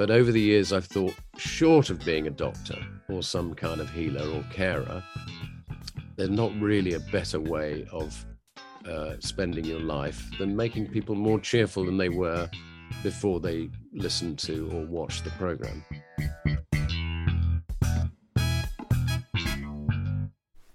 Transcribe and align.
But 0.00 0.10
over 0.10 0.32
the 0.32 0.40
years, 0.40 0.72
I've 0.72 0.86
thought, 0.86 1.12
short 1.36 1.90
of 1.90 2.02
being 2.06 2.26
a 2.26 2.30
doctor 2.30 2.78
or 3.10 3.22
some 3.22 3.52
kind 3.52 3.82
of 3.82 3.90
healer 3.90 4.26
or 4.34 4.42
carer, 4.50 5.04
there's 6.16 6.30
not 6.30 6.58
really 6.58 6.94
a 6.94 7.00
better 7.00 7.38
way 7.38 7.86
of 7.92 8.24
uh, 8.88 9.16
spending 9.18 9.66
your 9.66 9.80
life 9.80 10.26
than 10.38 10.56
making 10.56 10.86
people 10.86 11.14
more 11.14 11.38
cheerful 11.38 11.84
than 11.84 11.98
they 11.98 12.08
were 12.08 12.48
before 13.02 13.40
they 13.40 13.68
listened 13.92 14.38
to 14.38 14.70
or 14.72 14.86
watched 14.86 15.24
the 15.24 15.30
program. 15.32 15.84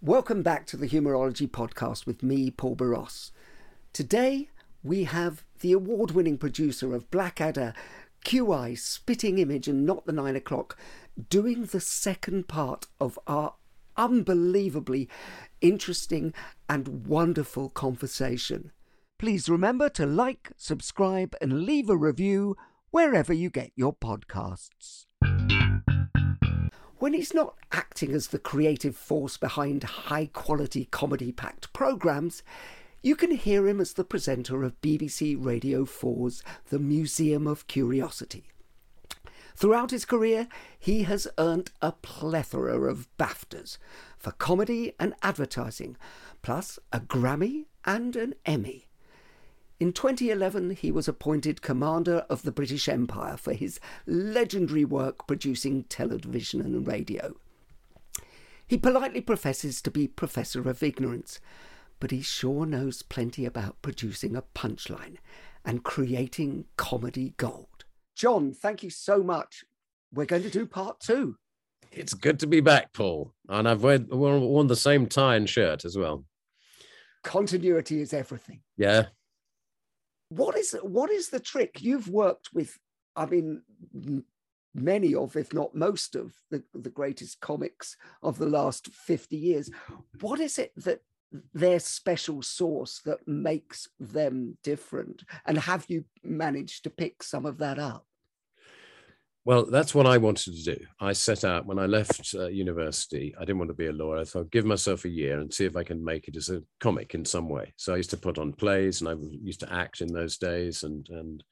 Welcome 0.03 0.43
back 0.43 0.67
to 0.67 0.77
the 0.77 0.87
Humourology 0.87 1.49
Podcast 1.49 2.05
with 2.05 2.21
me, 2.21 2.51
Paul 2.51 2.75
Boross. 2.75 3.31
Today 3.91 4.49
we 4.83 5.05
have 5.05 5.43
the 5.61 5.71
award 5.71 6.11
winning 6.11 6.37
producer 6.37 6.93
of 6.93 7.09
Blackadder, 7.09 7.73
QI, 8.25 8.75
Spitting 8.75 9.37
Image, 9.37 9.67
and 9.67 9.85
Not 9.85 10.07
the 10.07 10.11
Nine 10.11 10.35
O'Clock 10.35 10.75
doing 11.29 11.65
the 11.65 11.79
second 11.79 12.47
part 12.47 12.87
of 12.99 13.19
our 13.27 13.53
unbelievably 13.95 15.07
interesting 15.61 16.33
and 16.67 17.05
wonderful 17.05 17.69
conversation. 17.69 18.71
Please 19.19 19.47
remember 19.47 19.89
to 19.89 20.07
like, 20.07 20.51
subscribe, 20.57 21.35
and 21.39 21.65
leave 21.65 21.87
a 21.87 21.95
review 21.95 22.57
wherever 22.89 23.31
you 23.31 23.51
get 23.51 23.71
your 23.75 23.93
podcasts. 23.93 25.05
When 26.97 27.13
he's 27.13 27.35
not 27.35 27.53
acting 27.71 28.11
as 28.11 28.29
the 28.29 28.39
creative 28.39 28.95
force 28.95 29.37
behind 29.37 29.83
high 29.83 30.31
quality 30.33 30.85
comedy 30.85 31.31
packed 31.31 31.71
programmes, 31.73 32.41
you 33.05 33.15
can 33.15 33.29
hear 33.29 33.67
him 33.67 33.79
as 33.79 33.93
the 33.93 34.03
presenter 34.03 34.63
of 34.63 34.81
BBC 34.81 35.37
Radio 35.39 35.85
4's 35.85 36.41
The 36.69 36.79
Museum 36.79 37.45
of 37.45 37.67
Curiosity. 37.67 38.47
Throughout 39.55 39.91
his 39.91 40.05
career, 40.05 40.47
he 40.79 41.03
has 41.03 41.27
earned 41.37 41.69
a 41.83 41.91
plethora 41.91 42.89
of 42.89 43.07
BAFTAs 43.19 43.77
for 44.17 44.31
comedy 44.31 44.93
and 44.99 45.13
advertising, 45.21 45.97
plus 46.41 46.79
a 46.91 46.99
Grammy 46.99 47.65
and 47.85 48.15
an 48.15 48.33
Emmy. 48.43 48.87
In 49.79 49.93
2011, 49.93 50.71
he 50.71 50.91
was 50.91 51.07
appointed 51.07 51.61
Commander 51.61 52.25
of 52.27 52.41
the 52.41 52.51
British 52.51 52.89
Empire 52.89 53.37
for 53.37 53.53
his 53.53 53.79
legendary 54.07 54.83
work 54.83 55.27
producing 55.27 55.83
television 55.83 56.59
and 56.59 56.87
radio. 56.87 57.35
He 58.65 58.79
politely 58.79 59.21
professes 59.21 59.79
to 59.83 59.91
be 59.91 60.07
Professor 60.07 60.67
of 60.67 60.81
Ignorance, 60.81 61.39
but 61.99 62.11
he 62.11 62.21
sure 62.21 62.65
knows 62.65 63.01
plenty 63.01 63.45
about 63.45 63.81
producing 63.81 64.35
a 64.35 64.41
punchline 64.41 65.17
and 65.63 65.83
creating 65.83 66.65
comedy 66.77 67.33
gold. 67.37 67.85
John, 68.15 68.53
thank 68.53 68.83
you 68.83 68.89
so 68.89 69.23
much. 69.23 69.65
We're 70.13 70.25
going 70.25 70.43
to 70.43 70.49
do 70.49 70.65
part 70.65 70.99
two. 70.99 71.37
It's 71.91 72.13
good 72.13 72.39
to 72.39 72.47
be 72.47 72.61
back, 72.61 72.93
Paul. 72.93 73.33
And 73.49 73.67
I've 73.67 73.83
worn, 73.83 74.07
worn 74.09 74.67
the 74.67 74.75
same 74.75 75.07
tie 75.07 75.35
and 75.35 75.49
shirt 75.49 75.85
as 75.85 75.97
well. 75.97 76.25
Continuity 77.23 78.01
is 78.01 78.13
everything. 78.13 78.61
Yeah. 78.77 79.07
What 80.29 80.57
is 80.57 80.75
what 80.81 81.09
is 81.09 81.29
the 81.29 81.39
trick? 81.39 81.81
You've 81.81 82.09
worked 82.09 82.49
with, 82.53 82.77
I 83.15 83.25
mean, 83.25 83.61
many 84.73 85.15
of, 85.15 85.35
if 85.35 85.53
not 85.53 85.73
most 85.73 86.15
of, 86.15 86.33
the, 86.51 86.63
the 86.73 86.89
greatest 86.89 87.39
comics 87.39 87.95
of 88.21 88.37
the 88.37 88.47
last 88.47 88.87
50 88.87 89.35
years. 89.37 89.69
What 90.19 90.39
is 90.39 90.59
it 90.59 90.73
that 90.77 91.01
their 91.53 91.79
special 91.79 92.41
sauce 92.41 93.01
that 93.05 93.27
makes 93.27 93.87
them 93.99 94.57
different? 94.63 95.23
And 95.45 95.57
have 95.57 95.85
you 95.87 96.05
managed 96.23 96.83
to 96.83 96.89
pick 96.89 97.23
some 97.23 97.45
of 97.45 97.57
that 97.59 97.79
up? 97.79 98.05
Well, 99.45 99.67
that's 99.67 99.93
what 99.93 100.07
I 100.07 100.17
wanted 100.17 100.55
to 100.55 100.75
do. 100.75 100.85
I 100.99 101.13
set 101.13 101.43
out 101.43 101.67
when 101.67 101.77
I 101.77 101.85
left 101.85 102.33
uh, 102.33 102.47
university. 102.47 103.35
I 103.37 103.41
didn't 103.41 103.59
want 103.59 103.69
to 103.69 103.75
be 103.75 103.85
a 103.85 103.93
lawyer. 103.93 104.21
I 104.21 104.23
thought, 104.23 104.49
give 104.49 104.65
myself 104.65 105.05
a 105.05 105.09
year 105.09 105.39
and 105.39 105.53
see 105.53 105.65
if 105.65 105.75
I 105.75 105.83
can 105.83 106.03
make 106.03 106.27
it 106.27 106.35
as 106.35 106.49
a 106.49 106.63
comic 106.79 107.13
in 107.13 107.23
some 107.25 107.47
way. 107.47 107.71
So 107.77 107.93
I 107.93 107.97
used 107.97 108.09
to 108.09 108.17
put 108.17 108.39
on 108.39 108.53
plays, 108.53 109.01
and 109.01 109.09
I 109.09 109.13
used 109.43 109.59
to 109.59 109.71
act 109.71 110.01
in 110.01 110.11
those 110.11 110.39
days, 110.39 110.81
and 110.81 111.07
and 111.09 111.43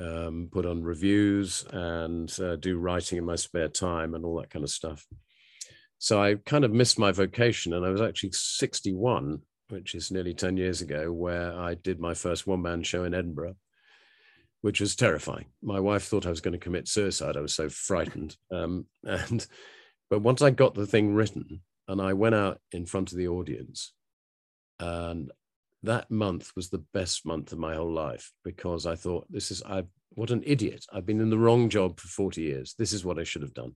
um, 0.00 0.48
put 0.50 0.64
on 0.64 0.82
reviews 0.82 1.66
and 1.70 2.34
uh, 2.40 2.56
do 2.56 2.78
writing 2.78 3.18
in 3.18 3.26
my 3.26 3.36
spare 3.36 3.68
time 3.68 4.14
and 4.14 4.24
all 4.24 4.40
that 4.40 4.48
kind 4.48 4.64
of 4.64 4.70
stuff. 4.70 5.06
So 6.02 6.20
I 6.20 6.34
kind 6.34 6.64
of 6.64 6.72
missed 6.72 6.98
my 6.98 7.12
vocation, 7.12 7.74
and 7.74 7.86
I 7.86 7.90
was 7.90 8.00
actually 8.00 8.32
61, 8.32 9.40
which 9.68 9.94
is 9.94 10.10
nearly 10.10 10.34
10 10.34 10.56
years 10.56 10.80
ago, 10.80 11.12
where 11.12 11.56
I 11.56 11.74
did 11.74 12.00
my 12.00 12.12
first 12.12 12.44
one-man 12.44 12.82
show 12.82 13.04
in 13.04 13.14
Edinburgh 13.14 13.54
which 14.62 14.80
was 14.80 14.96
terrifying. 14.96 15.46
My 15.60 15.80
wife 15.80 16.04
thought 16.04 16.24
I 16.24 16.30
was 16.30 16.40
going 16.40 16.52
to 16.52 16.58
commit 16.58 16.88
suicide. 16.88 17.36
I 17.36 17.40
was 17.40 17.52
so 17.54 17.68
frightened. 17.68 18.36
Um, 18.52 18.86
and 19.02 19.46
but 20.10 20.20
once 20.20 20.42
I 20.42 20.50
got 20.50 20.74
the 20.74 20.86
thing 20.86 21.14
written 21.14 21.62
and 21.88 22.00
I 22.02 22.12
went 22.12 22.34
out 22.34 22.60
in 22.70 22.86
front 22.86 23.10
of 23.10 23.18
the 23.18 23.28
audience, 23.28 23.92
and 24.78 25.32
that 25.82 26.10
month 26.10 26.52
was 26.54 26.68
the 26.68 26.84
best 26.92 27.26
month 27.26 27.52
of 27.52 27.58
my 27.58 27.74
whole 27.74 27.92
life 27.92 28.30
because 28.44 28.86
I 28.86 28.94
thought 28.94 29.26
this 29.30 29.50
is 29.50 29.62
I 29.62 29.84
what 30.10 30.30
an 30.30 30.42
idiot. 30.44 30.84
I've 30.92 31.06
been 31.06 31.20
in 31.20 31.30
the 31.30 31.38
wrong 31.38 31.70
job 31.70 31.98
for 31.98 32.08
40 32.08 32.42
years. 32.42 32.74
This 32.78 32.92
is 32.92 33.04
what 33.04 33.18
I 33.18 33.24
should 33.24 33.42
have 33.42 33.54
done. 33.54 33.74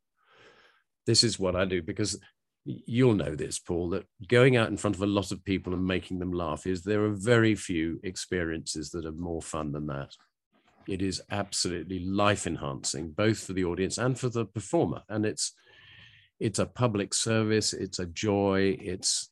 This 1.06 1.24
is 1.24 1.38
what 1.38 1.56
I 1.56 1.64
do 1.64 1.82
because 1.82 2.18
you'll 2.64 3.14
know 3.14 3.34
this, 3.34 3.58
Paul, 3.58 3.90
that 3.90 4.06
going 4.28 4.56
out 4.56 4.68
in 4.68 4.76
front 4.76 4.96
of 4.96 5.02
a 5.02 5.06
lot 5.06 5.30
of 5.30 5.44
people 5.44 5.72
and 5.72 5.84
making 5.84 6.18
them 6.18 6.32
laugh 6.32 6.66
is 6.66 6.82
there 6.82 7.04
are 7.04 7.10
very 7.10 7.54
few 7.54 8.00
experiences 8.02 8.90
that 8.90 9.06
are 9.06 9.12
more 9.12 9.42
fun 9.42 9.72
than 9.72 9.86
that. 9.86 10.10
It 10.88 11.02
is 11.02 11.22
absolutely 11.30 12.00
life 12.00 12.46
enhancing 12.46 13.10
both 13.10 13.38
for 13.38 13.52
the 13.52 13.64
audience 13.64 13.98
and 13.98 14.18
for 14.18 14.28
the 14.28 14.44
performer. 14.44 15.02
And 15.08 15.24
it's 15.24 15.52
it's 16.38 16.58
a 16.58 16.66
public 16.66 17.14
service 17.14 17.72
it's 17.72 17.98
a 17.98 18.06
joy 18.06 18.76
it's 18.78 19.30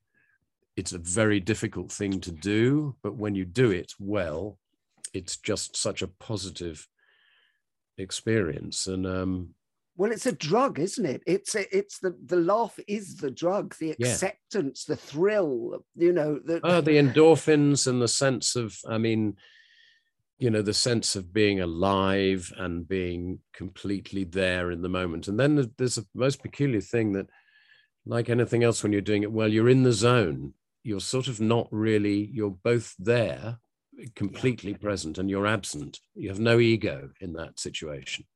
it's 0.76 0.92
a 0.92 0.98
very 0.98 1.38
difficult 1.38 1.92
thing 1.92 2.18
to 2.20 2.32
do 2.32 2.96
but 3.02 3.14
when 3.14 3.34
you 3.34 3.44
do 3.44 3.70
it 3.70 3.92
well 3.98 4.58
it's 5.12 5.36
just 5.36 5.76
such 5.76 6.02
a 6.02 6.08
positive 6.08 6.88
experience. 7.98 8.86
And 8.86 9.06
um 9.06 9.54
well, 9.96 10.10
it's 10.10 10.26
a 10.26 10.32
drug, 10.32 10.80
isn't 10.80 11.06
it? 11.06 11.22
It's 11.24 11.54
a, 11.54 11.76
it's 11.76 12.00
the 12.00 12.16
the 12.26 12.36
laugh 12.36 12.78
is 12.88 13.16
the 13.16 13.30
drug, 13.30 13.76
the 13.78 13.92
acceptance, 13.92 14.86
yeah. 14.88 14.94
the 14.94 15.00
thrill, 15.00 15.84
you 15.94 16.12
know. 16.12 16.40
The... 16.44 16.60
Ah, 16.64 16.80
the 16.80 16.98
endorphins 16.98 17.86
and 17.86 18.02
the 18.02 18.08
sense 18.08 18.56
of, 18.56 18.76
I 18.88 18.98
mean, 18.98 19.36
you 20.38 20.50
know, 20.50 20.62
the 20.62 20.74
sense 20.74 21.14
of 21.14 21.32
being 21.32 21.60
alive 21.60 22.52
and 22.56 22.88
being 22.88 23.38
completely 23.52 24.24
there 24.24 24.72
in 24.72 24.82
the 24.82 24.88
moment. 24.88 25.28
And 25.28 25.38
then 25.38 25.70
there's 25.78 25.98
a 25.98 26.06
most 26.12 26.42
peculiar 26.42 26.80
thing 26.80 27.12
that, 27.12 27.28
like 28.04 28.28
anything 28.28 28.64
else, 28.64 28.82
when 28.82 28.92
you're 28.92 29.00
doing 29.00 29.22
it 29.22 29.32
well, 29.32 29.48
you're 29.48 29.68
in 29.68 29.84
the 29.84 29.92
zone. 29.92 30.54
You're 30.82 31.00
sort 31.00 31.28
of 31.28 31.40
not 31.40 31.68
really. 31.70 32.28
You're 32.32 32.50
both 32.50 32.94
there, 32.98 33.58
completely 34.16 34.72
yeah. 34.72 34.78
present, 34.78 35.18
and 35.18 35.30
you're 35.30 35.46
absent. 35.46 36.00
You 36.14 36.30
have 36.30 36.40
no 36.40 36.58
ego 36.58 37.10
in 37.20 37.34
that 37.34 37.60
situation. 37.60 38.26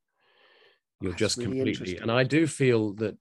You're 1.00 1.12
That's 1.12 1.20
just 1.20 1.38
really 1.38 1.74
completely. 1.74 1.98
And 1.98 2.10
I 2.10 2.24
do 2.24 2.46
feel 2.46 2.92
that 2.94 3.16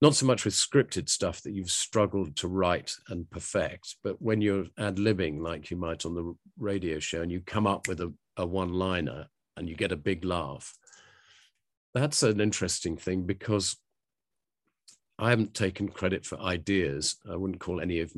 not 0.00 0.14
so 0.14 0.26
much 0.26 0.44
with 0.44 0.54
scripted 0.54 1.08
stuff 1.08 1.42
that 1.42 1.52
you've 1.52 1.70
struggled 1.70 2.36
to 2.36 2.48
write 2.48 2.92
and 3.08 3.28
perfect, 3.30 3.96
but 4.02 4.20
when 4.20 4.40
you're 4.40 4.66
ad 4.78 4.96
libbing 4.96 5.40
like 5.40 5.70
you 5.70 5.76
might 5.76 6.04
on 6.04 6.14
the 6.14 6.34
radio 6.58 6.98
show 6.98 7.22
and 7.22 7.32
you 7.32 7.40
come 7.40 7.66
up 7.66 7.88
with 7.88 8.00
a, 8.00 8.12
a 8.36 8.46
one 8.46 8.72
liner 8.72 9.26
and 9.56 9.68
you 9.68 9.74
get 9.74 9.92
a 9.92 9.96
big 9.96 10.24
laugh, 10.24 10.74
that's 11.94 12.22
an 12.22 12.40
interesting 12.40 12.96
thing 12.96 13.22
because 13.22 13.76
I 15.18 15.30
haven't 15.30 15.54
taken 15.54 15.88
credit 15.88 16.26
for 16.26 16.40
ideas. 16.40 17.16
I 17.30 17.36
wouldn't 17.36 17.60
call 17.60 17.80
any 17.80 18.00
of 18.00 18.12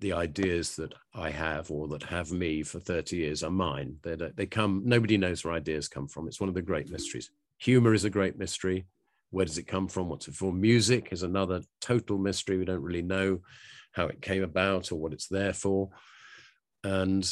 the 0.00 0.12
ideas 0.12 0.76
that 0.76 0.94
I 1.14 1.30
have 1.30 1.70
or 1.70 1.88
that 1.88 2.02
have 2.04 2.30
me 2.30 2.62
for 2.62 2.78
30 2.78 3.16
years 3.16 3.42
are 3.42 3.50
mine. 3.50 3.96
They, 4.02 4.16
they 4.16 4.46
come, 4.46 4.82
nobody 4.84 5.16
knows 5.16 5.44
where 5.44 5.54
ideas 5.54 5.88
come 5.88 6.08
from. 6.08 6.26
It's 6.26 6.40
one 6.40 6.48
of 6.48 6.54
the 6.54 6.62
great 6.62 6.90
mysteries. 6.90 7.30
Humor 7.60 7.94
is 7.94 8.04
a 8.04 8.10
great 8.10 8.38
mystery. 8.38 8.86
Where 9.30 9.44
does 9.44 9.58
it 9.58 9.66
come 9.66 9.86
from? 9.86 10.08
What's 10.08 10.28
it 10.28 10.34
for? 10.34 10.52
Music 10.52 11.08
is 11.12 11.22
another 11.22 11.62
total 11.80 12.18
mystery. 12.18 12.58
We 12.58 12.64
don't 12.64 12.82
really 12.82 13.02
know 13.02 13.40
how 13.92 14.06
it 14.06 14.22
came 14.22 14.42
about 14.42 14.92
or 14.92 14.96
what 14.96 15.12
it's 15.12 15.28
there 15.28 15.52
for. 15.52 15.90
And 16.84 17.28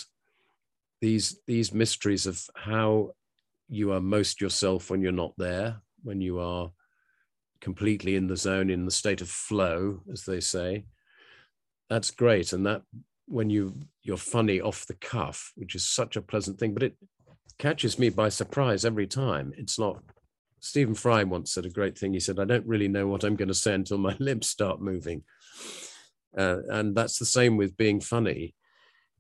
these, 1.01 1.41
these 1.47 1.73
mysteries 1.73 2.27
of 2.27 2.43
how 2.55 3.13
you 3.69 3.93
are 3.93 4.01
most 4.01 4.41
yourself 4.41 4.91
when 4.91 5.01
you're 5.01 5.13
not 5.13 5.33
there, 5.39 5.81
when 6.03 6.21
you 6.21 6.41
are 6.41 6.71
completely 7.61 8.15
in 8.15 8.27
the 8.27 8.37
zone, 8.37 8.71
in 8.71 8.85
the 8.85 8.91
state 8.91 9.21
of 9.21 9.29
flow, 9.29 10.01
as 10.13 10.25
they 10.25 10.41
say, 10.41 10.85
that's 11.89 12.11
great. 12.11 12.53
And 12.53 12.67
that 12.67 12.83
when 13.27 13.51
you 13.51 13.75
you're 14.03 14.17
funny 14.17 14.61
off 14.61 14.87
the 14.87 14.95
cuff, 14.95 15.53
which 15.57 15.75
is 15.75 15.87
such 15.87 16.17
a 16.17 16.23
pleasant 16.23 16.59
thing, 16.59 16.75
but 16.75 16.83
it 16.83 16.97
catches 17.59 17.99
me 17.99 18.09
by 18.09 18.29
surprise 18.29 18.85
every 18.85 19.07
time. 19.07 19.53
It's 19.57 19.79
not. 19.79 20.03
Stephen 20.61 20.95
Fry 20.95 21.25
once 21.25 21.53
said 21.53 21.67
a 21.67 21.71
great 21.71 21.99
thing. 21.99 22.13
He 22.13 22.21
said, 22.21 22.39
"I 22.39 22.45
don't 22.45 22.67
really 22.67 22.89
know 22.89 23.07
what 23.07 23.25
I'm 23.25 23.37
going 23.37 23.49
to 23.49 23.55
say 23.55 23.75
until 23.75 23.99
my 23.99 24.17
lips 24.21 24.49
start 24.49 24.81
moving," 24.81 25.25
uh, 26.37 26.59
and 26.69 26.95
that's 26.95 27.19
the 27.19 27.27
same 27.27 27.57
with 27.57 27.77
being 27.77 28.01
funny. 28.01 28.55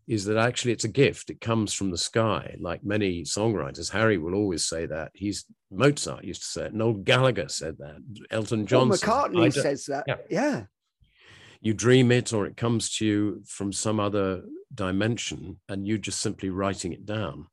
Is 0.06 0.24
that 0.24 0.38
actually 0.38 0.72
it's 0.72 0.84
a 0.84 0.88
gift? 0.88 1.28
It 1.28 1.40
comes 1.40 1.74
from 1.74 1.90
the 1.90 1.98
sky, 1.98 2.56
like 2.60 2.82
many 2.82 3.24
songwriters. 3.24 3.92
Harry 3.92 4.16
will 4.16 4.34
always 4.34 4.64
say 4.64 4.86
that. 4.86 5.10
He's 5.14 5.44
Mozart 5.70 6.24
used 6.24 6.42
to 6.42 6.48
say 6.48 6.64
it. 6.66 6.74
Noel 6.74 6.94
Gallagher 6.94 7.48
said 7.48 7.76
that. 7.78 7.98
Elton 8.30 8.66
John. 8.66 8.88
McCartney 8.88 9.52
says 9.52 9.84
that. 9.86 10.04
Yeah. 10.06 10.16
yeah 10.30 10.62
you 11.60 11.74
dream 11.74 12.12
it 12.12 12.32
or 12.32 12.46
it 12.46 12.56
comes 12.56 12.96
to 12.96 13.06
you 13.06 13.42
from 13.46 13.72
some 13.72 13.98
other 13.98 14.42
dimension 14.74 15.58
and 15.68 15.86
you 15.86 15.98
just 15.98 16.20
simply 16.20 16.50
writing 16.50 16.92
it 16.92 17.04
down 17.04 17.46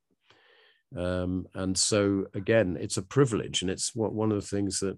um, 0.97 1.45
and 1.53 1.77
so 1.77 2.25
again 2.33 2.77
it's 2.79 2.97
a 2.97 3.01
privilege 3.01 3.61
and 3.61 3.71
it's 3.71 3.95
what 3.95 4.13
one 4.13 4.31
of 4.31 4.39
the 4.41 4.47
things 4.47 4.79
that 4.79 4.97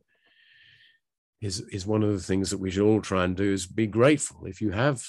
is 1.42 1.62
is 1.72 1.86
one 1.86 2.04
of 2.04 2.12
the 2.12 2.20
things 2.20 2.50
that 2.50 2.58
we 2.60 2.72
should 2.72 2.86
all 2.86 3.02
try 3.02 3.24
and 3.24 3.36
do 3.36 3.52
is 3.54 3.68
be 3.68 3.88
grateful. 3.88 4.46
If 4.46 4.62
you 4.62 4.72
have 4.72 5.04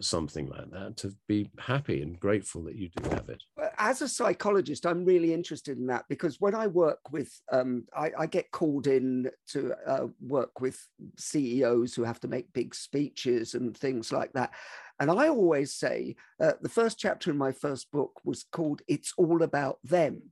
something 0.00 0.48
like 0.48 0.70
that 0.70 0.96
to 0.96 1.14
be 1.26 1.50
happy 1.58 2.02
and 2.02 2.18
grateful 2.20 2.62
that 2.64 2.76
you 2.76 2.88
do 2.88 3.08
have 3.10 3.28
it. 3.28 3.42
As 3.78 4.02
a 4.02 4.08
psychologist 4.08 4.86
i'm 4.86 5.04
really 5.04 5.32
interested 5.32 5.78
in 5.78 5.86
that 5.86 6.04
because 6.08 6.40
when 6.40 6.54
i 6.54 6.66
work 6.66 7.00
with 7.10 7.32
um, 7.52 7.84
I, 7.96 8.10
I, 8.18 8.26
get 8.26 8.50
called 8.50 8.86
in 8.86 9.30
to 9.48 9.74
uh, 9.86 10.06
work 10.20 10.60
with 10.60 10.78
ceos 11.16 11.94
who 11.94 12.04
have 12.04 12.20
to 12.20 12.28
make 12.28 12.52
big 12.52 12.74
speeches 12.74 13.54
and 13.54 13.76
things 13.76 14.12
like 14.12 14.32
that. 14.32 14.50
And 15.00 15.10
i 15.10 15.28
always 15.28 15.74
say 15.74 16.16
uh, 16.40 16.52
the 16.60 16.68
first 16.68 16.98
chapter 16.98 17.30
in 17.30 17.38
my 17.38 17.52
first 17.52 17.90
book 17.90 18.20
was 18.24 18.44
called 18.50 18.82
it's 18.88 19.12
all 19.16 19.42
about 19.42 19.78
them. 19.84 20.22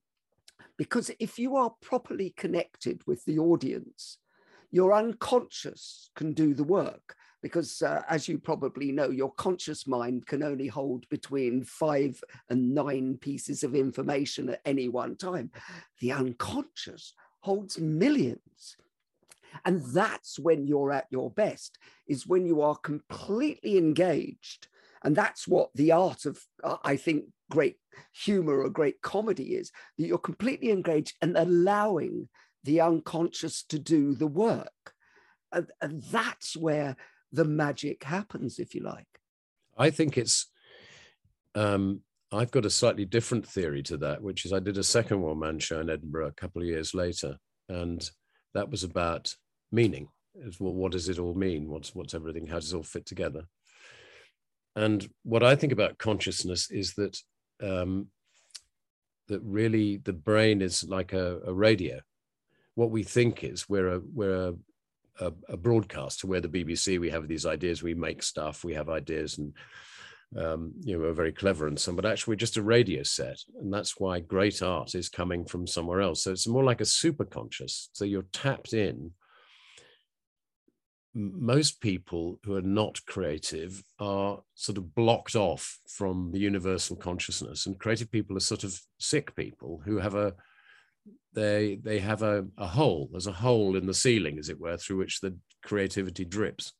Because 0.76 1.10
if 1.18 1.38
you 1.38 1.56
are 1.56 1.72
properly 1.80 2.34
connected 2.36 3.02
with 3.06 3.24
the 3.24 3.38
audience 3.38 4.18
your 4.70 4.92
unconscious 4.92 6.10
can 6.16 6.32
do 6.32 6.52
the 6.52 6.64
work 6.64 7.14
because 7.46 7.80
uh, 7.80 8.02
as 8.08 8.26
you 8.26 8.38
probably 8.38 8.90
know, 8.90 9.08
your 9.08 9.30
conscious 9.34 9.86
mind 9.86 10.26
can 10.26 10.42
only 10.42 10.66
hold 10.66 11.08
between 11.08 11.62
five 11.62 12.20
and 12.50 12.74
nine 12.74 13.16
pieces 13.20 13.62
of 13.62 13.72
information 13.72 14.48
at 14.48 14.60
any 14.64 14.88
one 14.88 15.14
time. 15.14 15.52
The 16.00 16.10
unconscious 16.10 17.12
holds 17.38 17.78
millions. 17.78 18.76
And 19.64 19.80
that's 19.94 20.40
when 20.40 20.66
you're 20.66 20.90
at 20.90 21.06
your 21.10 21.30
best, 21.30 21.78
is 22.08 22.26
when 22.26 22.46
you 22.46 22.62
are 22.62 22.74
completely 22.74 23.78
engaged. 23.78 24.66
And 25.04 25.14
that's 25.14 25.46
what 25.46 25.70
the 25.72 25.92
art 25.92 26.26
of, 26.26 26.42
uh, 26.64 26.78
I 26.82 26.96
think, 26.96 27.26
great 27.48 27.76
humor 28.12 28.58
or 28.58 28.70
great 28.70 29.02
comedy 29.02 29.54
is 29.54 29.70
that 29.96 30.06
you're 30.06 30.18
completely 30.18 30.72
engaged 30.72 31.14
and 31.22 31.36
allowing 31.36 32.28
the 32.64 32.80
unconscious 32.80 33.62
to 33.68 33.78
do 33.78 34.16
the 34.16 34.26
work. 34.26 34.94
And, 35.52 35.70
and 35.80 36.02
that's 36.02 36.56
where 36.56 36.96
the 37.32 37.44
magic 37.44 38.04
happens, 38.04 38.58
if 38.58 38.74
you 38.74 38.82
like. 38.82 39.06
I 39.76 39.90
think 39.90 40.16
it's, 40.16 40.46
um, 41.54 42.00
I've 42.32 42.50
got 42.50 42.64
a 42.64 42.70
slightly 42.70 43.04
different 43.04 43.46
theory 43.46 43.82
to 43.84 43.96
that, 43.98 44.22
which 44.22 44.44
is 44.44 44.52
I 44.52 44.58
did 44.58 44.78
a 44.78 44.82
second 44.82 45.20
one 45.20 45.38
man 45.38 45.58
show 45.58 45.80
in 45.80 45.90
Edinburgh 45.90 46.28
a 46.28 46.32
couple 46.32 46.62
of 46.62 46.68
years 46.68 46.94
later, 46.94 47.36
and 47.68 48.08
that 48.54 48.70
was 48.70 48.84
about 48.84 49.34
meaning. 49.70 50.08
Well, 50.58 50.74
what 50.74 50.92
does 50.92 51.08
it 51.08 51.18
all 51.18 51.34
mean? 51.34 51.68
What's 51.68 51.94
what's 51.94 52.14
everything? 52.14 52.46
How 52.46 52.58
does 52.58 52.72
it 52.72 52.76
all 52.76 52.82
fit 52.82 53.06
together? 53.06 53.44
And 54.74 55.08
what 55.22 55.42
I 55.42 55.56
think 55.56 55.72
about 55.72 55.98
consciousness 55.98 56.70
is 56.70 56.94
that 56.94 57.18
um, 57.62 58.08
that 59.28 59.40
really 59.42 59.96
the 59.96 60.12
brain 60.12 60.60
is 60.62 60.84
like 60.84 61.12
a, 61.12 61.40
a 61.46 61.52
radio. 61.52 62.00
What 62.74 62.90
we 62.90 63.02
think 63.02 63.42
is 63.44 63.68
we're 63.68 63.94
a 63.94 64.00
we're 64.12 64.48
a, 64.48 64.54
a, 65.20 65.32
a 65.48 65.56
broadcast 65.56 66.20
to 66.20 66.26
where 66.26 66.40
the 66.40 66.48
BBC 66.48 66.98
we 67.00 67.10
have 67.10 67.28
these 67.28 67.46
ideas, 67.46 67.82
we 67.82 67.94
make 67.94 68.22
stuff, 68.22 68.64
we 68.64 68.74
have 68.74 68.88
ideas, 68.88 69.38
and 69.38 69.52
um, 70.36 70.72
you 70.80 70.94
know 70.96 71.04
we're 71.04 71.12
very 71.12 71.32
clever 71.32 71.66
and 71.66 71.78
some, 71.78 71.96
but 71.96 72.06
actually 72.06 72.32
we're 72.32 72.36
just 72.36 72.56
a 72.56 72.62
radio 72.62 73.02
set, 73.02 73.38
and 73.60 73.72
that's 73.72 73.98
why 73.98 74.20
great 74.20 74.62
art 74.62 74.94
is 74.94 75.08
coming 75.08 75.44
from 75.44 75.66
somewhere 75.66 76.00
else. 76.00 76.22
So 76.22 76.32
it's 76.32 76.48
more 76.48 76.64
like 76.64 76.80
a 76.80 76.86
super 76.86 77.24
conscious. 77.24 77.90
So 77.92 78.04
you're 78.04 78.26
tapped 78.32 78.72
in. 78.72 79.12
Most 81.14 81.80
people 81.80 82.38
who 82.44 82.56
are 82.56 82.62
not 82.62 83.00
creative 83.06 83.82
are 83.98 84.40
sort 84.54 84.76
of 84.76 84.94
blocked 84.94 85.34
off 85.34 85.78
from 85.88 86.30
the 86.32 86.38
universal 86.38 86.96
consciousness, 86.96 87.66
and 87.66 87.78
creative 87.78 88.10
people 88.10 88.36
are 88.36 88.40
sort 88.40 88.64
of 88.64 88.78
sick 88.98 89.34
people 89.34 89.80
who 89.84 89.98
have 89.98 90.14
a 90.14 90.34
they 91.36 91.78
they 91.80 92.00
have 92.00 92.22
a, 92.22 92.44
a 92.58 92.66
hole. 92.66 93.08
There's 93.12 93.28
a 93.28 93.32
hole 93.32 93.76
in 93.76 93.86
the 93.86 93.94
ceiling 93.94 94.38
as 94.38 94.48
it 94.48 94.58
were 94.58 94.76
through 94.76 94.96
which 94.96 95.20
the 95.20 95.36
creativity 95.62 96.24
drips. 96.24 96.72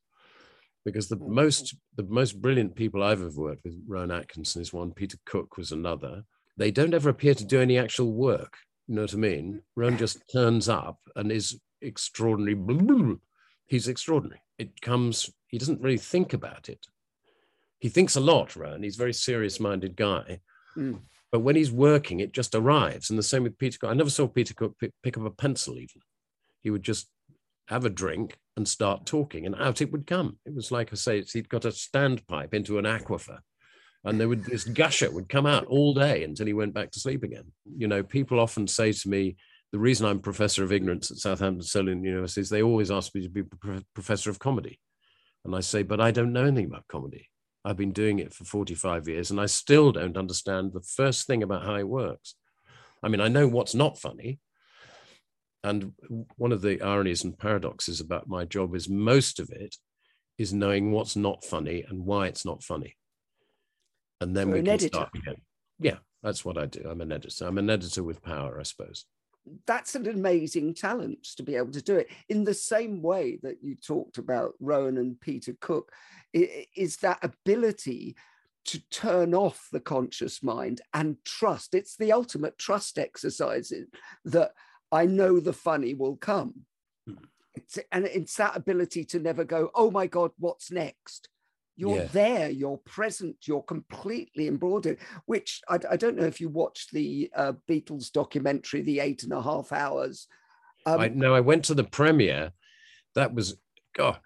Because 0.83 1.07
the 1.07 1.17
mm. 1.17 1.29
most 1.29 1.75
the 1.95 2.03
most 2.03 2.41
brilliant 2.41 2.75
people 2.75 3.03
i've 3.03 3.21
ever 3.21 3.41
worked 3.41 3.63
with 3.63 3.81
rowan 3.87 4.11
atkinson 4.11 4.61
is 4.61 4.73
one 4.73 4.91
peter 4.91 5.17
cook 5.25 5.55
was 5.55 5.71
another. 5.71 6.23
They 6.57 6.71
don't 6.71 6.95
ever 6.95 7.09
appear 7.09 7.35
to 7.35 7.45
do 7.45 7.61
any 7.61 7.77
actual 7.77 8.11
work 8.11 8.57
you 8.87 8.95
know 8.95 9.01
what 9.01 9.13
i 9.13 9.17
mean? 9.17 9.61
Rowan 9.75 9.97
just 9.97 10.21
turns 10.31 10.69
up 10.69 10.99
and 11.15 11.31
is 11.31 11.59
extraordinary. 11.81 13.17
He's 13.67 13.87
extraordinary. 13.87 14.41
It 14.57 14.81
comes 14.81 15.29
he 15.49 15.57
doesn't 15.57 15.81
really 15.81 15.97
think 15.97 16.33
about 16.33 16.69
it. 16.69 16.87
He 17.79 17.89
thinks 17.89 18.15
a 18.15 18.21
lot 18.21 18.55
rowan. 18.55 18.83
He's 18.83 18.95
a 18.95 18.97
very 18.97 19.13
serious 19.13 19.59
minded 19.59 19.95
guy. 19.95 20.39
Mm. 20.75 21.01
But 21.31 21.41
when 21.41 21.55
he's 21.55 21.71
working, 21.71 22.19
it 22.19 22.31
just 22.31 22.55
arrives. 22.55 23.09
And 23.09 23.19
the 23.19 23.23
same 23.23 23.43
with 23.43 23.57
Peter 23.57 23.77
Cook. 23.79 23.89
I 23.89 23.93
never 23.93 24.09
saw 24.09 24.27
Peter 24.27 24.53
Cook 24.53 24.77
pick, 24.79 25.17
up 25.17 25.25
a 25.25 25.29
pencil 25.29 25.77
even. 25.77 26.01
He 26.61 26.69
would 26.69 26.83
just 26.83 27.07
have 27.67 27.85
a 27.85 27.89
drink 27.89 28.37
and 28.55 28.67
start 28.67 29.05
talking, 29.05 29.45
and 29.45 29.55
out 29.55 29.81
it 29.81 29.91
would 29.91 30.07
come. 30.07 30.39
It 30.45 30.55
was 30.55 30.71
like 30.71 30.91
I 30.91 30.95
say, 30.95 31.21
he'd 31.21 31.49
got 31.49 31.65
a 31.65 31.69
standpipe 31.69 32.53
into 32.53 32.79
an 32.79 32.85
aquifer, 32.85 33.39
and 34.03 34.19
there 34.19 34.29
would 34.29 34.45
this 34.45 34.63
gusher 34.63 35.11
would 35.11 35.29
come 35.29 35.45
out 35.45 35.65
all 35.65 35.93
day 35.93 36.23
until 36.23 36.47
he 36.47 36.53
went 36.53 36.73
back 36.73 36.91
to 36.91 36.99
sleep 36.99 37.23
again. 37.23 37.51
You 37.77 37.87
know, 37.87 38.03
people 38.03 38.39
often 38.39 38.67
say 38.67 38.93
to 38.93 39.09
me, 39.09 39.35
the 39.71 39.79
reason 39.79 40.05
I'm 40.05 40.19
professor 40.19 40.63
of 40.63 40.71
ignorance 40.71 41.11
at 41.11 41.17
Southampton 41.17 41.61
Solent 41.61 42.03
University 42.03 42.41
is 42.41 42.49
they 42.49 42.63
always 42.63 42.89
ask 42.89 43.13
me 43.13 43.21
to 43.21 43.29
be 43.29 43.43
professor 43.93 44.29
of 44.29 44.39
comedy, 44.39 44.79
and 45.43 45.53
I 45.55 45.59
say, 45.59 45.83
but 45.83 45.99
I 45.99 46.11
don't 46.11 46.33
know 46.33 46.45
anything 46.45 46.65
about 46.67 46.87
comedy. 46.87 47.29
I've 47.65 47.77
been 47.77 47.91
doing 47.91 48.19
it 48.19 48.33
for 48.33 48.45
45 48.45 49.07
years 49.07 49.31
and 49.31 49.39
I 49.39 49.45
still 49.45 49.91
don't 49.91 50.17
understand 50.17 50.73
the 50.73 50.81
first 50.81 51.27
thing 51.27 51.43
about 51.43 51.65
how 51.65 51.75
it 51.75 51.87
works. 51.87 52.35
I 53.03 53.09
mean, 53.09 53.21
I 53.21 53.27
know 53.27 53.47
what's 53.47 53.75
not 53.75 53.99
funny. 53.99 54.39
And 55.63 55.93
one 56.37 56.51
of 56.51 56.61
the 56.61 56.81
ironies 56.81 57.23
and 57.23 57.37
paradoxes 57.37 57.99
about 57.99 58.29
my 58.29 58.45
job 58.45 58.75
is 58.75 58.87
most 58.87 59.39
of 59.39 59.49
it 59.49 59.75
is 60.37 60.53
knowing 60.53 60.91
what's 60.91 61.15
not 61.15 61.43
funny 61.43 61.83
and 61.87 62.05
why 62.05 62.27
it's 62.27 62.45
not 62.45 62.63
funny. 62.63 62.95
And 64.21 64.35
then 64.35 64.49
we 64.49 64.59
can 64.59 64.69
editor. 64.69 64.87
start 64.87 65.09
again. 65.15 65.41
Yeah, 65.79 65.97
that's 66.23 66.45
what 66.45 66.57
I 66.57 66.67
do. 66.67 66.87
I'm 66.89 67.01
an 67.01 67.11
editor. 67.11 67.45
I'm 67.45 67.57
an 67.57 67.69
editor 67.69 68.03
with 68.03 68.23
power, 68.23 68.59
I 68.59 68.63
suppose 68.63 69.05
that's 69.65 69.95
an 69.95 70.07
amazing 70.07 70.73
talent 70.73 71.23
to 71.23 71.43
be 71.43 71.55
able 71.55 71.71
to 71.71 71.81
do 71.81 71.95
it 71.95 72.09
in 72.29 72.43
the 72.43 72.53
same 72.53 73.01
way 73.01 73.39
that 73.43 73.63
you 73.63 73.75
talked 73.75 74.17
about 74.17 74.53
Rowan 74.59 74.97
and 74.97 75.19
Peter 75.19 75.55
Cook 75.59 75.91
is 76.33 76.97
that 76.97 77.23
ability 77.23 78.15
to 78.65 78.79
turn 78.89 79.33
off 79.33 79.69
the 79.71 79.79
conscious 79.79 80.43
mind 80.43 80.81
and 80.93 81.17
trust 81.23 81.73
it's 81.73 81.95
the 81.95 82.11
ultimate 82.11 82.57
trust 82.57 82.99
exercise 82.99 83.71
that 84.25 84.51
I 84.91 85.05
know 85.05 85.39
the 85.39 85.53
funny 85.53 85.93
will 85.93 86.15
come. 86.15 86.65
Hmm. 87.05 87.15
It's, 87.55 87.79
and 87.91 88.05
it's 88.05 88.35
that 88.35 88.55
ability 88.55 89.03
to 89.05 89.19
never 89.19 89.43
go, 89.43 89.71
oh 89.73 89.91
my 89.91 90.07
God, 90.07 90.31
what's 90.37 90.71
next? 90.71 91.29
You're 91.77 91.97
Yeah. 91.97 92.07
there, 92.07 92.49
you're 92.49 92.77
present, 92.77 93.47
you're 93.47 93.61
completely 93.61 94.47
embroidered. 94.47 94.97
Which 95.25 95.61
I, 95.69 95.79
I 95.91 95.95
don't 95.95 96.17
know 96.17 96.25
if 96.25 96.41
you 96.41 96.49
watched 96.49 96.91
the 96.91 97.31
uh, 97.35 97.53
Beatles 97.69 98.11
documentary, 98.11 98.81
The 98.81 98.99
Eight 98.99 99.23
and 99.23 99.31
a 99.31 99.41
Half 99.41 99.71
Hours. 99.71 100.27
Um, 100.85 100.99
I 100.99 101.07
no, 101.09 101.35
I 101.35 101.39
went 101.39 101.65
to 101.65 101.73
the 101.73 101.83
premiere. 101.83 102.51
That 103.15 103.33
was 103.33 103.57
God, 103.95 104.19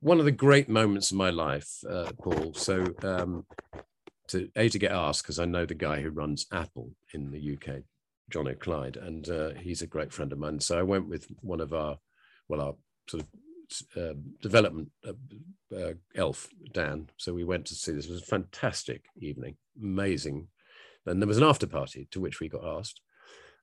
one 0.00 0.18
of 0.18 0.24
the 0.24 0.32
great 0.32 0.68
moments 0.68 1.10
of 1.10 1.16
my 1.18 1.30
life, 1.30 1.68
uh, 1.88 2.10
Paul. 2.18 2.54
So 2.54 2.86
um, 3.02 3.44
to 4.28 4.50
a 4.56 4.68
to 4.68 4.78
get 4.78 4.92
asked 4.92 5.22
because 5.22 5.38
I 5.38 5.44
know 5.44 5.66
the 5.66 5.74
guy 5.74 6.00
who 6.00 6.10
runs 6.10 6.46
Apple 6.52 6.90
in 7.12 7.30
the 7.30 7.54
UK, 7.54 7.82
John 8.30 8.48
O'Clyde, 8.48 8.96
and 8.96 9.28
uh, 9.28 9.50
he's 9.60 9.82
a 9.82 9.86
great 9.86 10.12
friend 10.12 10.32
of 10.32 10.38
mine. 10.38 10.60
So 10.60 10.78
I 10.78 10.82
went 10.82 11.08
with 11.08 11.26
one 11.42 11.60
of 11.60 11.72
our, 11.72 11.98
well, 12.48 12.60
our 12.60 12.74
sort 13.08 13.22
of 13.22 13.28
uh, 13.96 14.14
development 14.42 14.90
uh, 15.06 15.76
uh, 15.76 15.92
elf 16.14 16.48
Dan. 16.72 17.08
So 17.16 17.34
we 17.34 17.44
went 17.44 17.66
to 17.66 17.74
see 17.74 17.92
this. 17.92 18.06
It 18.06 18.12
was 18.12 18.22
a 18.22 18.26
fantastic 18.26 19.04
evening, 19.18 19.56
amazing. 19.80 20.48
And 21.06 21.22
there 21.22 21.28
was 21.28 21.38
an 21.38 21.44
after 21.44 21.66
party 21.66 22.08
to 22.10 22.20
which 22.20 22.40
we 22.40 22.48
got 22.48 22.64
asked, 22.64 23.00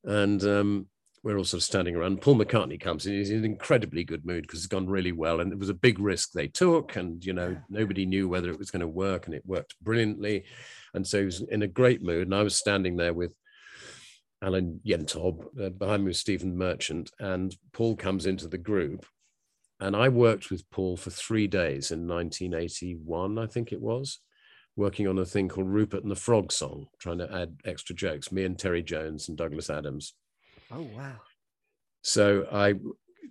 and 0.05 0.41
um, 0.43 0.87
we're 1.23 1.37
all 1.37 1.43
sort 1.43 1.59
of 1.59 1.63
standing 1.63 1.95
around. 1.95 2.21
Paul 2.21 2.35
McCartney 2.35 2.79
comes 2.79 3.05
in. 3.05 3.13
He's 3.13 3.31
in 3.31 3.37
an 3.37 3.45
incredibly 3.45 4.03
good 4.03 4.25
mood 4.25 4.43
because 4.43 4.59
it's 4.59 4.67
gone 4.67 4.87
really 4.87 5.13
well, 5.13 5.39
and 5.39 5.51
it 5.51 5.59
was 5.59 5.69
a 5.69 5.73
big 5.73 5.99
risk 5.99 6.31
they 6.31 6.47
took, 6.47 6.95
and 6.95 7.23
you 7.23 7.33
know 7.33 7.57
nobody 7.69 8.05
knew 8.05 8.27
whether 8.27 8.49
it 8.49 8.59
was 8.59 8.71
going 8.71 8.81
to 8.81 8.87
work, 8.87 9.25
and 9.25 9.35
it 9.35 9.45
worked 9.45 9.75
brilliantly. 9.81 10.45
And 10.93 11.07
so 11.07 11.19
he 11.19 11.25
was 11.25 11.41
in 11.41 11.63
a 11.63 11.67
great 11.67 12.01
mood, 12.03 12.27
and 12.27 12.35
I 12.35 12.43
was 12.43 12.55
standing 12.55 12.97
there 12.97 13.13
with 13.13 13.33
Alan 14.43 14.81
Yentob. 14.85 15.45
Uh, 15.59 15.69
behind 15.69 16.03
me 16.03 16.09
was 16.09 16.19
Stephen 16.19 16.57
Merchant, 16.57 17.09
and 17.19 17.55
Paul 17.71 17.95
comes 17.95 18.25
into 18.25 18.47
the 18.47 18.57
group. 18.57 19.05
And 19.83 19.97
I 19.97 20.07
worked 20.07 20.49
with 20.49 20.69
Paul 20.71 20.95
for 20.95 21.09
three 21.09 21.45
days 21.45 21.91
in 21.91 22.07
1981, 22.07 23.37
I 23.37 23.47
think 23.47 23.73
it 23.73 23.81
was, 23.81 24.19
working 24.77 25.09
on 25.09 25.19
a 25.19 25.25
thing 25.25 25.49
called 25.49 25.67
Rupert 25.67 26.03
and 26.03 26.09
the 26.09 26.15
Frog 26.15 26.53
Song, 26.53 26.87
trying 26.99 27.17
to 27.17 27.29
add 27.29 27.57
extra 27.65 27.93
jokes. 27.93 28.31
Me 28.31 28.45
and 28.45 28.57
Terry 28.57 28.81
Jones 28.81 29.27
and 29.27 29.37
Douglas 29.37 29.69
Adams. 29.69 30.13
oh, 30.71 30.87
wow. 30.95 31.15
So 32.01 32.47
I 32.49 32.75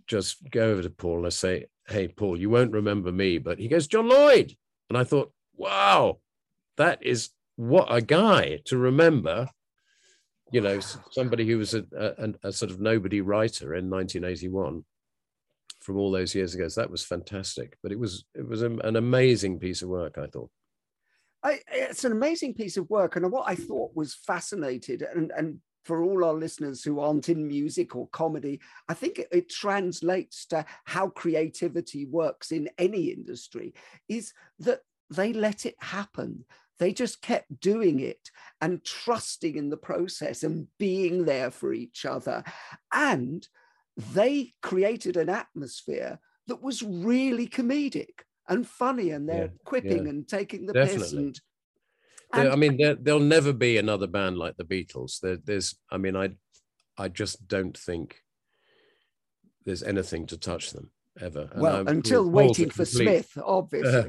just 0.06 0.50
go 0.50 0.72
over 0.72 0.82
to 0.82 0.90
Paul 0.90 1.18
and 1.18 1.26
I 1.26 1.30
say, 1.30 1.68
Hey, 1.88 2.08
Paul, 2.08 2.38
you 2.38 2.50
won't 2.50 2.72
remember 2.72 3.10
me, 3.10 3.38
but 3.38 3.58
he 3.58 3.66
goes, 3.66 3.86
John 3.86 4.10
Lloyd. 4.10 4.54
And 4.90 4.98
I 4.98 5.04
thought, 5.04 5.32
wow, 5.56 6.18
that 6.76 7.02
is 7.02 7.30
what 7.56 7.86
a 7.88 8.02
guy 8.02 8.60
to 8.66 8.76
remember. 8.76 9.48
You 10.52 10.60
know, 10.60 10.80
somebody 11.12 11.46
who 11.46 11.56
was 11.56 11.72
a, 11.72 11.86
a, 11.96 12.48
a 12.48 12.52
sort 12.52 12.70
of 12.70 12.78
nobody 12.78 13.22
writer 13.22 13.74
in 13.74 13.88
1981 13.88 14.84
from 15.82 15.98
all 15.98 16.10
those 16.10 16.34
years 16.34 16.54
ago. 16.54 16.68
So 16.68 16.80
that 16.80 16.90
was 16.90 17.04
fantastic. 17.04 17.76
But 17.82 17.92
it 17.92 17.98
was 17.98 18.24
it 18.34 18.48
was 18.48 18.62
an 18.62 18.96
amazing 18.96 19.58
piece 19.58 19.82
of 19.82 19.88
work, 19.88 20.18
I 20.18 20.26
thought. 20.26 20.50
I, 21.44 21.60
it's 21.72 22.04
an 22.04 22.12
amazing 22.12 22.54
piece 22.54 22.76
of 22.76 22.88
work. 22.88 23.16
And 23.16 23.30
what 23.32 23.48
I 23.48 23.56
thought 23.56 23.96
was 23.96 24.14
fascinated, 24.14 25.02
and, 25.02 25.32
and 25.36 25.58
for 25.84 26.04
all 26.04 26.24
our 26.24 26.34
listeners 26.34 26.84
who 26.84 27.00
aren't 27.00 27.28
in 27.28 27.48
music 27.48 27.96
or 27.96 28.06
comedy, 28.08 28.60
I 28.88 28.94
think 28.94 29.18
it, 29.18 29.28
it 29.32 29.48
translates 29.50 30.46
to 30.46 30.64
how 30.84 31.08
creativity 31.08 32.06
works 32.06 32.52
in 32.52 32.70
any 32.78 33.06
industry, 33.06 33.74
is 34.08 34.32
that 34.60 34.82
they 35.10 35.32
let 35.32 35.66
it 35.66 35.74
happen. 35.80 36.44
They 36.78 36.92
just 36.92 37.22
kept 37.22 37.60
doing 37.60 38.00
it 38.00 38.30
and 38.60 38.84
trusting 38.84 39.56
in 39.56 39.68
the 39.70 39.76
process 39.76 40.44
and 40.44 40.68
being 40.78 41.24
there 41.24 41.50
for 41.50 41.72
each 41.72 42.04
other. 42.04 42.44
And 42.92 43.46
they 43.96 44.54
created 44.62 45.16
an 45.16 45.28
atmosphere 45.28 46.18
that 46.46 46.62
was 46.62 46.82
really 46.82 47.46
comedic 47.46 48.20
and 48.48 48.66
funny, 48.66 49.10
and 49.10 49.28
they're 49.28 49.44
Yeah, 49.44 49.58
quipping 49.64 50.04
yeah, 50.04 50.10
and 50.10 50.28
taking 50.28 50.66
the 50.66 50.72
piss 50.74 50.92
definitely. 50.94 51.34
and 52.32 52.48
I 52.48 52.56
mean, 52.56 52.76
there, 52.78 52.94
there'll 52.94 53.20
never 53.20 53.52
be 53.52 53.76
another 53.76 54.06
band 54.06 54.38
like 54.38 54.56
the 54.56 54.64
Beatles. 54.64 55.20
There, 55.20 55.36
there's, 55.36 55.76
I 55.90 55.98
mean, 55.98 56.16
I, 56.16 56.30
I 56.98 57.08
just 57.08 57.46
don't 57.46 57.76
think 57.76 58.16
there's 59.64 59.82
anything 59.82 60.26
to 60.26 60.36
touch 60.38 60.70
them 60.72 60.90
ever. 61.20 61.48
And 61.52 61.60
well, 61.62 61.76
I'm- 61.76 61.88
until 61.88 62.28
waiting 62.28 62.70
for 62.70 62.84
complete- 62.84 63.04
Smith, 63.26 63.38
obviously. 63.44 63.94
Uh, 63.94 64.04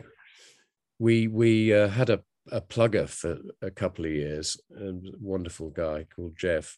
we 1.00 1.28
we 1.28 1.74
uh, 1.74 1.90
had 1.90 2.10
a, 2.10 2.22
a 2.52 2.62
plugger 2.62 3.08
for 3.10 3.38
a 3.62 3.70
couple 3.72 4.06
of 4.06 4.12
years, 4.12 4.58
a 4.76 4.94
wonderful 5.20 5.70
guy 5.70 6.06
called 6.16 6.36
Jeff, 6.38 6.78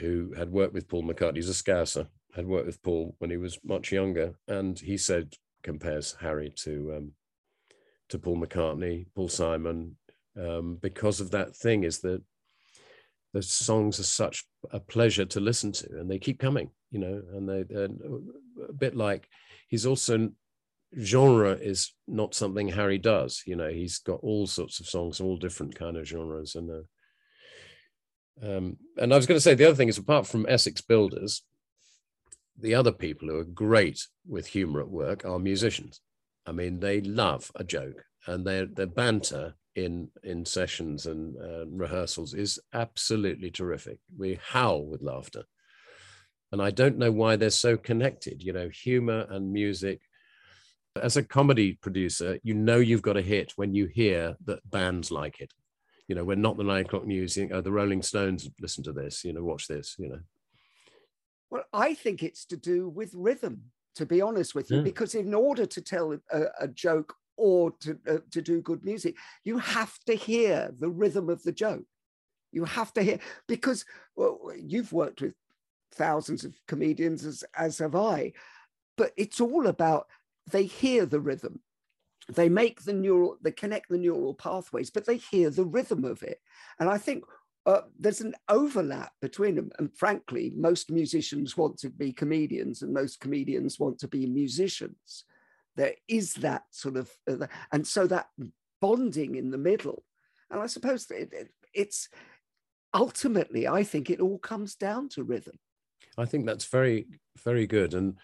who 0.00 0.32
had 0.36 0.50
worked 0.50 0.74
with 0.74 0.88
Paul 0.88 1.02
McCartney. 1.04 1.36
He's 1.36 1.50
a 1.50 1.52
Scouser, 1.52 2.06
had 2.34 2.46
worked 2.46 2.66
with 2.66 2.82
Paul 2.82 3.14
when 3.18 3.30
he 3.30 3.36
was 3.36 3.58
much 3.64 3.92
younger, 3.92 4.34
and 4.48 4.78
he 4.78 4.96
said 4.96 5.34
compares 5.62 6.16
Harry 6.20 6.52
to 6.56 6.94
um, 6.96 7.12
to 8.08 8.18
Paul 8.18 8.36
McCartney, 8.36 9.06
Paul 9.14 9.28
Simon, 9.28 9.96
um, 10.38 10.78
because 10.80 11.20
of 11.20 11.30
that 11.30 11.56
thing 11.56 11.84
is 11.84 12.00
that 12.00 12.22
the 13.32 13.42
songs 13.42 13.98
are 13.98 14.04
such 14.04 14.44
a 14.70 14.78
pleasure 14.78 15.24
to 15.24 15.40
listen 15.40 15.72
to, 15.72 15.88
and 15.98 16.10
they 16.10 16.18
keep 16.18 16.38
coming, 16.38 16.70
you 16.90 17.00
know, 17.00 17.22
and 17.32 17.48
they 17.48 17.62
they're 17.62 17.88
a 18.68 18.72
bit 18.72 18.96
like 18.96 19.28
he's 19.68 19.86
also 19.86 20.30
genre 21.00 21.52
is 21.52 21.92
not 22.06 22.34
something 22.34 22.68
Harry 22.68 22.98
does. 22.98 23.42
You 23.46 23.56
know, 23.56 23.68
he's 23.68 23.98
got 23.98 24.20
all 24.22 24.46
sorts 24.46 24.80
of 24.80 24.86
songs, 24.86 25.20
all 25.20 25.36
different 25.36 25.74
kind 25.74 25.96
of 25.96 26.06
genres, 26.06 26.54
and 26.54 26.70
uh, 26.70 26.82
um, 28.42 28.76
and 28.96 29.12
I 29.12 29.16
was 29.16 29.26
going 29.26 29.36
to 29.36 29.42
say 29.42 29.54
the 29.54 29.66
other 29.66 29.76
thing 29.76 29.88
is 29.88 29.98
apart 29.98 30.26
from 30.26 30.46
Essex 30.48 30.80
Builders, 30.80 31.42
the 32.60 32.74
other 32.74 32.92
people 32.92 33.28
who 33.28 33.38
are 33.38 33.44
great 33.44 34.06
with 34.26 34.46
humor 34.46 34.80
at 34.80 34.88
work 34.88 35.24
are 35.24 35.38
musicians. 35.38 36.00
I 36.46 36.52
mean, 36.52 36.80
they 36.80 37.00
love 37.00 37.50
a 37.54 37.64
joke, 37.64 38.04
and 38.26 38.46
their 38.46 38.66
their 38.66 38.86
banter 38.86 39.54
in 39.74 40.08
in 40.22 40.44
sessions 40.44 41.06
and 41.06 41.36
uh, 41.36 41.66
rehearsals 41.66 42.34
is 42.34 42.60
absolutely 42.72 43.50
terrific. 43.50 43.98
We 44.16 44.38
howl 44.50 44.84
with 44.84 45.02
laughter. 45.02 45.44
And 46.52 46.62
I 46.62 46.70
don't 46.70 46.98
know 46.98 47.10
why 47.10 47.34
they're 47.34 47.50
so 47.50 47.76
connected, 47.76 48.40
you 48.40 48.52
know, 48.52 48.68
humor 48.68 49.26
and 49.28 49.52
music 49.52 50.00
as 51.02 51.16
a 51.16 51.22
comedy 51.22 51.72
producer, 51.72 52.38
you 52.42 52.54
know 52.54 52.78
you've 52.78 53.02
got 53.02 53.16
a 53.16 53.22
hit 53.22 53.52
when 53.56 53.74
you 53.74 53.86
hear 53.86 54.36
that 54.44 54.68
bands 54.70 55.10
like 55.10 55.40
it. 55.40 55.52
You 56.06 56.14
know, 56.14 56.24
we're 56.24 56.36
not 56.36 56.56
the 56.56 56.64
nine 56.64 56.84
o'clock 56.84 57.06
news, 57.06 57.36
you 57.36 57.48
know, 57.48 57.60
the 57.60 57.72
Rolling 57.72 58.02
Stones 58.02 58.48
listen 58.60 58.84
to 58.84 58.92
this, 58.92 59.24
you 59.24 59.32
know, 59.32 59.42
watch 59.42 59.66
this, 59.66 59.96
you 59.98 60.08
know. 60.08 60.20
Well, 61.54 61.64
I 61.72 61.94
think 61.94 62.24
it's 62.24 62.44
to 62.46 62.56
do 62.56 62.88
with 62.88 63.14
rhythm, 63.14 63.70
to 63.94 64.04
be 64.04 64.20
honest 64.20 64.56
with 64.56 64.72
you, 64.72 64.78
Yeah. 64.78 64.82
because 64.82 65.14
in 65.14 65.32
order 65.32 65.66
to 65.66 65.80
tell 65.80 66.12
a, 66.32 66.42
a 66.58 66.66
joke 66.66 67.14
or 67.36 67.70
to, 67.82 67.96
uh, 68.08 68.18
to 68.32 68.42
do 68.42 68.60
good 68.60 68.84
music, 68.84 69.16
you 69.44 69.58
have 69.58 69.96
to 70.06 70.14
hear 70.14 70.74
the 70.76 70.90
rhythm 70.90 71.28
of 71.30 71.44
the 71.44 71.52
joke. 71.52 71.84
You 72.50 72.64
have 72.64 72.92
to 72.94 73.02
hear, 73.04 73.20
because 73.46 73.84
well, 74.16 74.50
you've 74.56 74.92
worked 74.92 75.20
with 75.20 75.34
thousands 75.92 76.44
of 76.44 76.56
comedians, 76.66 77.24
as, 77.24 77.44
as 77.56 77.78
have 77.78 77.94
I, 77.94 78.32
but 78.96 79.12
it's 79.16 79.40
all 79.40 79.68
about 79.68 80.08
they 80.50 80.64
hear 80.64 81.06
the 81.06 81.20
rhythm. 81.20 81.60
They 82.28 82.48
make 82.48 82.82
the 82.82 82.94
neural, 82.94 83.36
they 83.40 83.52
connect 83.52 83.90
the 83.90 83.98
neural 83.98 84.34
pathways, 84.34 84.90
but 84.90 85.06
they 85.06 85.18
hear 85.18 85.50
the 85.50 85.64
rhythm 85.64 86.04
of 86.04 86.24
it. 86.24 86.40
And 86.80 86.88
I 86.88 86.98
think 86.98 87.22
uh, 87.66 87.82
there's 87.98 88.20
an 88.20 88.34
overlap 88.48 89.12
between 89.20 89.54
them. 89.54 89.70
And 89.78 89.92
frankly, 89.96 90.52
most 90.54 90.90
musicians 90.90 91.56
want 91.56 91.78
to 91.78 91.90
be 91.90 92.12
comedians, 92.12 92.82
and 92.82 92.92
most 92.92 93.20
comedians 93.20 93.78
want 93.78 93.98
to 94.00 94.08
be 94.08 94.26
musicians. 94.26 95.24
There 95.76 95.94
is 96.08 96.34
that 96.34 96.64
sort 96.70 96.96
of, 96.96 97.10
uh, 97.28 97.46
and 97.72 97.86
so 97.86 98.06
that 98.06 98.28
bonding 98.80 99.34
in 99.34 99.50
the 99.50 99.58
middle. 99.58 100.04
And 100.50 100.60
I 100.60 100.66
suppose 100.66 101.10
it, 101.10 101.32
it, 101.32 101.48
it's 101.72 102.08
ultimately, 102.92 103.66
I 103.66 103.82
think 103.82 104.10
it 104.10 104.20
all 104.20 104.38
comes 104.38 104.76
down 104.76 105.08
to 105.10 105.24
rhythm. 105.24 105.58
I 106.16 106.26
think 106.26 106.46
that's 106.46 106.66
very, 106.66 107.06
very 107.42 107.66
good. 107.66 107.94
And 107.94 108.18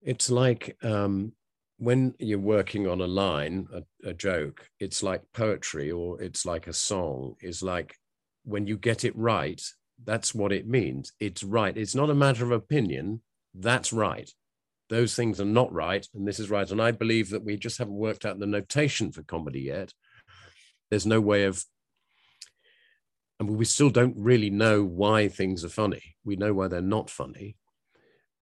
it's 0.00 0.30
like 0.30 0.76
um, 0.82 1.32
when 1.78 2.14
you're 2.18 2.38
working 2.38 2.88
on 2.88 3.00
a 3.00 3.06
line, 3.06 3.68
a, 3.72 4.08
a 4.08 4.12
joke, 4.12 4.68
it's 4.80 5.02
like 5.02 5.22
poetry 5.32 5.90
or 5.90 6.20
it's 6.20 6.44
like 6.44 6.66
a 6.66 6.72
song, 6.72 7.36
is 7.40 7.62
like 7.62 7.96
when 8.44 8.66
you 8.66 8.76
get 8.76 9.04
it 9.04 9.16
right, 9.16 9.62
that's 10.04 10.34
what 10.34 10.52
it 10.52 10.66
means. 10.66 11.12
It's 11.20 11.42
right. 11.42 11.76
It's 11.76 11.94
not 11.94 12.10
a 12.10 12.14
matter 12.14 12.44
of 12.44 12.50
opinion. 12.50 13.22
That's 13.54 13.92
right. 13.92 14.30
Those 14.88 15.14
things 15.14 15.40
are 15.40 15.44
not 15.44 15.72
right, 15.72 16.06
and 16.14 16.26
this 16.26 16.40
is 16.40 16.50
right. 16.50 16.70
And 16.70 16.80
I 16.80 16.92
believe 16.92 17.30
that 17.30 17.44
we 17.44 17.56
just 17.56 17.78
haven't 17.78 17.94
worked 17.94 18.24
out 18.24 18.38
the 18.38 18.46
notation 18.46 19.12
for 19.12 19.22
comedy 19.22 19.60
yet. 19.60 19.92
There's 20.90 21.06
no 21.06 21.20
way 21.20 21.44
of 21.44 21.62
and 23.40 23.50
we 23.50 23.64
still 23.64 23.90
don't 23.90 24.16
really 24.16 24.50
know 24.50 24.82
why 24.82 25.28
things 25.28 25.64
are 25.64 25.68
funny. 25.68 26.16
We 26.24 26.36
know 26.36 26.52
why 26.52 26.68
they're 26.68 26.80
not 26.80 27.08
funny, 27.08 27.56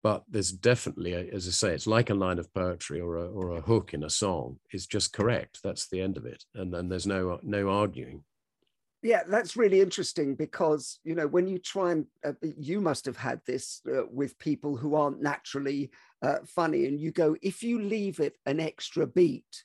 but 0.03 0.23
there's 0.29 0.51
definitely, 0.51 1.13
a, 1.13 1.19
as 1.33 1.47
I 1.47 1.51
say, 1.51 1.73
it's 1.73 1.87
like 1.87 2.09
a 2.09 2.15
line 2.15 2.39
of 2.39 2.53
poetry 2.53 2.99
or 2.99 3.17
a, 3.17 3.27
or 3.27 3.51
a 3.51 3.61
hook 3.61 3.93
in 3.93 4.03
a 4.03 4.09
song. 4.09 4.59
It's 4.71 4.87
just 4.87 5.13
correct. 5.13 5.59
That's 5.63 5.87
the 5.87 6.01
end 6.01 6.17
of 6.17 6.25
it, 6.25 6.43
and 6.55 6.73
then 6.73 6.89
there's 6.89 7.07
no 7.07 7.39
no 7.43 7.69
arguing. 7.69 8.23
Yeah, 9.03 9.23
that's 9.27 9.57
really 9.57 9.81
interesting 9.81 10.35
because 10.35 10.99
you 11.03 11.15
know 11.15 11.27
when 11.27 11.47
you 11.47 11.59
try 11.59 11.91
and 11.91 12.05
uh, 12.25 12.33
you 12.41 12.81
must 12.81 13.05
have 13.05 13.17
had 13.17 13.41
this 13.45 13.81
uh, 13.91 14.03
with 14.11 14.37
people 14.39 14.75
who 14.75 14.95
aren't 14.95 15.21
naturally 15.21 15.91
uh, 16.21 16.39
funny, 16.45 16.85
and 16.85 16.99
you 16.99 17.11
go 17.11 17.35
if 17.41 17.61
you 17.61 17.79
leave 17.81 18.19
it 18.19 18.37
an 18.45 18.59
extra 18.59 19.05
beat, 19.05 19.63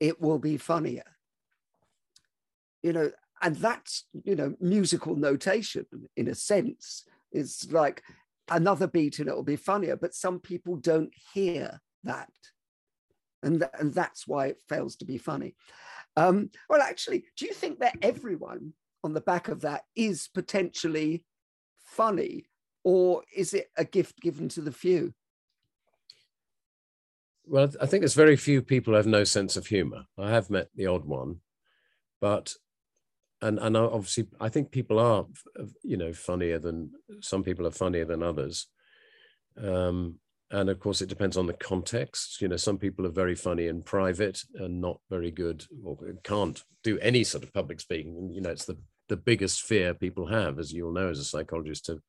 it 0.00 0.20
will 0.20 0.38
be 0.38 0.56
funnier. 0.56 1.16
You 2.82 2.92
know, 2.92 3.10
and 3.42 3.56
that's 3.56 4.04
you 4.24 4.36
know 4.36 4.54
musical 4.60 5.16
notation 5.16 5.86
in 6.16 6.28
a 6.28 6.34
sense. 6.34 7.04
It's 7.32 7.70
like 7.70 8.02
another 8.50 8.86
beat 8.86 9.18
and 9.18 9.28
it 9.28 9.34
will 9.34 9.42
be 9.42 9.56
funnier, 9.56 9.96
but 9.96 10.14
some 10.14 10.40
people 10.40 10.76
don't 10.76 11.12
hear 11.32 11.80
that, 12.04 12.30
and 13.42 13.60
th- 13.60 13.70
and 13.78 13.92
that's 13.92 14.26
why 14.26 14.46
it 14.46 14.60
fails 14.68 14.96
to 14.96 15.04
be 15.04 15.18
funny. 15.18 15.54
Um, 16.16 16.50
well, 16.68 16.80
actually, 16.80 17.24
do 17.36 17.46
you 17.46 17.52
think 17.52 17.80
that 17.80 17.96
everyone 18.02 18.72
on 19.04 19.12
the 19.12 19.20
back 19.20 19.48
of 19.48 19.60
that 19.62 19.82
is 19.94 20.28
potentially 20.32 21.24
funny, 21.78 22.46
or 22.84 23.22
is 23.34 23.54
it 23.54 23.68
a 23.76 23.84
gift 23.84 24.20
given 24.20 24.48
to 24.50 24.60
the 24.60 24.72
few? 24.72 25.12
Well, 27.44 27.70
I 27.80 27.86
think 27.86 28.00
there's 28.00 28.14
very 28.14 28.36
few 28.36 28.60
people 28.60 28.92
who 28.92 28.96
have 28.96 29.06
no 29.06 29.24
sense 29.24 29.56
of 29.56 29.66
humor. 29.66 30.04
I 30.18 30.30
have 30.30 30.50
met 30.50 30.68
the 30.74 30.86
odd 30.86 31.04
one, 31.04 31.40
but 32.20 32.54
and 33.42 33.58
and 33.58 33.76
obviously 33.76 34.26
I 34.40 34.48
think 34.48 34.70
people 34.70 34.98
are 34.98 35.26
you 35.82 35.96
know 35.96 36.12
funnier 36.12 36.58
than 36.58 36.90
some 37.20 37.42
people 37.42 37.66
are 37.66 37.72
funnier 37.72 38.04
than 38.04 38.22
others. 38.22 38.66
Um, 39.62 40.16
and 40.50 40.70
of 40.70 40.78
course 40.78 41.02
it 41.02 41.08
depends 41.08 41.36
on 41.36 41.46
the 41.46 41.54
context. 41.54 42.40
You 42.40 42.48
know 42.48 42.56
some 42.56 42.78
people 42.78 43.06
are 43.06 43.10
very 43.10 43.34
funny 43.34 43.66
in 43.66 43.82
private 43.82 44.42
and 44.54 44.80
not 44.80 45.00
very 45.10 45.30
good 45.30 45.64
or 45.84 45.98
can't 46.22 46.62
do 46.82 46.98
any 47.00 47.24
sort 47.24 47.44
of 47.44 47.52
public 47.52 47.80
speaking. 47.80 48.30
You 48.32 48.40
know 48.40 48.50
it's 48.50 48.64
the 48.64 48.78
the 49.08 49.16
biggest 49.16 49.62
fear 49.62 49.94
people 49.94 50.26
have 50.26 50.58
as 50.58 50.72
you'll 50.72 50.92
know 50.92 51.08
as 51.08 51.18
a 51.18 51.24
psychologist 51.24 51.86
to 51.86 52.02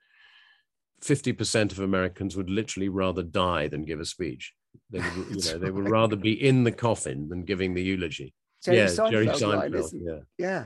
50% 1.03 1.71
of 1.71 1.79
americans 1.79 2.35
would 2.35 2.49
literally 2.49 2.89
rather 2.89 3.21
die 3.21 3.67
than 3.67 3.85
give 3.85 3.99
a 3.99 4.05
speech. 4.05 4.53
They 4.89 4.99
would 4.99 5.29
you 5.29 5.51
know 5.51 5.59
they 5.59 5.71
would 5.71 5.89
rather 5.99 6.15
be 6.15 6.33
in 6.33 6.63
the 6.63 6.71
coffin 6.71 7.27
than 7.29 7.43
giving 7.43 7.73
the 7.73 7.83
eulogy. 7.83 8.33
Jerry 8.63 8.77
yeah 8.77 8.85
Seinfeld 8.85 9.11
jerry 9.11 9.27
seinfeld 9.27 9.75
isn't 9.75 10.03
yeah. 10.05 10.19
Yeah. 10.37 10.65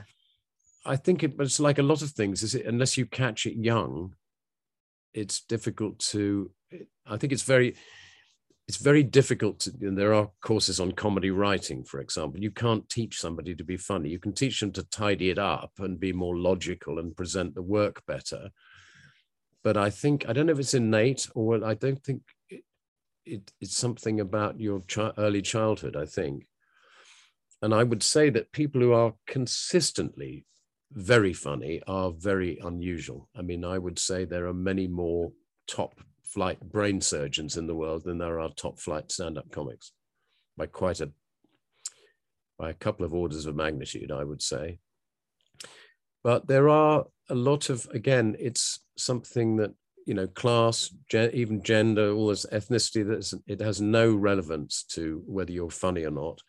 I 0.84 0.96
think 0.96 1.22
it, 1.22 1.34
it's 1.38 1.60
like 1.60 1.78
a 1.78 1.82
lot 1.82 2.02
of 2.02 2.10
things. 2.10 2.42
Is 2.42 2.54
it 2.54 2.66
unless 2.66 2.96
you 2.96 3.06
catch 3.06 3.46
it 3.46 3.56
young, 3.56 4.14
it's 5.14 5.40
difficult 5.42 5.98
to. 6.10 6.50
I 7.06 7.16
think 7.16 7.32
it's 7.32 7.42
very, 7.42 7.76
it's 8.66 8.78
very 8.78 9.02
difficult 9.02 9.60
to. 9.60 9.72
There 9.72 10.14
are 10.14 10.30
courses 10.42 10.80
on 10.80 10.92
comedy 10.92 11.30
writing, 11.30 11.84
for 11.84 12.00
example. 12.00 12.40
You 12.40 12.50
can't 12.50 12.88
teach 12.88 13.20
somebody 13.20 13.54
to 13.54 13.64
be 13.64 13.76
funny. 13.76 14.08
You 14.08 14.18
can 14.18 14.32
teach 14.32 14.60
them 14.60 14.72
to 14.72 14.82
tidy 14.84 15.30
it 15.30 15.38
up 15.38 15.72
and 15.78 16.00
be 16.00 16.12
more 16.12 16.36
logical 16.36 16.98
and 16.98 17.16
present 17.16 17.54
the 17.54 17.62
work 17.62 18.04
better. 18.06 18.50
But 19.62 19.76
I 19.76 19.90
think 19.90 20.28
I 20.28 20.32
don't 20.32 20.46
know 20.46 20.52
if 20.52 20.58
it's 20.58 20.74
innate 20.74 21.28
or 21.34 21.64
I 21.64 21.74
don't 21.74 22.02
think 22.02 22.22
it, 22.48 22.64
it 23.24 23.52
it's 23.60 23.76
something 23.76 24.18
about 24.18 24.58
your 24.58 24.80
chi- 24.80 25.12
early 25.16 25.42
childhood. 25.42 25.96
I 25.96 26.06
think. 26.06 26.46
And 27.60 27.72
I 27.72 27.84
would 27.84 28.02
say 28.02 28.28
that 28.30 28.50
people 28.50 28.80
who 28.80 28.92
are 28.92 29.14
consistently 29.28 30.44
very 30.94 31.32
funny 31.32 31.82
are 31.86 32.10
very 32.10 32.58
unusual. 32.62 33.28
I 33.36 33.42
mean, 33.42 33.64
I 33.64 33.78
would 33.78 33.98
say 33.98 34.24
there 34.24 34.46
are 34.46 34.54
many 34.54 34.86
more 34.86 35.32
top 35.66 36.00
flight 36.24 36.60
brain 36.60 37.00
surgeons 37.00 37.56
in 37.56 37.66
the 37.66 37.74
world 37.74 38.04
than 38.04 38.18
there 38.18 38.40
are 38.40 38.50
top 38.50 38.78
flight 38.78 39.10
stand-up 39.12 39.50
comics 39.50 39.92
by 40.56 40.66
quite 40.66 41.00
a 41.00 41.10
by 42.58 42.70
a 42.70 42.74
couple 42.74 43.04
of 43.04 43.14
orders 43.14 43.46
of 43.46 43.56
magnitude, 43.56 44.12
I 44.12 44.24
would 44.24 44.42
say. 44.42 44.78
But 46.22 46.46
there 46.46 46.68
are 46.68 47.06
a 47.28 47.34
lot 47.34 47.70
of 47.70 47.86
again, 47.92 48.36
it's 48.38 48.80
something 48.96 49.56
that 49.56 49.74
you 50.06 50.14
know, 50.14 50.26
class, 50.26 50.92
even 51.12 51.62
gender, 51.62 52.12
all 52.12 52.28
this 52.28 52.46
ethnicity. 52.52 53.06
That 53.06 53.40
it 53.46 53.60
has 53.60 53.80
no 53.80 54.14
relevance 54.14 54.84
to 54.90 55.22
whether 55.26 55.52
you're 55.52 55.70
funny 55.70 56.04
or 56.04 56.10
not. 56.10 56.40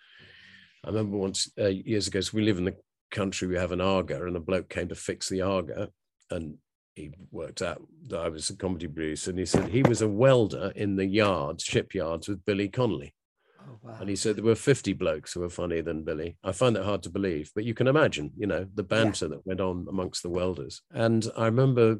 I 0.83 0.89
remember 0.89 1.17
once 1.17 1.51
uh, 1.59 1.67
years 1.67 2.07
ago, 2.07 2.21
so 2.21 2.35
we 2.35 2.43
live 2.43 2.57
in 2.57 2.65
the 2.65 2.75
country 3.13 3.47
we 3.47 3.55
have 3.55 3.71
an 3.71 3.79
Aga, 3.79 4.25
and 4.25 4.35
a 4.35 4.41
bloke 4.41 4.67
came 4.67 4.89
to 4.89 4.95
fix 4.95 5.29
the 5.29 5.41
Aga, 5.41 5.89
and 6.29 6.57
he 6.95 7.11
worked 7.31 7.61
out 7.61 7.81
that 8.09 8.19
I 8.19 8.29
was 8.29 8.49
a 8.49 8.57
comedy 8.57 8.87
producer, 8.87 9.29
and 9.29 9.39
he 9.39 9.45
said 9.45 9.69
he 9.69 9.83
was 9.83 10.01
a 10.01 10.07
welder 10.07 10.73
in 10.75 10.97
the 10.97 11.05
yards, 11.05 11.63
shipyards 11.63 12.27
with 12.27 12.45
Billy 12.45 12.67
Connolly. 12.67 13.13
Oh, 13.61 13.79
wow. 13.81 13.97
And 13.99 14.09
he 14.09 14.15
said 14.15 14.35
there 14.35 14.43
were 14.43 14.55
50 14.55 14.93
blokes 14.93 15.33
who 15.33 15.39
were 15.39 15.49
funnier 15.49 15.81
than 15.81 16.03
Billy. 16.03 16.37
I 16.43 16.51
find 16.51 16.75
that 16.75 16.83
hard 16.83 17.01
to 17.03 17.09
believe, 17.09 17.49
but 17.55 17.63
you 17.63 17.73
can 17.73 17.87
imagine, 17.87 18.31
you 18.37 18.45
know, 18.45 18.67
the 18.75 18.83
banter 18.83 19.29
that 19.29 19.45
went 19.47 19.61
on 19.61 19.85
amongst 19.89 20.21
the 20.21 20.29
welders. 20.29 20.81
And 20.91 21.25
I 21.37 21.45
remember 21.45 21.99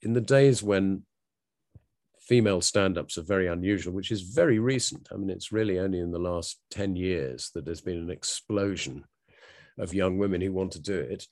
in 0.00 0.14
the 0.14 0.20
days 0.20 0.62
when 0.62 1.02
female 2.20 2.60
stand-ups 2.60 3.18
are 3.18 3.22
very 3.22 3.46
unusual, 3.46 3.92
which 3.92 4.10
is 4.10 4.22
very 4.22 4.58
recent. 4.58 5.08
I 5.12 5.16
mean, 5.16 5.28
it's 5.28 5.52
really 5.52 5.78
only 5.78 5.98
in 5.98 6.12
the 6.12 6.18
last 6.18 6.60
10 6.70 6.96
years 6.96 7.50
that 7.54 7.64
there's 7.64 7.80
been 7.80 7.98
an 7.98 8.10
explosion 8.10 9.04
of 9.78 9.94
young 9.94 10.18
women 10.18 10.40
who 10.40 10.52
want 10.52 10.72
to 10.72 10.80
do 10.80 10.98
it. 10.98 11.26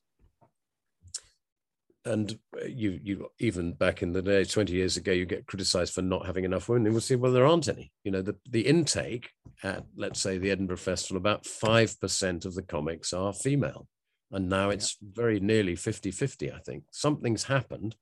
And 2.04 2.38
you, 2.66 2.98
you 3.02 3.28
even 3.38 3.74
back 3.74 4.02
in 4.02 4.12
the 4.12 4.22
day, 4.22 4.44
20 4.44 4.72
years 4.72 4.96
ago, 4.96 5.12
you 5.12 5.26
get 5.26 5.46
criticized 5.46 5.92
for 5.92 6.00
not 6.00 6.24
having 6.24 6.44
enough 6.44 6.68
women. 6.68 6.86
And 6.86 6.94
we'll 6.94 7.02
see, 7.02 7.14
well, 7.14 7.32
there 7.32 7.46
aren't 7.46 7.68
any. 7.68 7.92
You 8.04 8.12
know, 8.12 8.22
the, 8.22 8.36
the 8.48 8.62
intake 8.62 9.30
at, 9.62 9.84
let's 9.96 10.20
say, 10.20 10.38
the 10.38 10.50
Edinburgh 10.50 10.78
Festival, 10.78 11.18
about 11.18 11.44
5% 11.44 12.44
of 12.46 12.54
the 12.54 12.62
comics 12.62 13.12
are 13.12 13.34
female. 13.34 13.86
And 14.32 14.48
now 14.48 14.70
it's 14.70 14.96
very 15.02 15.40
nearly 15.40 15.76
50 15.76 16.10
50, 16.10 16.52
I 16.52 16.58
think. 16.60 16.84
Something's 16.90 17.44
happened. 17.44 17.96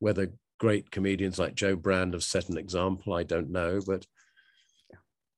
Whether 0.00 0.34
great 0.58 0.90
comedians 0.90 1.38
like 1.38 1.54
Jo 1.54 1.76
Brand 1.76 2.12
have 2.12 2.24
set 2.24 2.48
an 2.48 2.58
example, 2.58 3.14
I 3.14 3.22
don't 3.22 3.50
know. 3.50 3.80
But, 3.86 4.06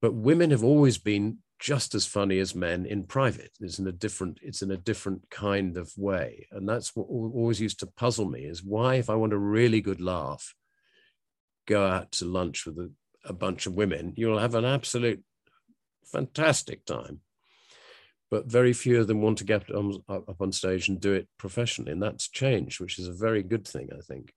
but 0.02 0.14
women 0.14 0.50
have 0.50 0.64
always 0.64 0.98
been 0.98 1.38
just 1.60 1.94
as 1.94 2.06
funny 2.06 2.38
as 2.38 2.54
men 2.54 2.86
in 2.86 3.04
private. 3.04 3.50
It's 3.60 3.78
in 3.78 3.86
a 3.86 3.92
different, 3.92 4.38
it's 4.42 4.62
in 4.62 4.70
a 4.70 4.78
different 4.78 5.28
kind 5.30 5.76
of 5.76 5.92
way. 5.96 6.48
And 6.50 6.66
that's 6.66 6.96
what 6.96 7.06
always 7.08 7.60
used 7.60 7.80
to 7.80 7.86
puzzle 7.86 8.28
me 8.28 8.44
is 8.44 8.64
why, 8.64 8.94
if 8.94 9.10
I 9.10 9.14
want 9.14 9.34
a 9.34 9.38
really 9.38 9.82
good 9.82 10.00
laugh, 10.00 10.54
go 11.66 11.86
out 11.86 12.12
to 12.12 12.24
lunch 12.24 12.64
with 12.64 12.78
a, 12.78 12.90
a 13.26 13.34
bunch 13.34 13.66
of 13.66 13.74
women, 13.74 14.14
you'll 14.16 14.38
have 14.38 14.54
an 14.54 14.64
absolute 14.64 15.22
fantastic 16.06 16.86
time. 16.86 17.20
But 18.30 18.46
very 18.46 18.72
few 18.72 19.00
of 19.00 19.06
them 19.06 19.20
want 19.20 19.38
to 19.38 19.44
get 19.44 19.64
up 19.74 20.40
on 20.40 20.52
stage 20.52 20.88
and 20.88 21.00
do 21.00 21.12
it 21.12 21.28
professionally. 21.36 21.92
And 21.92 22.02
that's 22.02 22.28
changed, 22.28 22.80
which 22.80 22.98
is 22.98 23.08
a 23.08 23.12
very 23.12 23.42
good 23.42 23.66
thing, 23.66 23.90
I 23.92 24.00
think. 24.00 24.32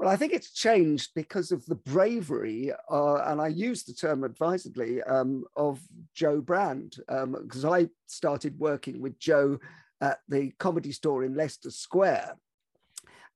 Well, 0.00 0.08
I 0.08 0.16
think 0.16 0.32
it's 0.32 0.54
changed 0.54 1.10
because 1.14 1.52
of 1.52 1.66
the 1.66 1.74
bravery, 1.74 2.72
uh, 2.90 3.16
and 3.16 3.38
I 3.38 3.48
use 3.48 3.84
the 3.84 3.92
term 3.92 4.24
advisedly, 4.24 5.02
um, 5.02 5.44
of 5.56 5.78
Jo 6.14 6.40
Brand, 6.40 6.96
because 7.06 7.66
um, 7.66 7.70
I 7.70 7.90
started 8.06 8.58
working 8.58 9.02
with 9.02 9.18
Jo 9.18 9.58
at 10.00 10.20
the 10.26 10.52
comedy 10.58 10.92
store 10.92 11.22
in 11.22 11.34
Leicester 11.34 11.70
Square. 11.70 12.38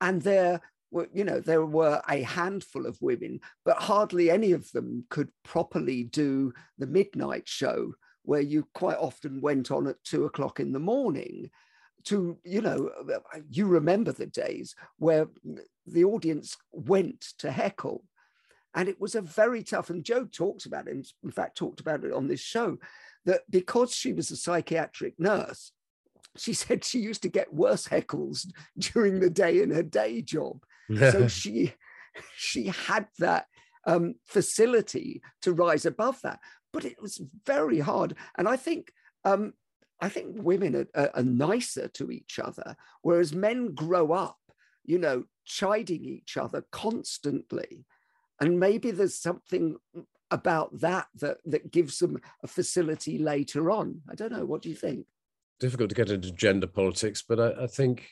And 0.00 0.22
there 0.22 0.62
were, 0.90 1.07
you 1.12 1.24
know, 1.24 1.38
there 1.38 1.66
were 1.66 2.00
a 2.09 2.22
handful 2.22 2.87
of 2.87 2.96
women, 3.03 3.40
but 3.66 3.77
hardly 3.77 4.31
any 4.31 4.53
of 4.53 4.72
them 4.72 5.05
could 5.11 5.29
properly 5.42 6.05
do 6.05 6.55
the 6.79 6.87
midnight 6.87 7.46
show, 7.46 7.92
where 8.22 8.40
you 8.40 8.66
quite 8.72 8.96
often 8.96 9.42
went 9.42 9.70
on 9.70 9.87
at 9.87 10.03
two 10.03 10.24
o'clock 10.24 10.61
in 10.61 10.72
the 10.72 10.79
morning 10.79 11.50
to 12.05 12.38
you 12.45 12.61
know 12.61 12.90
you 13.51 13.67
remember 13.67 14.12
the 14.12 14.27
days 14.27 14.75
where 14.99 15.29
the 15.87 16.05
audience 16.05 16.57
went 16.73 17.21
to 17.38 17.51
heckle. 17.51 18.05
And 18.77 18.88
it 18.88 19.01
was 19.01 19.14
a 19.14 19.23
very 19.23 19.62
tough 19.62 19.88
and 19.90 20.05
jo 20.05 20.25
talks 20.25 20.67
about 20.67 20.88
it 20.88 21.07
in 21.23 21.31
fact 21.31 21.57
talked 21.57 21.81
about 21.81 22.05
it 22.05 22.12
on 22.12 22.27
this 22.27 22.40
show 22.40 22.79
that 23.25 23.43
because 23.49 23.95
she 23.95 24.12
was 24.12 24.31
a 24.33 24.37
psychiatric 24.37 25.14
nurse 25.19 25.71
she 26.37 26.53
said 26.53 26.85
she 26.85 26.99
used 26.99 27.23
to 27.23 27.29
get 27.29 27.55
worse 27.55 27.88
heckles 27.88 28.47
during 28.79 29.21
the 29.21 29.31
day 29.31 29.62
in 29.62 29.71
her 29.71 29.83
day 29.83 30.23
job. 30.23 30.62
So 31.12 31.29
she 31.29 31.75
she 32.37 32.67
had 32.69 33.09
that 33.19 33.47
um, 33.87 34.14
facility 34.27 35.23
to 35.43 35.53
rise 35.53 35.87
above 35.87 36.21
that. 36.23 36.40
But 36.73 36.85
it 36.85 37.01
was 37.01 37.21
very 37.47 37.81
hard. 37.81 38.17
And 38.37 38.49
i 38.49 38.57
think 38.57 38.93
um, 39.25 39.55
I 40.05 40.11
think 40.11 40.37
women 40.37 40.77
are, 40.77 40.87
are, 40.95 41.11
are, 41.14 41.23
nicer 41.23 41.88
to 41.88 42.11
each 42.11 42.38
other, 42.38 42.77
whereas 43.01 43.33
men 43.33 43.75
grow 43.75 44.12
up, 44.12 44.37
you 44.85 44.99
know, 44.99 45.25
chiding 45.47 46.05
each 46.05 46.37
other 46.37 46.64
constantly. 46.71 47.87
And 48.38 48.61
maybe 48.61 48.90
there's 48.90 49.19
something 49.19 49.77
about 50.31 50.79
that 50.81 51.07
that, 51.21 51.38
that 51.47 51.73
gives 51.73 51.99
them 52.01 52.21
a 52.43 52.47
facility 52.47 53.17
later 53.17 53.71
on. 53.71 54.03
I 54.11 54.14
don't 54.14 54.33
know. 54.33 54.45
What 54.45 54.61
do 54.61 54.69
you 54.69 54.75
think? 54.75 55.07
Difficult 55.59 55.88
to 55.88 55.95
get 55.95 56.11
into 56.11 56.33
gender 56.33 56.67
politics, 56.67 57.25
but 57.27 57.40
I, 57.40 57.64
I 57.64 57.67
think 57.67 58.11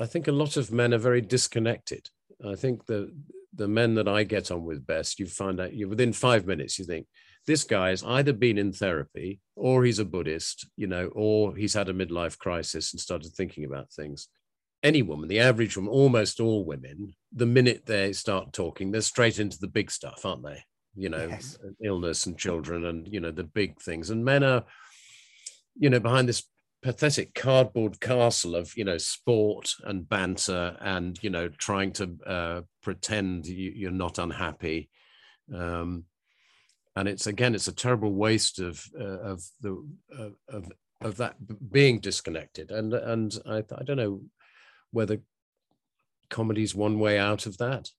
I 0.00 0.06
think 0.06 0.26
a 0.26 0.32
lot 0.32 0.56
of 0.56 0.72
men 0.72 0.92
are 0.92 0.98
very 0.98 1.20
disconnected. 1.20 2.08
I 2.44 2.56
think 2.56 2.86
the 2.86 3.14
the 3.54 3.68
men 3.68 3.94
that 3.94 4.08
I 4.08 4.24
get 4.24 4.50
on 4.50 4.64
with 4.64 4.86
best, 4.86 5.20
you 5.20 5.26
find 5.26 5.60
out 5.60 5.74
you 5.74 5.88
within 5.88 6.12
five 6.12 6.46
minutes, 6.46 6.78
you 6.80 6.84
think 6.84 7.06
this 7.46 7.64
guy 7.64 7.90
guy's 7.90 8.04
either 8.04 8.32
been 8.32 8.58
in 8.58 8.72
therapy 8.72 9.40
or 9.56 9.84
he's 9.84 9.98
a 9.98 10.04
Buddhist, 10.04 10.68
you 10.76 10.86
know, 10.86 11.06
or 11.14 11.56
he's 11.56 11.74
had 11.74 11.88
a 11.88 11.94
midlife 11.94 12.38
crisis 12.38 12.92
and 12.92 13.00
started 13.00 13.32
thinking 13.32 13.64
about 13.64 13.92
things. 13.92 14.28
Any 14.82 15.02
woman, 15.02 15.28
the 15.28 15.40
average 15.40 15.76
woman, 15.76 15.92
almost 15.92 16.40
all 16.40 16.64
women, 16.64 17.14
the 17.32 17.46
minute 17.46 17.86
they 17.86 18.12
start 18.12 18.52
talking, 18.52 18.90
they're 18.90 19.00
straight 19.00 19.38
into 19.38 19.58
the 19.58 19.68
big 19.68 19.90
stuff, 19.90 20.24
aren't 20.24 20.44
they? 20.44 20.62
You 20.94 21.08
know, 21.08 21.28
Yes. 21.28 21.58
illness 21.82 22.26
and 22.26 22.38
children 22.38 22.84
and, 22.84 23.08
you 23.12 23.20
know, 23.20 23.30
the 23.30 23.44
big 23.44 23.80
things. 23.80 24.10
And 24.10 24.24
men 24.24 24.44
are, 24.44 24.64
you 25.78 25.90
know, 25.90 26.00
behind 26.00 26.28
this 26.28 26.44
pathetic 26.82 27.32
cardboard 27.34 28.00
castle 28.00 28.56
of 28.56 28.76
you 28.76 28.84
know 28.84 28.98
sport 28.98 29.72
and 29.84 30.08
banter 30.08 30.76
and 30.80 31.16
you 31.22 31.30
know 31.30 31.48
trying 31.48 31.92
to 31.92 32.18
uh, 32.26 32.60
pretend 32.82 33.46
you, 33.46 33.72
you're 33.74 33.90
not 33.92 34.18
unhappy 34.18 34.90
um, 35.54 36.04
and 36.96 37.08
it's 37.08 37.26
again 37.26 37.54
it's 37.54 37.68
a 37.68 37.74
terrible 37.74 38.12
waste 38.12 38.58
of 38.58 38.84
uh, 38.98 39.20
of 39.20 39.42
the 39.60 39.84
uh, 40.18 40.28
of 40.48 40.70
of 41.00 41.16
that 41.16 41.36
being 41.70 41.98
disconnected. 41.98 42.70
And 42.70 42.92
and 42.94 43.36
I, 43.46 43.58
I 43.58 43.82
don't 43.84 43.96
know 43.96 44.22
whether 44.90 45.18
comedy's 46.30 46.74
one 46.74 46.98
way 46.98 47.18
out 47.18 47.46
of 47.46 47.58
that. 47.58 47.90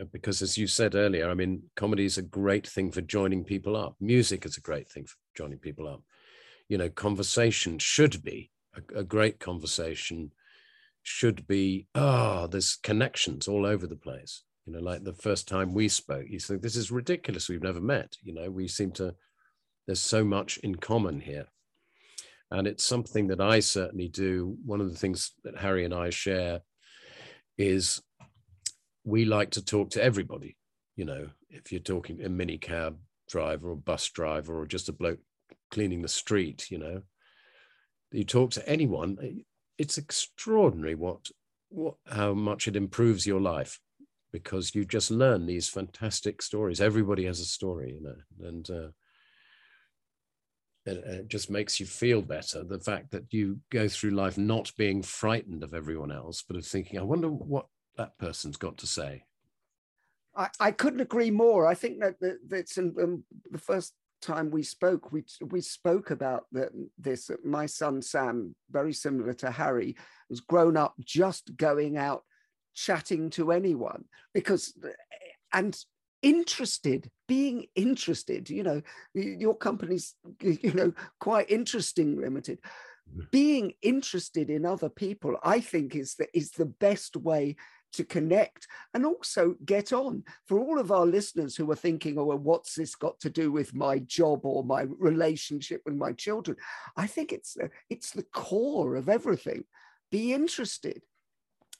Uh, 0.00 0.04
because 0.10 0.40
as 0.40 0.56
you 0.56 0.66
said 0.66 0.94
earlier 0.94 1.28
i 1.28 1.34
mean 1.34 1.62
comedy 1.76 2.06
is 2.06 2.16
a 2.16 2.22
great 2.22 2.66
thing 2.66 2.90
for 2.90 3.02
joining 3.02 3.44
people 3.44 3.76
up. 3.76 3.94
Music 4.00 4.46
is 4.46 4.56
a 4.56 4.60
great 4.62 4.88
thing 4.88 5.04
for 5.04 5.16
joining 5.36 5.58
people 5.58 5.86
up. 5.86 6.02
You 6.68 6.78
know 6.78 6.88
conversation 6.88 7.78
should 7.78 8.22
be 8.22 8.50
a, 8.74 9.00
a 9.00 9.04
great 9.04 9.38
conversation 9.38 10.32
should 11.02 11.46
be 11.46 11.88
ah 11.94 12.46
there's 12.46 12.76
connections 12.76 13.48
all 13.48 13.66
over 13.66 13.86
the 13.86 13.96
place 13.96 14.44
you 14.66 14.72
know 14.72 14.80
like 14.80 15.02
the 15.04 15.12
first 15.14 15.48
time 15.48 15.74
we 15.74 15.88
spoke 15.88 16.26
you 16.28 16.38
think 16.38 16.62
this 16.62 16.76
is 16.76 16.90
ridiculous. 16.90 17.48
We've 17.48 17.62
never 17.62 17.80
met. 17.80 18.16
You 18.22 18.34
know 18.34 18.50
we 18.50 18.68
seem 18.68 18.92
to 18.92 19.14
there's 19.86 20.00
so 20.00 20.24
much 20.24 20.58
in 20.58 20.76
common 20.76 21.20
here. 21.20 21.46
And 22.50 22.66
it's 22.66 22.84
something 22.84 23.28
that 23.28 23.40
i 23.40 23.60
certainly 23.60 24.08
do. 24.08 24.56
One 24.64 24.80
of 24.80 24.90
the 24.90 24.98
things 24.98 25.32
that 25.44 25.58
harry 25.58 25.84
and 25.84 25.94
i 25.94 26.10
share 26.10 26.60
is 27.58 28.02
we 29.04 29.24
like 29.24 29.50
to 29.50 29.64
talk 29.64 29.90
to 29.90 30.02
everybody 30.02 30.56
you 30.96 31.04
know 31.04 31.28
if 31.50 31.72
you're 31.72 31.80
talking 31.80 32.22
a 32.22 32.28
minicab 32.28 32.96
driver 33.28 33.70
or 33.70 33.76
bus 33.76 34.08
driver 34.08 34.58
or 34.58 34.66
just 34.66 34.88
a 34.88 34.92
bloke 34.92 35.18
cleaning 35.70 36.02
the 36.02 36.08
street 36.08 36.70
you 36.70 36.78
know. 36.78 37.02
You 38.12 38.24
talk 38.24 38.50
to 38.52 38.68
anyone 38.68 39.16
it's 39.78 39.98
extraordinary 39.98 40.94
what 40.94 41.28
what 41.70 41.94
how 42.06 42.34
much 42.34 42.68
it 42.68 42.76
improves 42.76 43.26
your 43.26 43.40
life 43.40 43.80
because 44.32 44.74
you 44.74 44.84
just 44.84 45.10
learn 45.10 45.46
these 45.46 45.68
fantastic 45.68 46.42
stories 46.42 46.80
everybody 46.80 47.24
has 47.24 47.40
a 47.40 47.44
story 47.44 47.94
you 47.94 48.02
know 48.02 48.48
and 48.48 48.70
uh, 48.70 48.88
it, 50.84 50.96
it 51.04 51.28
just 51.28 51.50
makes 51.50 51.78
you 51.78 51.86
feel 51.86 52.22
better 52.22 52.64
the 52.64 52.80
fact 52.80 53.10
that 53.10 53.32
you 53.32 53.58
go 53.70 53.88
through 53.88 54.10
life 54.10 54.36
not 54.36 54.72
being 54.76 55.02
frightened 55.02 55.62
of 55.62 55.74
everyone 55.74 56.10
else 56.10 56.42
but 56.46 56.56
of 56.56 56.66
thinking 56.66 56.98
i 56.98 57.02
wonder 57.02 57.28
what 57.28 57.66
that 57.96 58.16
person's 58.18 58.56
got 58.56 58.78
to 58.78 58.86
say 58.86 59.24
I, 60.36 60.48
I 60.60 60.70
couldn't 60.70 61.00
agree 61.00 61.30
more. 61.30 61.66
I 61.66 61.74
think 61.74 62.00
that, 62.00 62.18
that 62.20 62.38
that's 62.48 62.78
in, 62.78 62.94
um, 63.00 63.24
the 63.50 63.58
first 63.58 63.94
time 64.20 64.50
we 64.50 64.62
spoke, 64.62 65.12
we 65.12 65.24
we 65.42 65.60
spoke 65.60 66.10
about 66.10 66.44
the, 66.52 66.70
this. 66.98 67.30
My 67.44 67.66
son 67.66 68.02
Sam, 68.02 68.54
very 68.70 68.92
similar 68.92 69.34
to 69.34 69.50
Harry, 69.50 69.96
has 70.30 70.40
grown 70.40 70.76
up 70.76 70.94
just 71.00 71.56
going 71.56 71.96
out, 71.96 72.22
chatting 72.74 73.30
to 73.30 73.52
anyone 73.52 74.04
because, 74.34 74.74
and 75.52 75.76
interested, 76.22 77.10
being 77.28 77.66
interested. 77.74 78.48
You 78.48 78.62
know, 78.62 78.82
your 79.14 79.56
company's 79.56 80.14
you 80.40 80.72
know 80.72 80.92
quite 81.20 81.50
interesting, 81.50 82.20
limited. 82.20 82.58
Being 83.30 83.74
interested 83.82 84.48
in 84.48 84.64
other 84.64 84.88
people, 84.88 85.36
I 85.42 85.60
think, 85.60 85.94
is 85.94 86.14
the 86.14 86.28
is 86.32 86.52
the 86.52 86.66
best 86.66 87.16
way 87.16 87.56
to 87.92 88.04
connect 88.04 88.66
and 88.94 89.04
also 89.04 89.54
get 89.66 89.92
on. 89.92 90.24
For 90.46 90.58
all 90.58 90.78
of 90.78 90.90
our 90.90 91.04
listeners 91.04 91.56
who 91.56 91.70
are 91.70 91.76
thinking, 91.76 92.18
oh, 92.18 92.24
well, 92.24 92.38
what's 92.38 92.74
this 92.74 92.94
got 92.94 93.20
to 93.20 93.28
do 93.28 93.52
with 93.52 93.74
my 93.74 93.98
job 93.98 94.46
or 94.46 94.64
my 94.64 94.86
relationship 94.98 95.82
with 95.84 95.94
my 95.94 96.12
children? 96.12 96.56
I 96.96 97.06
think 97.06 97.32
it's 97.32 97.56
uh, 97.62 97.68
it's 97.90 98.12
the 98.12 98.24
core 98.32 98.96
of 98.96 99.08
everything. 99.08 99.64
Be 100.10 100.32
interested. 100.32 101.02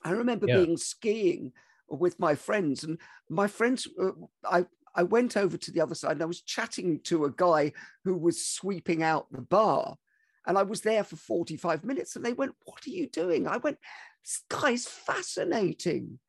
I 0.03 0.11
remember 0.11 0.47
Yeah. 0.47 0.57
being 0.63 0.77
skiing 0.77 1.53
with 1.87 2.19
my 2.19 2.35
friends, 2.35 2.83
and 2.83 2.99
my 3.29 3.47
friends, 3.47 3.87
uh, 3.99 4.11
I 4.43 4.65
I 4.95 5.03
went 5.03 5.35
over 5.37 5.57
to 5.57 5.71
the 5.71 5.81
other 5.81 5.95
side 5.95 6.13
and 6.13 6.21
I 6.21 6.25
was 6.25 6.41
chatting 6.41 6.99
to 7.05 7.25
a 7.25 7.31
guy 7.31 7.73
who 8.03 8.15
was 8.15 8.45
sweeping 8.45 9.01
out 9.01 9.31
the 9.31 9.41
bar. 9.41 9.97
And 10.45 10.57
I 10.57 10.63
was 10.63 10.81
there 10.81 11.03
for 11.03 11.15
45 11.15 11.83
minutes 11.83 12.15
and 12.15 12.23
they 12.23 12.33
went, 12.33 12.53
What 12.65 12.85
are 12.85 12.91
you 12.91 13.07
doing? 13.09 13.47
I 13.47 13.57
went, 13.57 13.79
This 14.23 14.43
guy's 14.49 14.85
fascinating. 14.85 16.19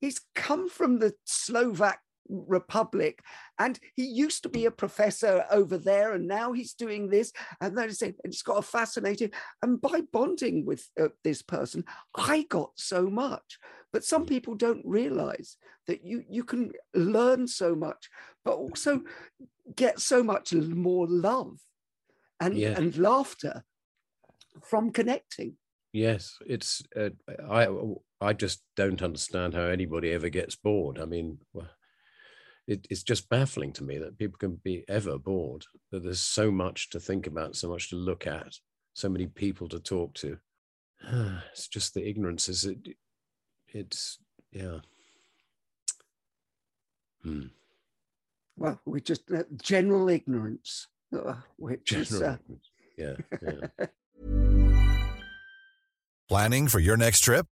He's 0.00 0.20
come 0.34 0.68
from 0.68 0.98
the 0.98 1.14
Slovak 1.24 2.03
Republic 2.28 3.22
and 3.58 3.78
he 3.96 4.04
used 4.04 4.42
to 4.42 4.48
be 4.48 4.66
a 4.66 4.70
professor 4.70 5.44
over 5.50 5.78
there 5.78 6.12
and 6.12 6.26
now 6.26 6.52
he's 6.52 6.74
doing 6.74 7.08
this. 7.08 7.32
And 7.60 7.76
then 7.76 7.90
It's 8.24 8.42
got 8.42 8.58
a 8.58 8.62
fascinating. 8.62 9.30
And 9.62 9.80
by 9.80 10.02
bonding 10.12 10.64
with 10.64 10.88
uh, 11.00 11.08
this 11.22 11.42
person, 11.42 11.84
I 12.16 12.46
got 12.48 12.70
so 12.76 13.08
much. 13.08 13.58
But 13.92 14.04
some 14.04 14.26
people 14.26 14.54
don't 14.54 14.84
realize 14.84 15.56
that 15.86 16.04
you, 16.04 16.24
you 16.28 16.44
can 16.44 16.72
learn 16.94 17.46
so 17.46 17.74
much, 17.74 18.08
but 18.44 18.54
also 18.54 19.02
get 19.76 20.00
so 20.00 20.22
much 20.22 20.52
more 20.52 21.06
love 21.08 21.58
and, 22.40 22.56
Yeah. 22.56 22.76
and 22.76 22.96
laughter 22.96 23.64
from 24.62 24.90
connecting. 24.90 25.56
Yes, 25.92 26.38
it's 26.44 26.82
uh, 26.96 27.10
I 27.48 27.68
I 28.20 28.32
just 28.32 28.64
don't 28.74 29.00
understand 29.00 29.54
how 29.54 29.62
anybody 29.62 30.10
ever 30.10 30.28
gets 30.28 30.56
bored. 30.56 30.98
I 30.98 31.04
mean, 31.04 31.38
well, 31.52 31.70
it, 32.66 32.86
it's 32.90 33.02
just 33.02 33.28
baffling 33.28 33.72
to 33.74 33.84
me 33.84 33.98
that 33.98 34.18
people 34.18 34.38
can 34.38 34.60
be 34.62 34.84
ever 34.88 35.18
bored. 35.18 35.64
That 35.90 36.02
there's 36.02 36.20
so 36.20 36.50
much 36.50 36.90
to 36.90 37.00
think 37.00 37.26
about, 37.26 37.56
so 37.56 37.68
much 37.68 37.90
to 37.90 37.96
look 37.96 38.26
at, 38.26 38.54
so 38.94 39.08
many 39.08 39.26
people 39.26 39.68
to 39.68 39.80
talk 39.80 40.14
to. 40.14 40.38
It's 41.52 41.68
just 41.68 41.94
the 41.94 42.08
ignorance. 42.08 42.48
Is 42.48 42.64
it? 42.64 42.78
It's 43.68 44.18
yeah. 44.52 44.78
Hmm. 47.22 47.46
Well, 48.56 48.80
we 48.84 49.00
just 49.00 49.30
uh, 49.30 49.44
general 49.60 50.08
ignorance, 50.08 50.88
uh, 51.12 51.34
which 51.56 51.92
is 51.92 52.22
uh, 52.22 52.36
ignorance. 52.40 52.70
Yeah, 52.96 53.16
yeah. 53.42 53.86
Planning 56.28 56.68
for 56.68 56.78
your 56.78 56.96
next 56.96 57.20
trip? 57.20 57.46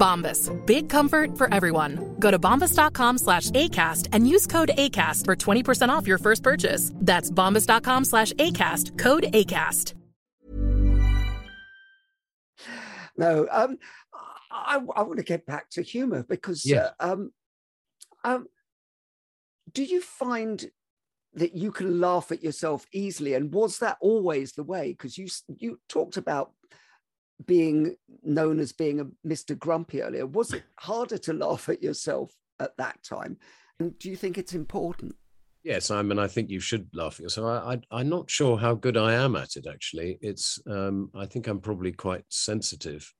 Bombas. 0.00 0.50
Big 0.66 0.88
comfort 0.88 1.36
for 1.38 1.52
everyone. 1.54 2.16
Go 2.18 2.30
to 2.32 2.38
bombas.com 2.38 3.18
slash 3.18 3.50
ACAST 3.50 4.08
and 4.12 4.28
use 4.28 4.46
code 4.46 4.70
ACAST 4.76 5.24
for 5.26 5.36
20% 5.36 5.88
off 5.90 6.06
your 6.08 6.18
first 6.18 6.42
purchase. 6.42 6.90
That's 6.96 7.30
bombas.com 7.30 8.04
slash 8.04 8.32
ACAST. 8.32 8.98
Code 8.98 9.26
ACAST. 9.32 9.94
No, 13.16 13.46
um, 13.50 13.76
I, 14.50 14.80
I 14.96 15.02
want 15.02 15.18
to 15.18 15.24
get 15.24 15.44
back 15.46 15.68
to 15.70 15.82
humor 15.82 16.24
because 16.28 16.64
Yeah. 16.64 16.90
uh, 16.98 17.12
um, 17.12 17.32
um, 18.24 18.46
do 19.72 19.84
you 19.84 20.00
find 20.00 20.70
that 21.34 21.54
you 21.54 21.70
can 21.70 22.00
laugh 22.00 22.32
at 22.32 22.42
yourself 22.42 22.86
easily, 22.92 23.34
and 23.34 23.52
was 23.52 23.78
that 23.78 23.98
always 24.00 24.52
the 24.52 24.64
way? 24.64 24.92
Because 24.92 25.16
you 25.18 25.28
you 25.58 25.78
talked 25.88 26.16
about 26.16 26.52
being 27.46 27.96
known 28.22 28.60
as 28.60 28.72
being 28.72 29.00
a 29.00 29.06
Mr. 29.26 29.58
Grumpy 29.58 30.02
earlier. 30.02 30.26
Was 30.26 30.52
it 30.52 30.62
harder 30.78 31.18
to 31.18 31.32
laugh 31.32 31.68
at 31.68 31.82
yourself 31.82 32.32
at 32.58 32.76
that 32.76 33.02
time? 33.02 33.38
And 33.78 33.98
do 33.98 34.10
you 34.10 34.16
think 34.16 34.36
it's 34.36 34.54
important? 34.54 35.14
Yes, 35.62 35.90
I 35.90 36.00
mean, 36.02 36.18
I 36.18 36.26
think 36.26 36.48
you 36.48 36.60
should 36.60 36.88
laugh 36.94 37.14
at 37.14 37.20
yourself. 37.20 37.62
I, 37.66 37.80
I'm 37.90 38.08
not 38.08 38.30
sure 38.30 38.56
how 38.56 38.74
good 38.74 38.96
I 38.96 39.12
am 39.14 39.36
at 39.36 39.56
it. 39.56 39.66
Actually, 39.66 40.18
it's. 40.22 40.58
Um, 40.66 41.10
I 41.14 41.26
think 41.26 41.46
I'm 41.46 41.60
probably 41.60 41.92
quite 41.92 42.24
sensitive 42.30 43.12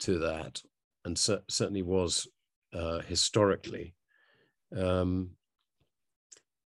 to 0.00 0.18
that, 0.18 0.60
and 1.06 1.18
cer- 1.18 1.42
certainly 1.48 1.82
was 1.82 2.28
uh, 2.74 2.98
historically. 3.00 3.94
Um, 4.76 5.30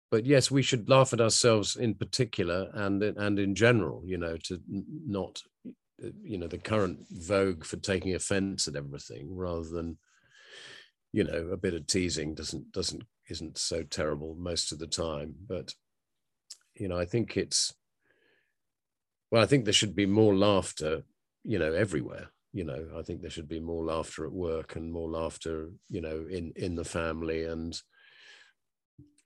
but 0.10 0.26
yes, 0.26 0.50
we 0.50 0.62
should 0.62 0.90
laugh 0.90 1.12
at 1.12 1.22
ourselves 1.22 1.76
in 1.76 1.96
particular, 1.96 2.70
and 2.74 3.04
and 3.04 3.40
in 3.40 3.56
general. 3.56 4.04
You 4.06 4.20
know, 4.20 4.38
to 4.46 4.62
not, 5.06 5.42
you 6.24 6.38
know, 6.38 6.48
the 6.48 6.58
current 6.58 7.00
vogue 7.10 7.64
for 7.64 7.78
taking 7.78 8.16
offence 8.16 8.68
at 8.68 8.76
everything, 8.76 9.36
rather 9.36 9.68
than, 9.68 9.98
you 11.12 11.24
know, 11.24 11.50
a 11.52 11.58
bit 11.58 11.74
of 11.74 11.88
teasing 11.88 12.36
doesn't 12.36 12.72
doesn't 12.72 13.04
isn't 13.30 13.58
so 13.58 13.84
terrible 13.84 14.36
most 14.38 14.72
of 14.72 14.80
the 14.80 14.88
time. 14.88 15.36
But 15.48 15.74
you 16.76 16.88
know, 16.88 16.98
I 16.98 17.06
think 17.06 17.38
it's 17.38 17.74
well, 19.32 19.44
I 19.44 19.46
think 19.46 19.66
there 19.66 19.74
should 19.74 19.96
be 19.96 20.06
more 20.06 20.36
laughter, 20.36 21.04
you 21.44 21.60
know, 21.60 21.74
everywhere. 21.74 22.32
You 22.52 22.64
know, 22.64 22.88
I 22.98 23.04
think 23.04 23.22
there 23.22 23.30
should 23.30 23.48
be 23.48 23.60
more 23.60 23.86
laughter 23.86 24.26
at 24.26 24.32
work 24.32 24.76
and 24.76 24.92
more 24.92 25.10
laughter, 25.10 25.70
you 25.88 26.02
know, 26.02 26.26
in 26.30 26.52
in 26.56 26.76
the 26.76 26.86
family 26.86 27.44
and 27.44 27.80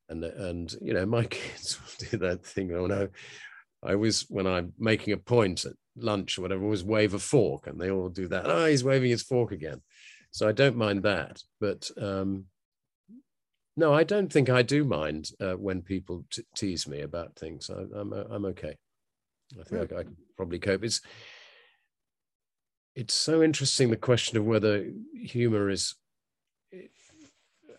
and 0.10 0.24
and 0.24 0.76
you 0.82 0.94
know, 0.94 1.06
my 1.06 1.24
kids 1.30 1.80
do 2.12 2.18
that 2.18 2.46
thing. 2.46 2.72
Oh 2.74 2.88
no, 2.88 3.08
I 3.82 3.96
was 3.96 4.26
when 4.30 4.48
I'm 4.48 4.74
making 4.78 5.14
a 5.14 5.18
point 5.18 5.66
at 5.66 5.74
lunch 5.96 6.38
or 6.38 6.42
whatever, 6.42 6.64
always 6.64 6.84
wave 6.84 7.14
a 7.14 7.20
fork, 7.20 7.68
and 7.68 7.80
they 7.80 7.92
all 7.92 8.10
do 8.10 8.28
that. 8.28 8.46
Oh, 8.46 8.66
he's 8.66 8.84
waving 8.84 9.12
his 9.12 9.24
fork 9.24 9.52
again. 9.52 9.82
So 10.32 10.48
I 10.48 10.52
don't 10.52 10.76
mind 10.76 11.04
that, 11.04 11.42
but 11.60 11.90
um, 12.02 12.46
no, 13.76 13.94
I 13.94 14.04
don't 14.04 14.32
think 14.32 14.50
I 14.50 14.62
do 14.62 14.84
mind 14.84 15.32
uh, 15.40 15.54
when 15.54 15.82
people 15.82 16.26
t- 16.32 16.44
tease 16.56 16.88
me 16.88 17.02
about 17.02 17.36
things. 17.36 17.70
I, 17.70 17.84
I'm 17.98 18.14
I'm 18.14 18.46
okay. 18.46 18.76
I 19.60 19.64
think 19.64 19.94
I, 19.94 20.00
I 20.00 20.04
can 20.04 20.16
probably 20.38 20.60
cope. 20.60 20.84
It's 20.84 21.02
it's 22.96 23.14
so 23.14 23.42
interesting 23.42 23.90
the 23.90 23.98
question 23.98 24.38
of 24.38 24.46
whether 24.46 24.86
humor 25.16 25.70
is. 25.70 25.96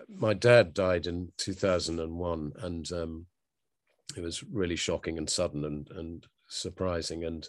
My 0.09 0.35
dad 0.35 0.74
died 0.74 1.07
in 1.07 1.33
2001, 1.38 2.53
and 2.59 2.92
um, 2.92 3.27
it 4.16 4.20
was 4.20 4.44
really 4.44 4.77
shocking 4.77 5.18
and 5.18 5.29
sudden 5.31 5.64
and 5.64 5.88
and 5.90 6.27
surprising, 6.48 7.24
and 7.24 7.48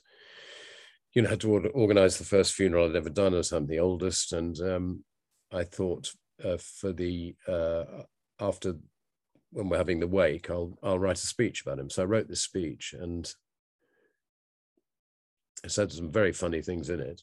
you 1.15 1.21
know 1.21 1.29
had 1.29 1.39
to 1.41 1.67
organize 1.69 2.17
the 2.17 2.25
first 2.25 2.53
funeral 2.53 2.89
I'd 2.89 2.95
ever 2.95 3.09
done 3.09 3.33
as 3.33 3.51
I'm 3.51 3.67
the 3.67 3.79
oldest, 3.79 4.33
and 4.33 4.59
um, 4.59 5.03
I 5.51 5.63
thought 5.63 6.11
uh, 6.43 6.57
for 6.57 6.91
the 6.91 7.35
uh, 7.47 7.83
after 8.39 8.75
when 9.51 9.69
we're 9.69 9.77
having 9.77 10.01
the 10.01 10.07
wake, 10.07 10.49
I'll 10.49 10.77
I'll 10.83 10.99
write 10.99 11.17
a 11.17 11.27
speech 11.27 11.61
about 11.61 11.79
him. 11.79 11.89
So 11.89 12.03
I 12.03 12.05
wrote 12.05 12.27
this 12.27 12.41
speech, 12.41 12.93
and 12.99 13.27
I 15.63 15.69
said 15.69 15.91
some 15.91 16.11
very 16.11 16.33
funny 16.33 16.61
things 16.61 16.89
in 16.89 16.99
it. 16.99 17.21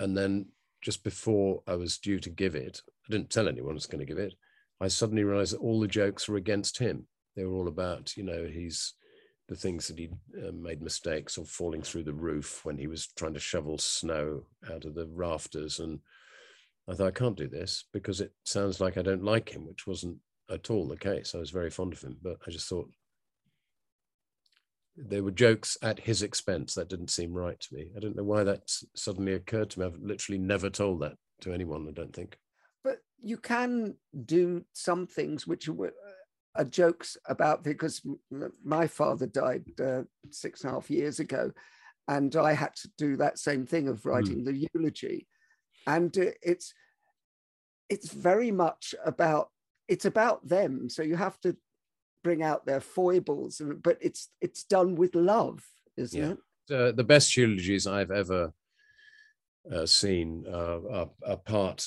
And 0.00 0.16
then 0.16 0.46
just 0.82 1.04
before 1.04 1.62
I 1.68 1.76
was 1.76 1.98
due 1.98 2.18
to 2.18 2.30
give 2.30 2.56
it, 2.56 2.82
I 3.08 3.12
didn't 3.12 3.30
tell 3.30 3.48
anyone 3.48 3.72
I 3.72 3.74
was 3.74 3.86
going 3.86 4.00
to 4.00 4.12
give 4.12 4.18
it. 4.18 4.34
I 4.80 4.88
suddenly 4.88 5.22
realized 5.22 5.54
that 5.54 5.60
all 5.60 5.80
the 5.80 5.86
jokes 5.86 6.28
were 6.28 6.36
against 6.36 6.78
him. 6.78 7.06
They 7.36 7.44
were 7.44 7.54
all 7.54 7.68
about, 7.68 8.16
you 8.16 8.24
know, 8.24 8.44
he's 8.44 8.94
the 9.48 9.56
things 9.56 9.88
that 9.88 9.98
he 9.98 10.08
uh, 10.42 10.52
made 10.52 10.80
mistakes 10.80 11.36
of 11.36 11.48
falling 11.48 11.82
through 11.82 12.04
the 12.04 12.12
roof 12.12 12.64
when 12.64 12.78
he 12.78 12.86
was 12.86 13.08
trying 13.08 13.34
to 13.34 13.40
shovel 13.40 13.78
snow 13.78 14.42
out 14.72 14.84
of 14.84 14.94
the 14.94 15.06
rafters. 15.12 15.80
And 15.80 16.00
I 16.88 16.94
thought, 16.94 17.08
I 17.08 17.10
can't 17.10 17.36
do 17.36 17.48
this 17.48 17.84
because 17.92 18.20
it 18.20 18.32
sounds 18.44 18.80
like 18.80 18.96
I 18.96 19.02
don't 19.02 19.24
like 19.24 19.50
him, 19.50 19.66
which 19.66 19.86
wasn't 19.86 20.18
at 20.50 20.70
all 20.70 20.88
the 20.88 20.96
case. 20.96 21.34
I 21.34 21.38
was 21.38 21.50
very 21.50 21.70
fond 21.70 21.92
of 21.92 22.00
him, 22.00 22.16
but 22.22 22.38
I 22.46 22.50
just 22.50 22.68
thought 22.68 22.90
they 24.96 25.20
were 25.20 25.30
jokes 25.30 25.76
at 25.82 25.98
his 26.00 26.22
expense. 26.22 26.74
That 26.74 26.88
didn't 26.88 27.10
seem 27.10 27.32
right 27.32 27.58
to 27.58 27.74
me. 27.74 27.90
I 27.96 28.00
don't 28.00 28.16
know 28.16 28.24
why 28.24 28.44
that 28.44 28.70
suddenly 28.94 29.34
occurred 29.34 29.70
to 29.70 29.80
me. 29.80 29.86
I've 29.86 29.98
literally 30.00 30.38
never 30.38 30.70
told 30.70 31.00
that 31.02 31.16
to 31.42 31.52
anyone, 31.52 31.86
I 31.88 31.92
don't 31.92 32.14
think. 32.14 32.38
But 32.82 32.98
you 33.22 33.36
can 33.36 33.96
do 34.24 34.64
some 34.72 35.06
things 35.06 35.46
which 35.46 35.68
are, 36.54 36.62
are 36.62 36.64
jokes 36.64 37.16
about 37.26 37.64
because 37.64 38.02
my 38.64 38.86
father 38.86 39.26
died 39.26 39.64
uh, 39.80 40.02
six 40.30 40.62
and 40.62 40.70
a 40.70 40.74
half 40.74 40.90
years 40.90 41.20
ago, 41.20 41.52
and 42.08 42.34
I 42.36 42.52
had 42.52 42.74
to 42.76 42.90
do 42.98 43.16
that 43.16 43.38
same 43.38 43.66
thing 43.66 43.88
of 43.88 44.06
writing 44.06 44.44
the 44.44 44.68
eulogy, 44.74 45.26
and 45.86 46.16
uh, 46.18 46.30
it's 46.42 46.74
it's 47.88 48.12
very 48.12 48.50
much 48.50 48.94
about 49.04 49.50
it's 49.88 50.04
about 50.04 50.48
them. 50.48 50.88
So 50.88 51.02
you 51.02 51.16
have 51.16 51.40
to 51.40 51.56
bring 52.22 52.42
out 52.42 52.66
their 52.66 52.80
foibles, 52.80 53.60
but 53.82 53.98
it's 54.00 54.30
it's 54.40 54.64
done 54.64 54.94
with 54.94 55.14
love, 55.14 55.64
isn't 55.96 56.20
Yeah. 56.20 56.32
it? 56.32 56.38
uh, 56.70 56.92
the 56.92 57.04
best 57.04 57.36
eulogies 57.36 57.86
I've 57.86 58.10
ever 58.10 58.52
uh, 59.70 59.86
seen 59.86 60.46
uh, 60.48 60.80
are, 60.90 61.10
are 61.26 61.36
part, 61.36 61.86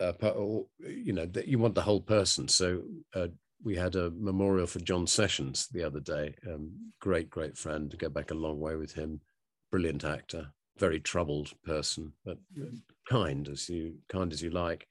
uh, 0.00 0.12
part, 0.12 0.36
or, 0.36 0.66
you 0.78 1.12
know, 1.12 1.26
that 1.26 1.48
you 1.48 1.58
want 1.58 1.74
the 1.74 1.82
whole 1.82 2.02
person. 2.02 2.48
So 2.48 2.82
uh, 3.14 3.28
we 3.66 3.74
had 3.74 3.96
a 3.96 4.12
memorial 4.12 4.68
for 4.68 4.78
John 4.78 5.08
Sessions 5.08 5.66
the 5.72 5.82
other 5.82 5.98
day. 5.98 6.36
Um, 6.46 6.70
great, 7.00 7.28
great 7.28 7.58
friend. 7.58 7.90
to 7.90 7.96
Go 7.96 8.08
back 8.08 8.30
a 8.30 8.34
long 8.34 8.60
way 8.60 8.76
with 8.76 8.94
him. 8.94 9.20
Brilliant 9.72 10.04
actor. 10.04 10.52
Very 10.78 11.00
troubled 11.00 11.50
person, 11.64 12.12
but 12.24 12.38
kind 13.10 13.48
as 13.48 13.68
you 13.68 13.96
kind 14.08 14.32
as 14.32 14.40
you 14.40 14.50
like. 14.50 14.86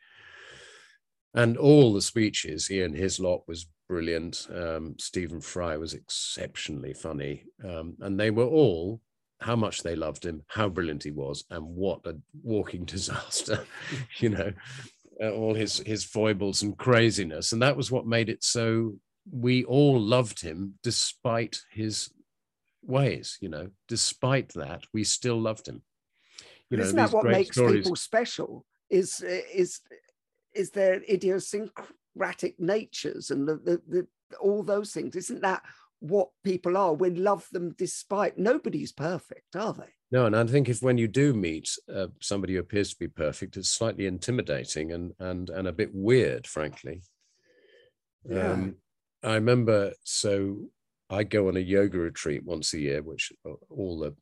And 1.34 1.56
all 1.56 1.94
the 1.94 2.02
speeches, 2.02 2.70
Ian 2.70 2.94
Hislop 2.94 3.46
was 3.48 3.66
brilliant. 3.88 4.46
Um, 4.54 4.96
Stephen 5.00 5.40
Fry 5.40 5.78
was 5.78 5.94
exceptionally 5.94 6.94
funny. 6.94 7.46
Um, 7.64 7.96
and 8.02 8.20
they 8.20 8.30
were 8.30 8.44
all 8.44 9.00
how 9.40 9.56
much 9.56 9.84
they 9.84 9.96
loved 9.96 10.26
him, 10.26 10.42
how 10.48 10.68
brilliant 10.68 11.04
he 11.04 11.12
was, 11.12 11.46
and 11.50 11.64
what 11.64 12.06
a 12.06 12.18
walking 12.44 12.84
disaster, 12.86 13.66
you 14.20 14.30
know, 14.30 14.52
uh, 15.22 15.32
all 15.32 15.54
his 15.54 15.80
his 15.80 16.04
foibles 16.04 16.62
and 16.62 16.78
craziness. 16.78 17.52
And 17.52 17.62
that 17.62 17.78
was 17.78 17.92
what 17.92 18.06
made 18.06 18.30
it 18.30 18.44
so 18.44 18.96
we 19.32 19.64
all 19.66 20.00
loved 20.00 20.42
him 20.42 20.76
despite 20.84 21.62
his 21.72 22.12
ways, 22.84 23.38
you 23.42 23.50
know, 23.50 23.70
despite 23.88 24.50
that, 24.54 24.84
we 24.94 25.04
still 25.04 25.40
loved 25.40 25.68
him. 25.68 25.82
You 26.70 26.78
know, 26.78 26.84
Isn't 26.84 26.96
that 26.98 27.12
what 27.12 27.26
makes 27.26 27.56
stories- 27.56 27.84
people 27.84 27.96
special? 27.96 28.66
Is 28.90 29.22
is 29.22 29.82
is 30.54 30.72
their 30.72 31.02
idiosyncratic 31.10 32.60
natures 32.60 33.32
and 33.32 33.48
the, 33.48 33.56
the, 33.56 33.82
the 33.88 34.08
all 34.40 34.64
those 34.64 34.92
things? 34.94 35.16
Isn't 35.16 35.42
that 35.42 35.64
what 36.00 36.30
people 36.44 36.78
are? 36.78 36.94
We 36.94 37.10
love 37.10 37.48
them 37.52 37.74
despite 37.78 38.38
nobody's 38.38 38.92
perfect, 38.92 39.56
are 39.56 39.74
they? 39.74 39.95
No, 40.12 40.26
and 40.28 40.36
I 40.36 40.46
think 40.46 40.70
if 40.70 40.82
when 40.82 40.98
you 40.98 41.08
do 41.08 41.34
meet 41.34 41.70
uh, 41.94 42.08
somebody 42.22 42.54
who 42.54 42.60
appears 42.60 42.92
to 42.92 43.00
be 43.00 43.08
perfect, 43.08 43.58
it's 43.58 43.70
slightly 43.70 44.06
intimidating 44.06 44.92
and 44.92 45.14
and 45.20 45.50
and 45.50 45.68
a 45.68 45.74
bit 45.74 45.90
weird, 45.94 46.46
frankly. 46.48 47.02
Yeah. 48.24 48.52
Um, 48.52 48.76
I 49.24 49.36
remember, 49.36 49.94
so 50.04 50.70
I 51.10 51.24
go 51.24 51.48
on 51.48 51.58
a 51.58 51.62
yoga 51.62 51.98
retreat 51.98 52.46
once 52.46 52.74
a 52.74 52.80
year, 52.80 53.02
which 53.02 53.32
all 53.70 54.00
the 54.00 54.16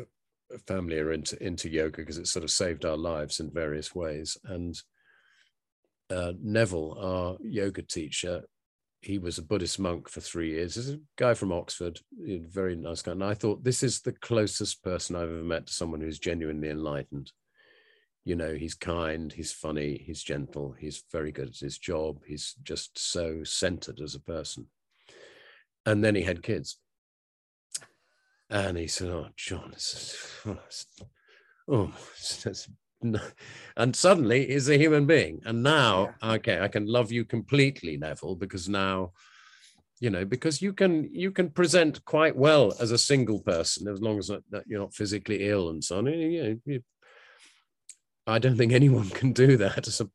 uh, 0.00 0.58
family 0.66 0.98
are 0.98 1.12
into 1.12 1.42
into 1.42 1.68
yoga 1.68 1.98
because 1.98 2.18
it 2.18 2.26
sort 2.26 2.44
of 2.44 2.50
saved 2.50 2.84
our 2.84 2.96
lives 2.96 3.40
in 3.40 3.50
various 3.50 3.94
ways. 3.94 4.38
And 4.44 4.80
uh, 6.10 6.32
Neville, 6.42 6.96
our 6.98 7.36
yoga 7.42 7.82
teacher, 7.82 8.42
he 9.00 9.18
was 9.18 9.38
a 9.38 9.42
Buddhist 9.42 9.78
monk 9.78 10.08
for 10.08 10.20
three 10.20 10.50
years. 10.50 10.74
He's 10.74 10.90
a 10.90 11.00
guy 11.16 11.34
from 11.34 11.52
Oxford, 11.52 12.00
very 12.12 12.76
nice 12.76 13.00
guy. 13.00 13.12
And 13.12 13.24
I 13.24 13.34
thought 13.34 13.64
this 13.64 13.82
is 13.82 14.00
the 14.00 14.12
closest 14.12 14.82
person 14.82 15.16
I've 15.16 15.22
ever 15.30 15.42
met 15.42 15.66
to 15.66 15.72
someone 15.72 16.00
who's 16.00 16.18
genuinely 16.18 16.68
enlightened. 16.68 17.32
You 18.24 18.36
know, 18.36 18.54
he's 18.54 18.74
kind, 18.74 19.32
he's 19.32 19.52
funny, 19.52 20.02
he's 20.04 20.22
gentle, 20.22 20.74
he's 20.78 21.02
very 21.10 21.32
good 21.32 21.48
at 21.48 21.56
his 21.56 21.78
job. 21.78 22.20
He's 22.26 22.54
just 22.62 22.98
so 22.98 23.42
centered 23.42 24.00
as 24.00 24.14
a 24.14 24.20
person. 24.20 24.66
And 25.86 26.04
then 26.04 26.14
he 26.14 26.22
had 26.22 26.42
kids. 26.42 26.76
And 28.50 28.76
he 28.76 28.86
said, 28.86 29.08
Oh, 29.08 29.28
John, 29.36 29.70
this 29.72 30.28
is, 30.44 30.86
oh, 31.68 31.92
it's, 32.16 32.44
it's 32.44 32.68
and 33.02 33.96
suddenly 33.96 34.48
is 34.48 34.68
a 34.68 34.78
human 34.78 35.06
being. 35.06 35.40
And 35.44 35.62
now, 35.62 36.14
yeah. 36.22 36.32
okay, 36.32 36.60
I 36.60 36.68
can 36.68 36.86
love 36.86 37.10
you 37.12 37.24
completely, 37.24 37.96
Neville, 37.96 38.36
because 38.36 38.68
now, 38.68 39.12
you 40.00 40.10
know, 40.10 40.24
because 40.24 40.62
you 40.62 40.72
can 40.72 41.08
you 41.12 41.30
can 41.30 41.50
present 41.50 42.04
quite 42.04 42.36
well 42.36 42.74
as 42.80 42.90
a 42.90 42.98
single 42.98 43.40
person 43.40 43.88
as 43.88 44.00
long 44.00 44.18
as 44.18 44.28
that, 44.28 44.42
that 44.50 44.64
you're 44.66 44.80
not 44.80 44.94
physically 44.94 45.48
ill 45.48 45.70
and 45.70 45.82
so 45.84 45.98
on. 45.98 46.06
You 46.06 46.42
know, 46.42 46.58
you, 46.64 46.82
I 48.26 48.38
don't 48.38 48.56
think 48.56 48.72
anyone 48.72 49.08
can 49.20 49.32
do 49.32 49.56
that. 49.56 49.86
As 49.88 50.00
a, 50.00 50.08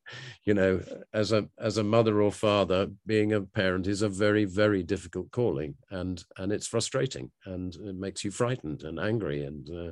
you 0.43 0.53
know, 0.53 0.81
as 1.13 1.31
a 1.31 1.47
as 1.59 1.77
a 1.77 1.83
mother 1.83 2.21
or 2.21 2.31
father, 2.31 2.87
being 3.05 3.33
a 3.33 3.41
parent 3.41 3.87
is 3.87 4.01
a 4.01 4.09
very 4.09 4.45
very 4.45 4.83
difficult 4.83 5.31
calling, 5.31 5.75
and 5.91 6.23
and 6.37 6.51
it's 6.51 6.67
frustrating, 6.67 7.31
and 7.45 7.75
it 7.75 7.95
makes 7.95 8.23
you 8.23 8.31
frightened 8.31 8.83
and 8.83 8.99
angry, 8.99 9.43
and 9.43 9.69
uh, 9.69 9.91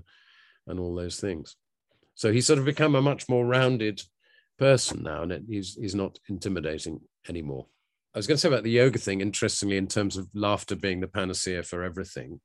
and 0.67 0.79
all 0.79 0.95
those 0.95 1.19
things. 1.19 1.55
So 2.15 2.31
he's 2.31 2.47
sort 2.47 2.59
of 2.59 2.65
become 2.65 2.95
a 2.95 3.01
much 3.01 3.27
more 3.27 3.45
rounded 3.45 4.01
person 4.57 5.03
now, 5.03 5.23
and 5.23 5.31
it, 5.31 5.43
he's 5.47 5.75
he's 5.75 5.95
not 5.95 6.19
intimidating 6.29 7.01
anymore. 7.27 7.67
I 8.13 8.19
was 8.19 8.27
going 8.27 8.35
to 8.35 8.41
say 8.41 8.47
about 8.47 8.63
the 8.63 8.71
yoga 8.71 8.99
thing, 8.99 9.21
interestingly, 9.21 9.77
in 9.77 9.87
terms 9.87 10.17
of 10.17 10.29
laughter 10.35 10.75
being 10.75 10.99
the 10.99 11.07
panacea 11.07 11.63
for 11.63 11.83
everything, 11.83 12.41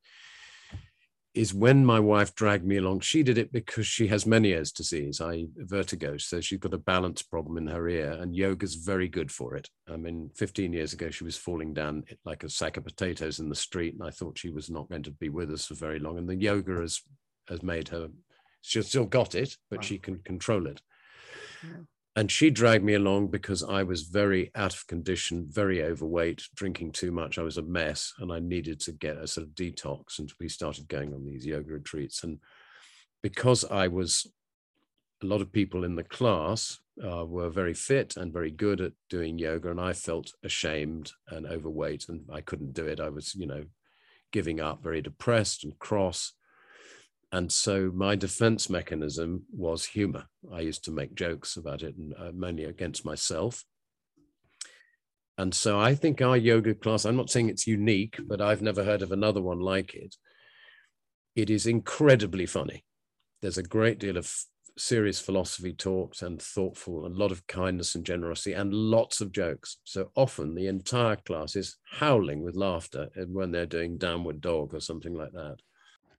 is 1.34 1.52
when 1.52 1.84
my 1.84 2.00
wife 2.00 2.34
dragged 2.34 2.64
me 2.64 2.78
along. 2.78 3.00
She 3.00 3.22
did 3.22 3.36
it 3.36 3.52
because 3.52 3.86
she 3.86 4.06
has 4.06 4.24
Meniere's 4.24 4.72
disease, 4.72 5.20
I 5.20 5.46
vertigo, 5.56 6.16
so 6.16 6.40
she's 6.40 6.58
got 6.58 6.72
a 6.72 6.78
balance 6.78 7.22
problem 7.22 7.58
in 7.58 7.66
her 7.66 7.88
ear, 7.88 8.12
and 8.12 8.34
yoga's 8.34 8.76
very 8.76 9.08
good 9.08 9.30
for 9.30 9.54
it. 9.54 9.68
I 9.86 9.96
mean, 9.96 10.30
15 10.36 10.72
years 10.72 10.94
ago, 10.94 11.10
she 11.10 11.24
was 11.24 11.36
falling 11.36 11.74
down 11.74 12.04
like 12.24 12.44
a 12.44 12.48
sack 12.48 12.78
of 12.78 12.84
potatoes 12.84 13.38
in 13.38 13.50
the 13.50 13.54
street, 13.54 13.94
and 13.94 14.02
I 14.02 14.10
thought 14.10 14.38
she 14.38 14.50
was 14.50 14.70
not 14.70 14.88
going 14.88 15.02
to 15.04 15.10
be 15.10 15.28
with 15.28 15.52
us 15.52 15.66
for 15.66 15.74
very 15.74 15.98
long. 15.98 16.16
And 16.16 16.28
the 16.28 16.34
yoga 16.34 16.80
has 16.80 17.02
has 17.48 17.62
made 17.62 17.88
her 17.88 18.08
She's 18.62 18.88
still 18.88 19.06
got 19.06 19.34
it, 19.34 19.56
but 19.70 19.78
wow. 19.78 19.82
she 19.82 19.98
can 19.98 20.18
control 20.18 20.66
it. 20.66 20.80
Yeah. 21.62 21.82
And 22.18 22.32
she 22.32 22.50
dragged 22.50 22.84
me 22.84 22.94
along 22.94 23.28
because 23.28 23.62
I 23.62 23.84
was 23.84 24.02
very 24.02 24.50
out 24.56 24.74
of 24.74 24.88
condition, 24.88 25.46
very 25.48 25.84
overweight, 25.84 26.42
drinking 26.56 26.90
too 26.90 27.12
much. 27.12 27.38
I 27.38 27.42
was 27.42 27.58
a 27.58 27.62
mess 27.62 28.12
and 28.18 28.32
I 28.32 28.40
needed 28.40 28.80
to 28.80 28.92
get 28.92 29.18
a 29.18 29.28
sort 29.28 29.46
of 29.46 29.54
detox. 29.54 30.18
And 30.18 30.28
we 30.40 30.48
started 30.48 30.88
going 30.88 31.14
on 31.14 31.24
these 31.24 31.46
yoga 31.46 31.72
retreats. 31.72 32.24
And 32.24 32.40
because 33.22 33.64
I 33.64 33.86
was, 33.86 34.26
a 35.22 35.26
lot 35.26 35.42
of 35.42 35.52
people 35.52 35.84
in 35.84 35.94
the 35.94 36.02
class 36.02 36.80
uh, 37.00 37.24
were 37.24 37.50
very 37.50 37.74
fit 37.74 38.16
and 38.16 38.32
very 38.32 38.50
good 38.50 38.80
at 38.80 38.94
doing 39.08 39.38
yoga. 39.38 39.70
And 39.70 39.80
I 39.80 39.92
felt 39.92 40.32
ashamed 40.42 41.12
and 41.28 41.46
overweight 41.46 42.08
and 42.08 42.22
I 42.32 42.40
couldn't 42.40 42.72
do 42.72 42.84
it. 42.84 42.98
I 42.98 43.10
was, 43.10 43.32
you 43.36 43.46
know, 43.46 43.62
giving 44.32 44.58
up, 44.60 44.82
very 44.82 45.02
depressed 45.02 45.62
and 45.62 45.78
cross 45.78 46.32
and 47.32 47.52
so 47.52 47.90
my 47.94 48.16
defense 48.16 48.70
mechanism 48.70 49.44
was 49.52 49.84
humor. 49.84 50.26
I 50.52 50.60
used 50.60 50.84
to 50.84 50.90
make 50.90 51.14
jokes 51.14 51.56
about 51.56 51.82
it, 51.82 51.96
and 51.96 52.14
uh, 52.18 52.32
mainly 52.34 52.64
against 52.64 53.04
myself. 53.04 53.64
And 55.36 55.54
so 55.54 55.78
I 55.78 55.94
think 55.94 56.20
our 56.20 56.36
yoga 56.36 56.74
class, 56.74 57.04
I'm 57.04 57.16
not 57.16 57.30
saying 57.30 57.48
it's 57.48 57.66
unique, 57.66 58.18
but 58.26 58.40
I've 58.40 58.62
never 58.62 58.82
heard 58.82 59.02
of 59.02 59.12
another 59.12 59.40
one 59.40 59.60
like 59.60 59.94
it. 59.94 60.16
It 61.36 61.48
is 61.48 61.66
incredibly 61.66 62.46
funny. 62.46 62.84
There's 63.40 63.58
a 63.58 63.62
great 63.62 64.00
deal 64.00 64.16
of 64.16 64.34
serious 64.76 65.20
philosophy 65.20 65.72
talks 65.72 66.22
and 66.22 66.40
thoughtful, 66.40 67.06
a 67.06 67.08
lot 67.08 67.30
of 67.30 67.46
kindness 67.46 67.94
and 67.94 68.04
generosity, 68.04 68.54
and 68.54 68.72
lots 68.72 69.20
of 69.20 69.32
jokes. 69.32 69.78
So 69.84 70.10
often 70.16 70.54
the 70.54 70.66
entire 70.66 71.16
class 71.16 71.54
is 71.56 71.76
howling 71.84 72.42
with 72.42 72.56
laughter 72.56 73.08
when 73.28 73.52
they're 73.52 73.66
doing 73.66 73.98
downward 73.98 74.40
dog 74.40 74.74
or 74.74 74.80
something 74.80 75.14
like 75.14 75.32
that. 75.32 75.58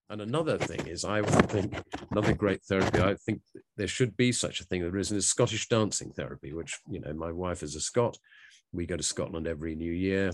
And 0.10 0.22
another 0.22 0.58
thing 0.58 0.88
is, 0.88 1.06
I 1.06 1.22
think 1.22 1.76
another 2.10 2.34
great 2.34 2.64
therapy. 2.64 3.00
I 3.00 3.16
think 3.16 3.42
there 3.78 3.88
should 3.88 4.18
be 4.18 4.32
such 4.32 4.60
a 4.60 4.64
thing. 4.64 4.82
There 4.82 4.98
is 4.98 5.28
Scottish 5.28 5.68
dancing 5.68 6.12
therapy, 6.12 6.54
which 6.54 6.80
you 6.90 7.00
know, 7.00 7.14
my 7.14 7.32
wife 7.32 7.62
is 7.62 7.76
a 7.76 7.82
Scot. 7.82 8.18
We 8.72 8.88
go 8.88 8.98
to 8.98 9.04
Scotland 9.04 9.48
every 9.48 9.76
New 9.76 9.92
Year, 9.92 10.32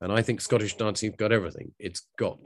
and 0.00 0.10
I 0.10 0.22
think 0.22 0.40
Scottish 0.40 0.76
dancing's 0.76 1.16
got 1.16 1.32
everything. 1.32 1.72
It's 1.78 2.06
got 2.18 2.38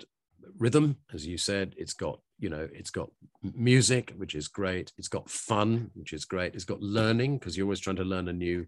rhythm, 0.58 0.96
as 1.14 1.24
you 1.24 1.38
said. 1.38 1.74
It's 1.76 1.94
got 1.94 2.18
you 2.42 2.50
know, 2.50 2.68
it's 2.72 2.90
got 2.90 3.08
music, 3.54 4.12
which 4.16 4.34
is 4.34 4.48
great. 4.48 4.92
It's 4.98 5.06
got 5.06 5.30
fun, 5.30 5.92
which 5.94 6.12
is 6.12 6.24
great. 6.24 6.56
It's 6.56 6.64
got 6.64 6.82
learning 6.82 7.38
because 7.38 7.56
you're 7.56 7.66
always 7.66 7.78
trying 7.78 7.96
to 7.96 8.04
learn 8.04 8.26
a 8.26 8.32
new 8.32 8.66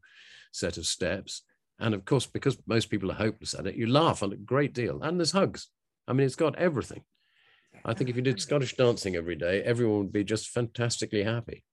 set 0.53 0.79
of 0.79 0.87
steps. 0.87 1.43
And 1.81 1.93
of 1.93 2.05
course, 2.05 2.25
because 2.25 2.57
most 2.69 2.87
people 2.87 3.11
are 3.11 3.17
hopeless 3.17 3.53
at 3.53 3.67
it, 3.67 3.75
you 3.75 3.89
laugh 3.89 4.23
a 4.23 4.29
great 4.29 4.73
deal. 4.73 5.03
And 5.03 5.19
there's 5.19 5.33
hugs. 5.33 5.71
I 6.07 6.13
mean, 6.13 6.25
it's 6.25 6.37
got 6.37 6.57
everything. 6.57 7.03
I 7.85 7.95
think 7.95 8.09
if 8.09 8.17
you 8.17 8.23
did 8.23 8.41
Scottish 8.41 8.75
dancing 8.77 9.15
every 9.15 9.37
day, 9.37 9.63
everyone 9.63 9.99
would 9.99 10.13
be 10.13 10.25
just 10.25 10.49
fantastically 10.49 11.23
happy. 11.23 11.65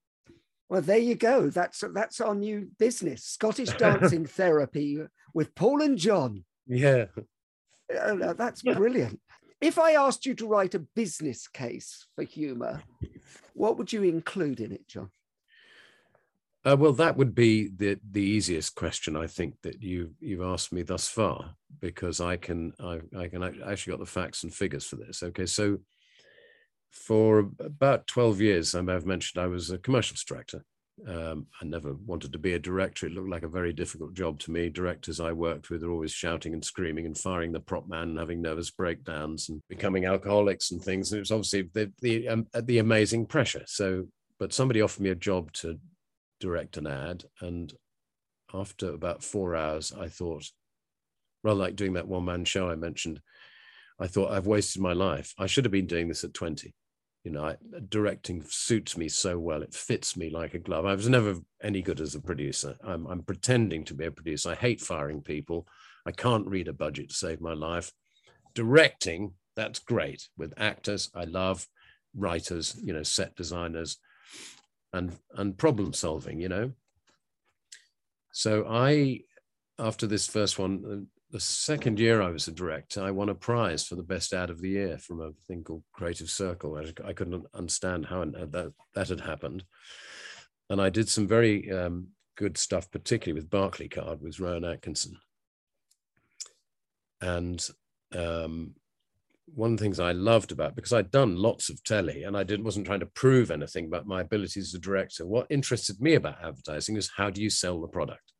Well, 0.67 0.81
there 0.81 0.97
you 0.97 1.15
go. 1.15 1.49
That's 1.49 1.83
that's 1.93 2.21
our 2.21 2.35
new 2.35 2.69
business: 2.79 3.23
Scottish 3.23 3.69
dancing 3.77 4.25
therapy 4.25 4.99
with 5.33 5.55
Paul 5.55 5.81
and 5.81 5.97
John. 5.97 6.43
Yeah, 6.67 7.05
uh, 7.97 8.33
that's 8.33 8.61
brilliant. 8.61 9.19
If 9.59 9.77
I 9.77 9.91
asked 9.91 10.25
you 10.25 10.33
to 10.35 10.47
write 10.47 10.73
a 10.73 10.79
business 10.79 11.47
case 11.47 12.07
for 12.15 12.23
humour, 12.23 12.81
what 13.53 13.77
would 13.77 13.93
you 13.93 14.03
include 14.03 14.59
in 14.59 14.71
it, 14.71 14.87
John? 14.87 15.11
Uh, 16.63 16.75
well, 16.77 16.93
that 16.93 17.17
would 17.17 17.33
be 17.33 17.67
the 17.67 17.99
the 18.11 18.21
easiest 18.21 18.75
question 18.75 19.15
I 19.15 19.27
think 19.27 19.55
that 19.63 19.81
you 19.81 20.13
you've 20.19 20.41
asked 20.41 20.71
me 20.71 20.83
thus 20.83 21.07
far 21.07 21.55
because 21.79 22.21
I 22.21 22.37
can 22.37 22.73
I, 22.79 22.99
I 23.17 23.27
can 23.27 23.43
actually 23.43 23.91
got 23.91 23.99
the 23.99 24.05
facts 24.05 24.43
and 24.43 24.53
figures 24.53 24.85
for 24.85 24.97
this. 24.97 25.23
Okay, 25.23 25.47
so 25.47 25.79
for 26.91 27.49
about 27.59 28.07
12 28.07 28.41
years, 28.41 28.75
I 28.75 28.81
may 28.81 28.93
have 28.93 29.05
mentioned 29.05 29.41
I 29.41 29.47
was 29.47 29.71
a 29.71 29.77
commercial 29.77 30.17
director. 30.27 30.63
Um, 31.07 31.47
I 31.59 31.65
never 31.65 31.93
wanted 32.05 32.33
to 32.33 32.37
be 32.37 32.53
a 32.53 32.59
director. 32.59 33.07
It 33.07 33.13
looked 33.13 33.29
like 33.29 33.43
a 33.43 33.47
very 33.47 33.73
difficult 33.73 34.13
job 34.13 34.39
to 34.39 34.51
me. 34.51 34.69
Directors 34.69 35.19
I 35.19 35.31
worked 35.31 35.69
with 35.69 35.83
are 35.83 35.89
always 35.89 36.11
shouting 36.11 36.53
and 36.53 36.63
screaming 36.63 37.05
and 37.05 37.17
firing 37.17 37.51
the 37.51 37.59
prop 37.59 37.87
man 37.87 38.09
and 38.09 38.19
having 38.19 38.41
nervous 38.41 38.69
breakdowns 38.69 39.49
and 39.49 39.61
becoming 39.67 40.05
alcoholics 40.05 40.71
and 40.71 40.83
things. 40.83 41.11
And 41.11 41.17
it 41.17 41.21
was 41.21 41.31
obviously 41.31 41.69
the 41.73 41.91
the, 42.01 42.27
um, 42.27 42.47
the 42.53 42.79
amazing 42.79 43.25
pressure. 43.25 43.63
So, 43.65 44.07
but 44.37 44.53
somebody 44.53 44.81
offered 44.81 45.01
me 45.01 45.09
a 45.09 45.15
job 45.15 45.51
to 45.53 45.79
direct 46.39 46.77
an 46.77 46.87
ad, 46.87 47.23
and 47.39 47.73
after 48.53 48.93
about 48.93 49.23
four 49.23 49.55
hours, 49.55 49.91
I 49.97 50.07
thought, 50.07 50.45
rather 51.43 51.59
like 51.59 51.75
doing 51.75 51.93
that 51.93 52.07
one 52.07 52.25
man 52.25 52.45
show 52.45 52.69
I 52.69 52.75
mentioned, 52.75 53.21
I 53.99 54.07
thought 54.07 54.31
I've 54.31 54.47
wasted 54.47 54.81
my 54.81 54.93
life. 54.93 55.33
I 55.39 55.47
should 55.47 55.65
have 55.65 55.71
been 55.71 55.87
doing 55.87 56.09
this 56.09 56.23
at 56.23 56.33
20 56.33 56.73
you 57.23 57.31
know, 57.31 57.45
I, 57.45 57.55
directing 57.89 58.43
suits 58.47 58.97
me 58.97 59.07
so 59.07 59.37
well. 59.37 59.61
It 59.61 59.73
fits 59.73 60.17
me 60.17 60.29
like 60.29 60.53
a 60.53 60.59
glove. 60.59 60.85
I 60.85 60.95
was 60.95 61.07
never 61.07 61.35
any 61.61 61.81
good 61.81 62.01
as 62.01 62.15
a 62.15 62.19
producer. 62.19 62.75
I'm, 62.83 63.05
I'm 63.05 63.23
pretending 63.23 63.83
to 63.85 63.93
be 63.93 64.05
a 64.05 64.11
producer. 64.11 64.51
I 64.51 64.55
hate 64.55 64.81
firing 64.81 65.21
people. 65.21 65.67
I 66.05 66.11
can't 66.11 66.47
read 66.47 66.67
a 66.67 66.73
budget 66.73 67.09
to 67.09 67.15
save 67.15 67.39
my 67.39 67.53
life. 67.53 67.91
Directing, 68.55 69.33
that's 69.55 69.79
great. 69.79 70.27
With 70.37 70.53
actors, 70.57 71.11
I 71.13 71.25
love 71.25 71.67
writers, 72.15 72.75
you 72.83 72.93
know, 72.93 73.03
set 73.03 73.35
designers, 73.35 73.97
and 74.93 75.15
and 75.35 75.57
problem 75.57 75.93
solving. 75.93 76.41
You 76.41 76.49
know. 76.49 76.71
So 78.33 78.65
I, 78.67 79.21
after 79.77 80.07
this 80.07 80.27
first 80.27 80.57
one, 80.57 81.07
the 81.31 81.39
second 81.39 81.99
year 81.99 82.21
I 82.21 82.29
was 82.29 82.47
a 82.47 82.51
director, 82.51 83.01
I 83.01 83.11
won 83.11 83.29
a 83.29 83.35
prize 83.35 83.85
for 83.85 83.95
the 83.95 84.03
best 84.03 84.33
ad 84.33 84.49
of 84.49 84.61
the 84.61 84.69
year 84.69 84.97
from 84.97 85.21
a 85.21 85.31
thing 85.47 85.63
called 85.63 85.83
Creative 85.93 86.29
Circle. 86.29 86.77
I, 86.77 87.07
I 87.07 87.13
couldn't 87.13 87.45
understand 87.53 88.05
how 88.05 88.25
that, 88.25 88.73
that 88.95 89.09
had 89.09 89.21
happened. 89.21 89.63
And 90.69 90.81
I 90.81 90.89
did 90.89 91.07
some 91.07 91.27
very 91.27 91.71
um, 91.71 92.07
good 92.35 92.57
stuff, 92.57 92.91
particularly 92.91 93.39
with 93.39 93.49
Barclaycard, 93.49 94.21
with 94.21 94.39
Rowan 94.39 94.65
Atkinson. 94.65 95.17
And 97.21 97.65
um, 98.13 98.75
one 99.45 99.71
of 99.71 99.77
the 99.77 99.83
things 99.83 99.99
I 99.99 100.11
loved 100.11 100.51
about 100.51 100.75
because 100.75 100.91
I'd 100.91 101.11
done 101.11 101.35
lots 101.35 101.69
of 101.69 101.83
telly 101.83 102.23
and 102.23 102.35
I 102.35 102.43
didn't 102.43 102.65
wasn't 102.65 102.85
trying 102.85 103.01
to 103.01 103.05
prove 103.05 103.51
anything 103.51 103.85
about 103.85 104.07
my 104.07 104.21
abilities 104.21 104.69
as 104.69 104.73
a 104.73 104.79
director. 104.79 105.25
What 105.25 105.47
interested 105.49 106.01
me 106.01 106.15
about 106.15 106.43
advertising 106.43 106.97
is 106.97 107.11
how 107.15 107.29
do 107.29 107.41
you 107.41 107.49
sell 107.49 107.79
the 107.79 107.87
product? 107.87 108.31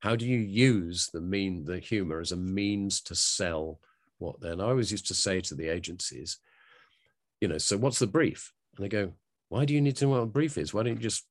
How 0.00 0.16
do 0.16 0.26
you 0.26 0.38
use 0.38 1.08
the 1.12 1.20
mean 1.20 1.64
the 1.64 1.78
humor 1.78 2.20
as 2.20 2.32
a 2.32 2.36
means 2.36 3.00
to 3.02 3.14
sell 3.14 3.78
what 4.18 4.40
then? 4.40 4.60
I 4.60 4.64
always 4.64 4.90
used 4.90 5.06
to 5.08 5.14
say 5.14 5.40
to 5.42 5.54
the 5.54 5.68
agencies 5.68 6.38
you 7.40 7.48
know 7.48 7.58
so 7.58 7.76
what's 7.76 7.98
the 7.98 8.06
brief? 8.06 8.52
And 8.76 8.84
they 8.84 8.88
go 8.88 9.12
why 9.48 9.64
do 9.64 9.74
you 9.74 9.80
need 9.80 9.96
to 9.96 10.04
know 10.04 10.10
what 10.10 10.22
a 10.22 10.26
brief 10.26 10.58
is? 10.58 10.72
Why 10.72 10.82
don't 10.82 10.96
you 10.96 11.02
just 11.02 11.26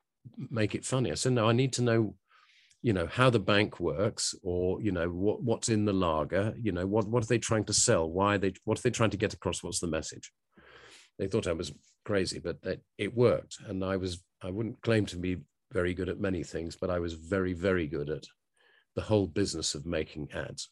make 0.50 0.76
it 0.76 0.86
funny? 0.86 1.12
I 1.12 1.16
said 1.16 1.34
no 1.34 1.50
i 1.50 1.52
need 1.52 1.74
to 1.74 1.82
know 1.82 2.16
you 2.82 2.94
know 2.94 3.08
how 3.08 3.30
the 3.30 3.40
bank 3.40 3.80
works 3.80 4.34
or 4.42 4.82
you 4.82 4.92
know 4.92 5.10
what, 5.10 5.44
what's 5.44 5.68
in 5.68 5.84
the 5.84 5.92
lager 5.92 6.54
you 6.58 6.72
know 6.72 6.88
what 6.88 7.08
what 7.08 7.24
are 7.24 7.28
they 7.28 7.40
trying 7.40 7.66
to 7.66 7.74
sell? 7.74 8.10
Why 8.10 8.38
they 8.38 8.54
what 8.66 8.80
are 8.80 8.82
they 8.82 8.92
trying 8.92 9.12
to 9.12 9.18
get 9.18 9.34
across? 9.34 9.64
What's 9.64 9.80
the 9.80 9.88
message? 9.88 10.32
They 11.18 11.28
thought 11.28 11.48
i 11.48 11.54
was 11.54 11.74
crazy 12.06 12.40
but 12.40 12.62
that 12.62 12.80
it 12.98 13.16
worked. 13.16 13.58
And 13.68 13.84
i 13.84 13.98
was 13.98 14.24
i 14.42 14.50
wouldn't 14.50 14.82
claim 14.82 15.06
to 15.08 15.18
be 15.18 15.38
very 15.72 15.94
good 15.94 16.10
at 16.10 16.20
many 16.20 16.44
things 16.44 16.76
but 16.76 16.90
i 16.90 16.98
was 16.98 17.14
very 17.14 17.54
very 17.54 17.86
good 17.86 18.10
at 18.10 18.24
the 19.00 19.06
whole 19.06 19.28
business 19.28 19.76
of 19.76 19.86
making 19.86 20.28
ads 20.34 20.70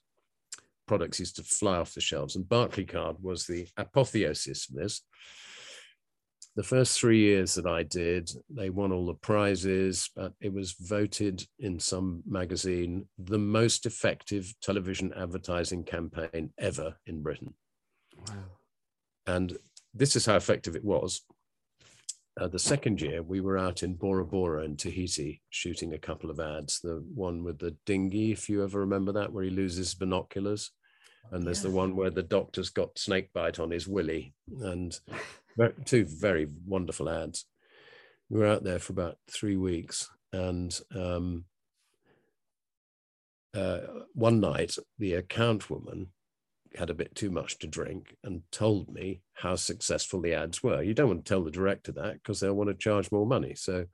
products 0.85 1.19
used 1.19 1.37
to 1.37 1.43
fly 1.43 1.77
off 1.77 1.93
the 1.93 2.01
shelves 2.01 2.35
and 2.35 2.45
barclaycard 2.45 3.15
was 3.21 3.45
the 3.45 3.65
apotheosis 3.77 4.69
of 4.69 4.75
this 4.75 5.01
the 6.57 6.63
first 6.63 6.99
three 6.99 7.19
years 7.19 7.53
that 7.53 7.67
I 7.67 7.83
did, 7.83 8.31
they 8.49 8.71
won 8.71 8.91
all 8.91 9.05
the 9.05 9.13
prizes, 9.13 10.09
but 10.15 10.33
it 10.41 10.51
was 10.51 10.71
voted 10.71 11.45
in 11.59 11.79
some 11.79 12.23
magazine 12.27 13.05
the 13.19 13.37
most 13.37 13.85
effective 13.85 14.51
television 14.59 15.13
advertising 15.15 15.83
campaign 15.83 16.51
ever 16.57 16.95
in 17.05 17.21
Britain. 17.21 17.53
Wow. 18.27 18.43
And 19.27 19.55
this 19.93 20.15
is 20.15 20.25
how 20.25 20.35
effective 20.35 20.75
it 20.75 20.83
was. 20.83 21.21
Uh, 22.39 22.47
the 22.47 22.59
second 22.59 23.01
year, 23.01 23.23
we 23.23 23.41
were 23.41 23.57
out 23.57 23.81
in 23.81 23.95
Bora 23.95 24.25
Bora 24.25 24.63
in 24.63 24.77
Tahiti 24.77 25.41
shooting 25.49 25.93
a 25.93 25.97
couple 25.97 26.29
of 26.29 26.39
ads. 26.39 26.79
The 26.79 27.03
one 27.15 27.43
with 27.43 27.57
the 27.57 27.75
dinghy, 27.85 28.31
if 28.31 28.47
you 28.47 28.63
ever 28.63 28.79
remember 28.79 29.11
that, 29.13 29.33
where 29.33 29.43
he 29.43 29.49
loses 29.49 29.95
binoculars. 29.95 30.71
And 31.31 31.45
there's 31.45 31.63
yeah. 31.63 31.71
the 31.71 31.75
one 31.75 31.95
where 31.95 32.11
the 32.11 32.23
doctor's 32.23 32.69
got 32.69 32.99
snake 32.99 33.33
bite 33.33 33.59
on 33.59 33.71
his 33.71 33.87
willy. 33.87 34.33
And 34.61 34.97
two 35.85 36.05
very 36.05 36.47
wonderful 36.65 37.09
ads. 37.09 37.45
We 38.29 38.39
were 38.39 38.47
out 38.47 38.63
there 38.63 38.79
for 38.79 38.93
about 38.93 39.17
three 39.29 39.55
weeks, 39.55 40.09
and 40.33 40.77
um, 40.93 41.45
uh, 43.55 43.79
one 44.13 44.39
night 44.39 44.75
the 44.99 45.13
account 45.13 45.69
woman 45.69 46.07
had 46.75 46.89
a 46.89 46.95
bit 46.95 47.15
too 47.15 47.29
much 47.29 47.59
to 47.59 47.67
drink 47.67 48.15
and 48.23 48.41
told 48.51 48.89
me 48.89 49.21
how 49.33 49.55
successful 49.55 50.21
the 50.21 50.33
ads 50.33 50.61
were. 50.63 50.81
You 50.81 50.93
don't 50.93 51.07
want 51.07 51.25
to 51.25 51.29
tell 51.29 51.43
the 51.43 51.51
director 51.51 51.91
that 51.93 52.13
because 52.13 52.39
they'll 52.39 52.53
want 52.53 52.69
to 52.69 52.75
charge 52.75 53.11
more 53.11 53.25
money. 53.25 53.55
So, 53.55 53.85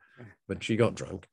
but 0.48 0.64
she 0.64 0.76
got 0.76 0.96
drunk. 0.96 1.28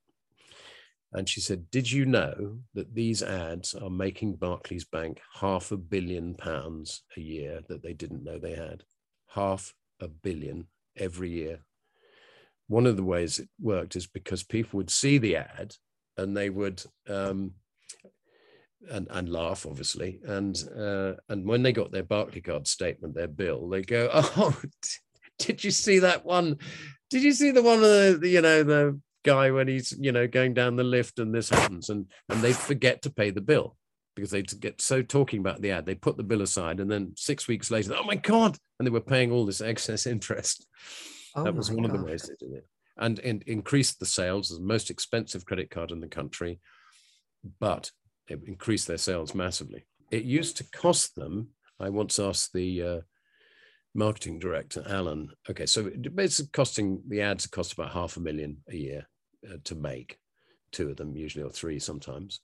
And 1.13 1.29
she 1.29 1.41
said, 1.41 1.71
Did 1.71 1.91
you 1.91 2.07
know 2.07 2.59
that 2.75 2.95
these 2.95 3.23
ads 3.23 3.75
are 3.75 3.91
making 3.91 4.37
Barclays 4.37 4.85
Bank 4.85 5.21
half 5.35 5.73
a 5.73 5.77
billion 5.77 6.35
pounds 6.35 7.03
a 7.17 7.21
year 7.21 7.61
that 7.69 7.83
they 7.83 7.93
didn't 7.93 8.25
know 8.25 8.39
they 8.39 8.55
had? 8.55 8.85
Half 9.29 9.75
a 10.01 10.09
billion 10.09 10.69
every 10.97 11.31
year. 11.31 11.61
One 12.69 12.87
of 12.87 12.97
the 12.97 13.05
ways 13.05 13.41
it 13.41 13.49
worked 13.61 13.97
is 13.97 14.07
because 14.07 14.45
people 14.45 14.77
would 14.77 14.91
see 14.91 15.19
the 15.19 15.37
ad 15.37 15.75
and 16.17 16.37
they 16.37 16.51
would 16.51 16.83
um, 17.09 17.55
and, 18.89 19.07
and 19.11 19.29
laugh, 19.29 19.67
obviously. 19.67 20.21
And 20.25 20.57
uh, 20.77 21.15
and 21.29 21.47
when 21.47 21.63
they 21.63 21.73
got 21.73 21.93
their 21.93 22.05
Barclaycard 22.05 22.67
statement, 22.67 23.15
their 23.15 23.29
bill, 23.29 23.69
they 23.69 23.83
go, 23.83 24.09
"Oh, 24.13 24.59
did 25.39 25.63
you 25.65 25.71
see 25.71 26.01
that 26.01 26.25
one? 26.25 26.59
Did 27.11 27.23
you 27.23 27.33
see 27.33 27.51
the 27.51 27.63
one 27.63 27.83
of 27.83 28.21
the 28.21 28.29
you 28.29 28.41
know 28.41 28.63
the 28.63 29.01
guy 29.25 29.51
when 29.51 29.69
he's 29.69 29.93
you 29.99 30.13
know 30.13 30.27
going 30.27 30.55
down 30.55 30.77
the 30.77 30.85
lift 30.85 31.19
and 31.19 31.35
this 31.35 31.51
happens?" 31.51 31.91
And 31.91 32.07
and 32.29 32.41
they 32.41 32.53
forget 32.53 33.03
to 33.03 33.11
pay 33.11 33.31
the 33.31 33.41
bill 33.41 33.77
because 34.17 34.31
they 34.31 34.43
get 34.43 34.81
so 34.81 35.03
talking 35.03 35.41
about 35.41 35.63
the 35.63 35.71
ad, 35.71 35.87
they 35.87 35.95
put 35.95 36.17
the 36.17 36.23
bill 36.23 36.43
aside, 36.43 36.81
and 36.81 36.91
then 36.91 37.13
six 37.17 37.49
weeks 37.49 37.71
later, 37.71 37.95
oh 37.97 38.05
my 38.05 38.17
god, 38.17 38.57
and 38.79 38.87
they 38.87 38.91
were 38.91 39.01
paying 39.01 39.33
all 39.33 39.47
this 39.47 39.61
excess 39.61 40.07
interest. 40.07 40.67
Oh 41.35 41.45
that 41.45 41.55
was 41.55 41.71
one 41.71 41.85
God. 41.85 41.95
of 41.95 42.01
the 42.01 42.07
ways 42.07 42.23
they 42.23 42.47
did 42.47 42.57
it, 42.57 42.67
and, 42.97 43.19
and 43.21 43.43
increased 43.45 43.99
the 43.99 44.07
sales 44.07 44.51
as 44.51 44.59
the 44.59 44.65
most 44.65 44.91
expensive 44.91 45.45
credit 45.45 45.71
card 45.71 45.91
in 45.91 46.01
the 46.01 46.09
country, 46.09 46.61
but 47.61 47.91
it 48.31 48.41
increased 48.47 48.87
their 48.87 48.99
sales 48.99 49.35
massively. 49.35 49.85
It 50.11 50.25
used 50.25 50.57
to 50.59 50.65
cost 50.71 51.15
them. 51.15 51.49
I 51.79 51.89
once 51.89 52.19
asked 52.19 52.53
the 52.53 52.83
uh, 52.83 53.01
marketing 53.95 54.39
director 54.39 54.85
Alan. 54.89 55.31
Okay, 55.49 55.67
so 55.67 55.91
it's 55.95 56.47
costing 56.49 57.03
the 57.09 57.23
ads 57.23 57.47
cost 57.47 57.73
about 57.73 57.93
half 57.93 58.17
a 58.17 58.21
million 58.21 58.59
a 58.69 58.77
year 58.77 59.09
uh, 59.49 59.57
to 59.65 59.75
make, 59.75 60.19
two 60.73 60.91
of 60.91 60.97
them 60.97 61.17
usually 61.17 61.45
or 61.45 61.51
three 61.51 61.79
sometimes 61.79 62.41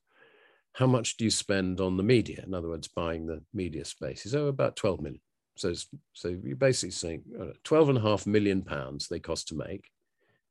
how 0.77 0.87
much 0.87 1.17
do 1.17 1.25
you 1.25 1.31
spend 1.31 1.81
on 1.81 1.97
the 1.97 2.03
media? 2.03 2.45
In 2.47 2.53
other 2.53 2.69
words, 2.69 2.87
buying 2.87 3.27
the 3.27 3.43
media 3.55 3.83
spaces? 3.87 4.35
Oh, 4.35 4.49
about 4.49 4.77
12 4.77 5.01
million. 5.01 5.21
So, 5.57 5.73
so 6.13 6.29
you're 6.29 6.55
basically 6.55 6.91
saying 6.91 7.23
uh, 7.41 7.53
12 7.65 7.89
and 7.91 7.99
a 7.99 8.03
half 8.03 8.27
million 8.27 8.61
pounds 8.61 9.09
they 9.09 9.19
cost 9.19 9.49
to 9.49 9.55
make, 9.55 9.89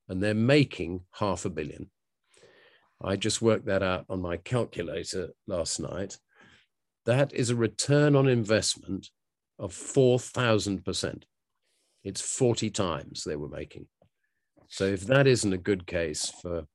and 0.09 0.21
they're 0.21 0.33
making 0.33 1.01
half 1.11 1.45
a 1.45 1.51
billion. 1.51 1.91
I 3.03 3.15
just 3.15 3.41
worked 3.41 3.65
that 3.65 3.83
out 3.83 4.05
on 4.09 4.21
my 4.21 4.37
calculator 4.37 5.29
last 5.47 5.79
night. 5.79 6.17
That 7.05 7.33
is 7.33 7.49
a 7.49 7.55
return 7.55 8.15
on 8.15 8.27
investment 8.27 9.09
of 9.59 9.71
4,000%. 9.73 11.23
It's 12.03 12.21
40 12.21 12.69
times 12.69 13.23
they 13.23 13.35
were 13.35 13.49
making. 13.49 13.87
So 14.67 14.85
if 14.85 15.01
that 15.07 15.27
isn't 15.27 15.53
a 15.53 15.57
good 15.57 15.85
case 15.87 16.31
for 16.41 16.65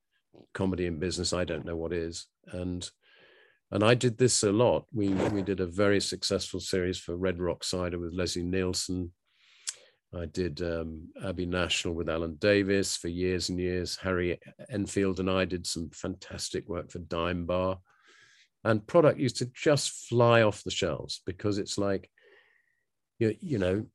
comedy 0.53 0.87
and 0.87 0.99
business, 0.99 1.33
I 1.33 1.43
don't 1.43 1.65
know 1.65 1.75
what 1.75 1.93
is. 1.93 2.27
And 2.47 2.89
and 3.73 3.85
I 3.85 3.93
did 3.93 4.17
this 4.17 4.43
a 4.43 4.51
lot. 4.51 4.85
We 4.93 5.09
we 5.09 5.41
did 5.41 5.61
a 5.61 5.65
very 5.65 6.01
successful 6.01 6.59
series 6.59 6.99
for 6.99 7.15
Red 7.15 7.39
Rock 7.39 7.63
Cider 7.63 7.99
with 7.99 8.13
Leslie 8.13 8.43
Nielsen. 8.43 9.13
I 10.13 10.25
did 10.25 10.61
um, 10.61 11.07
Abbey 11.25 11.45
National 11.45 11.93
with 11.93 12.09
Alan 12.09 12.35
Davies 12.35 12.97
for 12.97 13.07
years 13.07 13.49
and 13.49 13.59
years. 13.59 13.95
Harry 13.97 14.39
Enfield 14.69 15.19
and 15.19 15.29
I 15.29 15.45
did 15.45 15.65
some 15.65 15.89
fantastic 15.91 16.67
work 16.67 16.91
for 16.91 16.99
Dime 16.99 17.45
Bar. 17.45 17.79
And 18.63 18.85
product 18.85 19.19
used 19.19 19.37
to 19.37 19.45
just 19.45 20.07
fly 20.09 20.41
off 20.41 20.63
the 20.63 20.71
shelves 20.71 21.21
because 21.25 21.57
it's 21.57 21.77
like, 21.77 22.09
you, 23.19 23.35
you 23.39 23.57
know, 23.57 23.85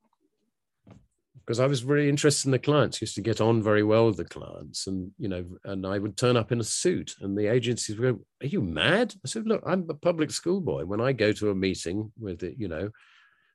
because 1.46 1.60
I 1.60 1.66
was 1.66 1.84
really 1.84 2.08
interested 2.08 2.48
in 2.48 2.52
the 2.52 2.58
clients, 2.58 3.00
used 3.00 3.14
to 3.16 3.20
get 3.20 3.40
on 3.40 3.62
very 3.62 3.84
well 3.84 4.06
with 4.06 4.16
the 4.16 4.24
clients. 4.24 4.88
And, 4.88 5.12
you 5.18 5.28
know, 5.28 5.44
and 5.64 5.86
I 5.86 5.98
would 5.98 6.16
turn 6.16 6.36
up 6.36 6.50
in 6.50 6.58
a 6.58 6.64
suit 6.64 7.14
and 7.20 7.38
the 7.38 7.46
agencies 7.46 7.98
would 7.98 8.16
go, 8.16 8.24
Are 8.42 8.48
you 8.48 8.62
mad? 8.62 9.14
I 9.24 9.28
said, 9.28 9.46
Look, 9.46 9.62
I'm 9.64 9.86
a 9.88 9.94
public 9.94 10.32
school 10.32 10.60
boy. 10.60 10.86
When 10.86 11.00
I 11.00 11.12
go 11.12 11.30
to 11.32 11.50
a 11.50 11.54
meeting 11.54 12.10
with, 12.18 12.42
it, 12.42 12.56
you 12.58 12.66
know, 12.66 12.90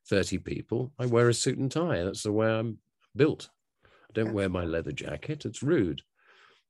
30 0.09 0.39
people, 0.39 0.91
I 0.99 1.05
wear 1.05 1.29
a 1.29 1.33
suit 1.33 1.57
and 1.57 1.71
tie. 1.71 2.03
That's 2.03 2.23
the 2.23 2.31
way 2.31 2.49
I'm 2.51 2.79
built. 3.15 3.49
I 3.85 4.13
don't 4.13 4.33
wear 4.33 4.49
my 4.49 4.65
leather 4.65 4.91
jacket. 4.91 5.45
It's 5.45 5.63
rude. 5.63 6.01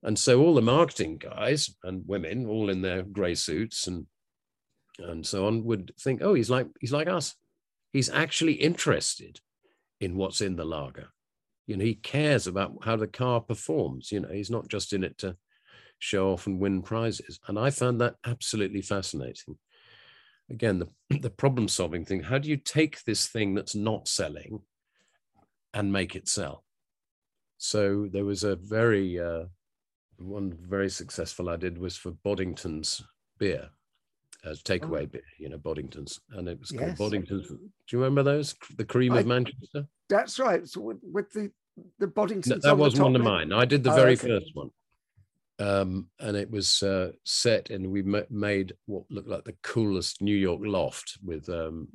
And 0.03 0.17
so 0.17 0.41
all 0.41 0.55
the 0.55 0.61
marketing 0.61 1.17
guys 1.17 1.75
and 1.83 2.07
women, 2.07 2.45
all 2.47 2.69
in 2.69 2.81
their 2.81 3.03
grey 3.03 3.35
suits 3.35 3.87
and 3.87 4.07
and 4.99 5.25
so 5.25 5.47
on, 5.47 5.63
would 5.63 5.93
think, 5.99 6.21
oh, 6.21 6.33
he's 6.33 6.49
like 6.49 6.67
he's 6.79 6.91
like 6.91 7.07
us. 7.07 7.35
He's 7.93 8.09
actually 8.09 8.53
interested 8.53 9.39
in 9.99 10.15
what's 10.15 10.41
in 10.41 10.55
the 10.55 10.65
lager. 10.65 11.09
You 11.67 11.77
know, 11.77 11.85
he 11.85 11.95
cares 11.95 12.47
about 12.47 12.73
how 12.83 12.95
the 12.95 13.07
car 13.07 13.41
performs. 13.41 14.11
You 14.11 14.21
know, 14.21 14.29
he's 14.29 14.49
not 14.49 14.67
just 14.67 14.93
in 14.93 15.03
it 15.03 15.17
to 15.19 15.37
show 15.99 16.31
off 16.31 16.47
and 16.47 16.59
win 16.59 16.81
prizes. 16.81 17.39
And 17.47 17.57
I 17.59 17.69
found 17.69 18.01
that 18.01 18.15
absolutely 18.25 18.81
fascinating. 18.81 19.57
Again, 20.51 20.79
the, 20.79 21.19
the 21.19 21.29
problem 21.29 21.67
solving 21.67 22.05
thing 22.05 22.21
how 22.21 22.37
do 22.37 22.49
you 22.49 22.57
take 22.57 23.03
this 23.03 23.27
thing 23.27 23.55
that's 23.55 23.75
not 23.75 24.07
selling 24.07 24.61
and 25.73 25.91
make 25.91 26.15
it 26.15 26.27
sell? 26.27 26.63
So 27.57 28.07
there 28.11 28.25
was 28.25 28.43
a 28.43 28.55
very, 28.55 29.19
uh, 29.19 29.45
one 30.17 30.57
very 30.59 30.89
successful 30.89 31.49
I 31.49 31.57
did 31.57 31.77
was 31.77 31.95
for 31.95 32.11
Boddington's 32.11 33.03
beer 33.37 33.69
as 34.43 34.63
takeaway 34.63 35.03
oh. 35.03 35.07
beer, 35.07 35.21
you 35.37 35.49
know, 35.49 35.57
Boddington's, 35.57 36.19
and 36.31 36.47
it 36.47 36.59
was 36.59 36.71
called 36.71 36.89
yes. 36.89 36.97
Boddington's. 36.97 37.47
Do 37.47 37.59
you 37.91 37.99
remember 37.99 38.23
those? 38.23 38.55
The 38.77 38.85
cream 38.85 39.13
I, 39.13 39.19
of 39.19 39.27
Manchester. 39.27 39.87
That's 40.09 40.39
right. 40.39 40.67
So 40.67 40.81
with, 40.81 40.97
with 41.03 41.31
the 41.31 41.51
the 41.99 42.07
Boddington's. 42.07 42.63
No, 42.63 42.69
that 42.69 42.77
was 42.77 42.99
one 42.99 43.15
of 43.15 43.21
mine. 43.21 43.53
I 43.53 43.65
did 43.65 43.83
the 43.83 43.91
oh, 43.91 43.95
very 43.95 44.13
okay. 44.13 44.27
first 44.29 44.51
one, 44.53 44.71
um, 45.61 46.07
and 46.19 46.35
it 46.35 46.49
was 46.49 46.81
uh, 46.81 47.11
set, 47.23 47.69
and 47.69 47.91
we 47.91 48.01
made 48.29 48.73
what 48.85 49.03
looked 49.09 49.29
like 49.29 49.43
the 49.43 49.57
coolest 49.61 50.21
New 50.21 50.35
York 50.35 50.61
loft 50.63 51.17
with 51.23 51.47
um, 51.49 51.87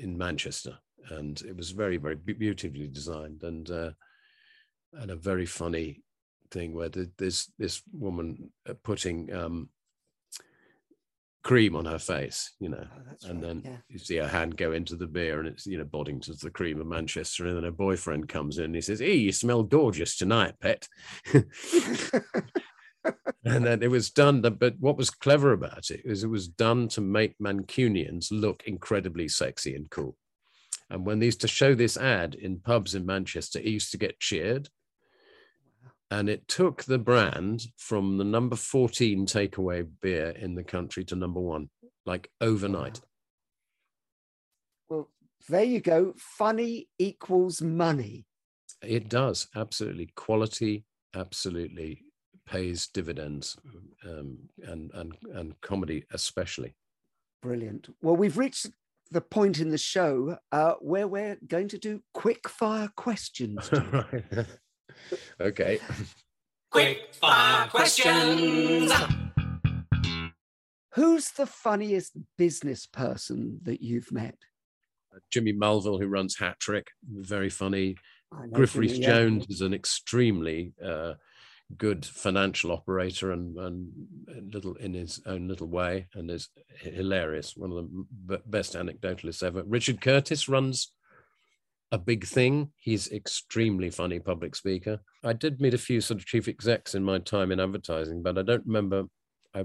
in 0.00 0.18
Manchester, 0.18 0.76
and 1.10 1.40
it 1.42 1.56
was 1.56 1.70
very 1.70 1.96
very 1.96 2.16
beautifully 2.16 2.88
designed 2.88 3.42
and 3.44 3.70
uh, 3.70 3.90
and 4.94 5.10
a 5.10 5.16
very 5.16 5.46
funny 5.46 6.02
thing 6.50 6.74
where 6.74 6.88
there's 6.88 7.52
this 7.58 7.82
woman 7.92 8.50
uh, 8.68 8.74
putting 8.82 9.32
um, 9.32 9.68
cream 11.44 11.76
on 11.76 11.84
her 11.84 11.98
face, 11.98 12.52
you 12.58 12.68
know, 12.68 12.84
oh, 12.84 13.28
and 13.28 13.42
right. 13.42 13.48
then 13.48 13.62
yeah. 13.64 13.76
you 13.88 13.98
see 13.98 14.16
her 14.16 14.28
hand 14.28 14.56
go 14.56 14.72
into 14.72 14.96
the 14.96 15.06
beer, 15.06 15.38
and 15.38 15.48
it's 15.48 15.66
you 15.66 15.78
know 15.78 15.84
Boddington's 15.84 16.40
the 16.40 16.50
cream 16.50 16.80
of 16.80 16.86
Manchester, 16.88 17.46
and 17.46 17.56
then 17.56 17.64
her 17.64 17.70
boyfriend 17.70 18.28
comes 18.28 18.58
in, 18.58 18.66
and 18.66 18.74
he 18.74 18.80
says, 18.80 18.98
"Hey, 18.98 19.14
you 19.14 19.30
smell 19.30 19.62
gorgeous 19.62 20.16
tonight, 20.16 20.54
pet." 20.60 20.88
and 23.44 23.64
then 23.64 23.82
it 23.82 23.90
was 23.90 24.10
done. 24.10 24.40
But 24.40 24.76
what 24.78 24.96
was 24.96 25.10
clever 25.10 25.52
about 25.52 25.90
it 25.90 26.02
is 26.04 26.22
it 26.22 26.28
was 26.28 26.48
done 26.48 26.88
to 26.88 27.00
make 27.00 27.38
Mancunians 27.38 28.28
look 28.30 28.62
incredibly 28.66 29.28
sexy 29.28 29.74
and 29.74 29.90
cool. 29.90 30.16
And 30.90 31.06
when 31.06 31.18
they 31.18 31.26
used 31.26 31.40
to 31.40 31.48
show 31.48 31.74
this 31.74 31.96
ad 31.96 32.34
in 32.34 32.60
pubs 32.60 32.94
in 32.94 33.06
Manchester, 33.06 33.58
it 33.58 33.64
used 33.66 33.90
to 33.92 33.98
get 33.98 34.20
cheered. 34.20 34.68
and 36.12 36.28
it 36.28 36.46
took 36.46 36.84
the 36.84 36.98
brand 36.98 37.62
from 37.78 38.18
the 38.18 38.24
number 38.24 38.54
14 38.54 39.24
takeaway 39.24 39.88
beer 40.02 40.28
in 40.28 40.54
the 40.54 40.62
country 40.62 41.04
to 41.06 41.16
number 41.16 41.40
one, 41.40 41.70
like 42.04 42.30
overnight. 42.38 43.00
Well, 44.90 45.08
there 45.48 45.64
you 45.64 45.80
go. 45.80 46.12
Funny 46.18 46.88
equals 46.98 47.62
money. 47.62 48.26
It 48.82 49.08
does 49.08 49.48
absolutely. 49.56 50.10
Quality 50.14 50.84
absolutely 51.14 52.02
pays 52.46 52.86
dividends, 52.86 53.56
um, 54.04 54.38
and 54.62 54.90
and 54.94 55.16
and 55.34 55.60
comedy 55.60 56.04
especially. 56.12 56.74
Brilliant. 57.42 57.88
Well, 58.02 58.16
we've 58.16 58.38
reached 58.38 58.68
the 59.10 59.20
point 59.20 59.60
in 59.60 59.70
the 59.70 59.78
show 59.78 60.38
uh, 60.52 60.74
where 60.80 61.06
we're 61.06 61.38
going 61.46 61.68
to 61.68 61.78
do 61.78 62.02
quick 62.14 62.48
fire 62.48 62.90
questions. 62.96 63.70
right. 63.92 64.24
okay. 65.40 65.78
Quick 66.70 67.14
fire 67.14 67.68
questions. 67.68 68.92
Who's 70.94 71.30
the 71.30 71.46
funniest 71.46 72.12
business 72.36 72.86
person 72.86 73.60
that 73.62 73.82
you've 73.82 74.12
met? 74.12 74.36
Jimmy 75.30 75.52
Mulville, 75.52 75.98
who 75.98 76.06
runs 76.06 76.38
Hat 76.38 76.58
Trick, 76.60 76.86
very 77.06 77.50
funny. 77.50 77.96
I 78.32 78.46
Griff 78.46 78.72
Jimmy, 78.72 78.86
Rhys 78.86 78.98
yeah. 78.98 79.06
Jones 79.06 79.46
is 79.48 79.60
an 79.60 79.74
extremely 79.74 80.72
uh, 80.82 81.14
good 81.78 82.04
financial 82.04 82.72
operator 82.72 83.32
and, 83.32 83.56
and 83.58 83.90
little 84.52 84.74
in 84.76 84.94
his 84.94 85.20
own 85.26 85.48
little 85.48 85.68
way 85.68 86.08
and 86.14 86.30
is 86.30 86.48
hilarious. 86.76 87.56
One 87.56 87.70
of 87.70 87.76
the 87.76 88.06
b- 88.26 88.42
best 88.46 88.74
anecdotalists 88.74 89.42
ever. 89.42 89.62
Richard 89.64 90.00
Curtis 90.00 90.48
runs 90.48 90.92
a 91.90 91.98
big 91.98 92.24
thing. 92.24 92.70
He's 92.76 93.12
extremely 93.12 93.90
funny 93.90 94.18
public 94.18 94.56
speaker. 94.56 95.00
I 95.22 95.34
did 95.34 95.60
meet 95.60 95.74
a 95.74 95.78
few 95.78 96.00
sort 96.00 96.20
of 96.20 96.26
chief 96.26 96.48
execs 96.48 96.94
in 96.94 97.04
my 97.04 97.18
time 97.18 97.52
in 97.52 97.60
advertising, 97.60 98.22
but 98.22 98.38
I 98.38 98.42
don't 98.42 98.66
remember. 98.66 99.04
I 99.54 99.64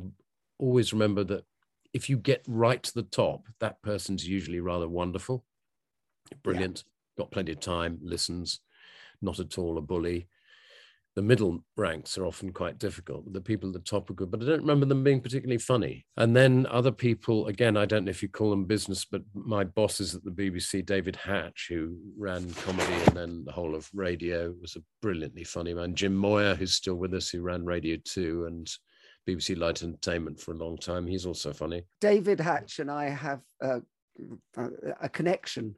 always 0.60 0.92
remember 0.92 1.24
that 1.26 1.46
if 1.94 2.10
you 2.10 2.18
get 2.18 2.44
right 2.48 2.84
to 2.84 2.94
the 2.94 3.04
top, 3.04 3.48
that 3.60 3.82
person's 3.82 4.28
usually 4.28 4.60
rather 4.60 4.90
wonderful, 4.90 5.46
brilliant, 6.44 6.84
got 7.18 7.32
plenty 7.32 7.54
of 7.54 7.60
time, 7.60 7.98
listens, 8.04 8.60
not 9.22 9.40
at 9.40 9.58
all 9.58 9.78
a 9.78 9.82
bully. 9.82 10.28
The 11.18 11.24
middle 11.24 11.66
ranks 11.76 12.16
are 12.20 12.28
often 12.28 12.54
quite 12.54 12.78
difficult. 12.78 13.34
The 13.34 13.42
people 13.42 13.70
at 13.70 13.74
the 13.74 13.80
top 13.80 14.08
are 14.08 14.14
good, 14.14 14.30
but 14.30 14.44
I 14.44 14.46
don't 14.46 14.62
remember 14.62 14.86
them 14.86 15.04
being 15.04 15.20
particularly 15.20 15.58
funny. 15.58 16.06
And 16.16 16.36
then 16.36 16.68
other 16.70 16.92
people, 16.92 17.48
again, 17.48 17.76
I 17.76 17.88
don't 17.88 18.06
know 18.06 18.12
if 18.12 18.22
you 18.22 18.30
call 18.30 18.52
them 18.52 18.66
business, 18.66 19.04
but 19.04 19.24
my 19.34 19.64
bosses 19.64 20.14
at 20.14 20.24
the 20.24 20.30
BBC, 20.30 20.86
David 20.86 21.16
Hatch, 21.16 21.70
who 21.70 21.98
ran 22.16 22.48
comedy 22.54 22.94
and 22.94 23.18
then 23.18 23.44
the 23.46 23.52
whole 23.52 23.74
of 23.74 23.90
radio, 23.96 24.54
was 24.62 24.76
a 24.76 24.84
brilliantly 25.02 25.44
funny 25.44 25.74
man. 25.74 25.96
Jim 25.96 26.16
Moir, 26.16 26.54
who's 26.54 26.74
still 26.74 26.94
with 26.94 27.16
us, 27.16 27.30
who 27.30 27.42
ran 27.42 27.66
Radio 27.66 27.98
2 28.06 28.46
and 28.46 28.72
BBC 29.28 29.58
Light 29.58 29.82
Entertainment 29.82 30.40
for 30.40 30.52
a 30.52 30.58
long 30.58 30.78
time. 30.78 31.08
He's 31.08 31.26
also 31.26 31.52
funny. 31.52 31.82
David 32.00 32.40
Hatch 32.40 32.78
and 32.78 32.92
I 32.92 33.10
have 33.10 33.42
a, 33.60 33.82
a 35.02 35.10
connection, 35.10 35.78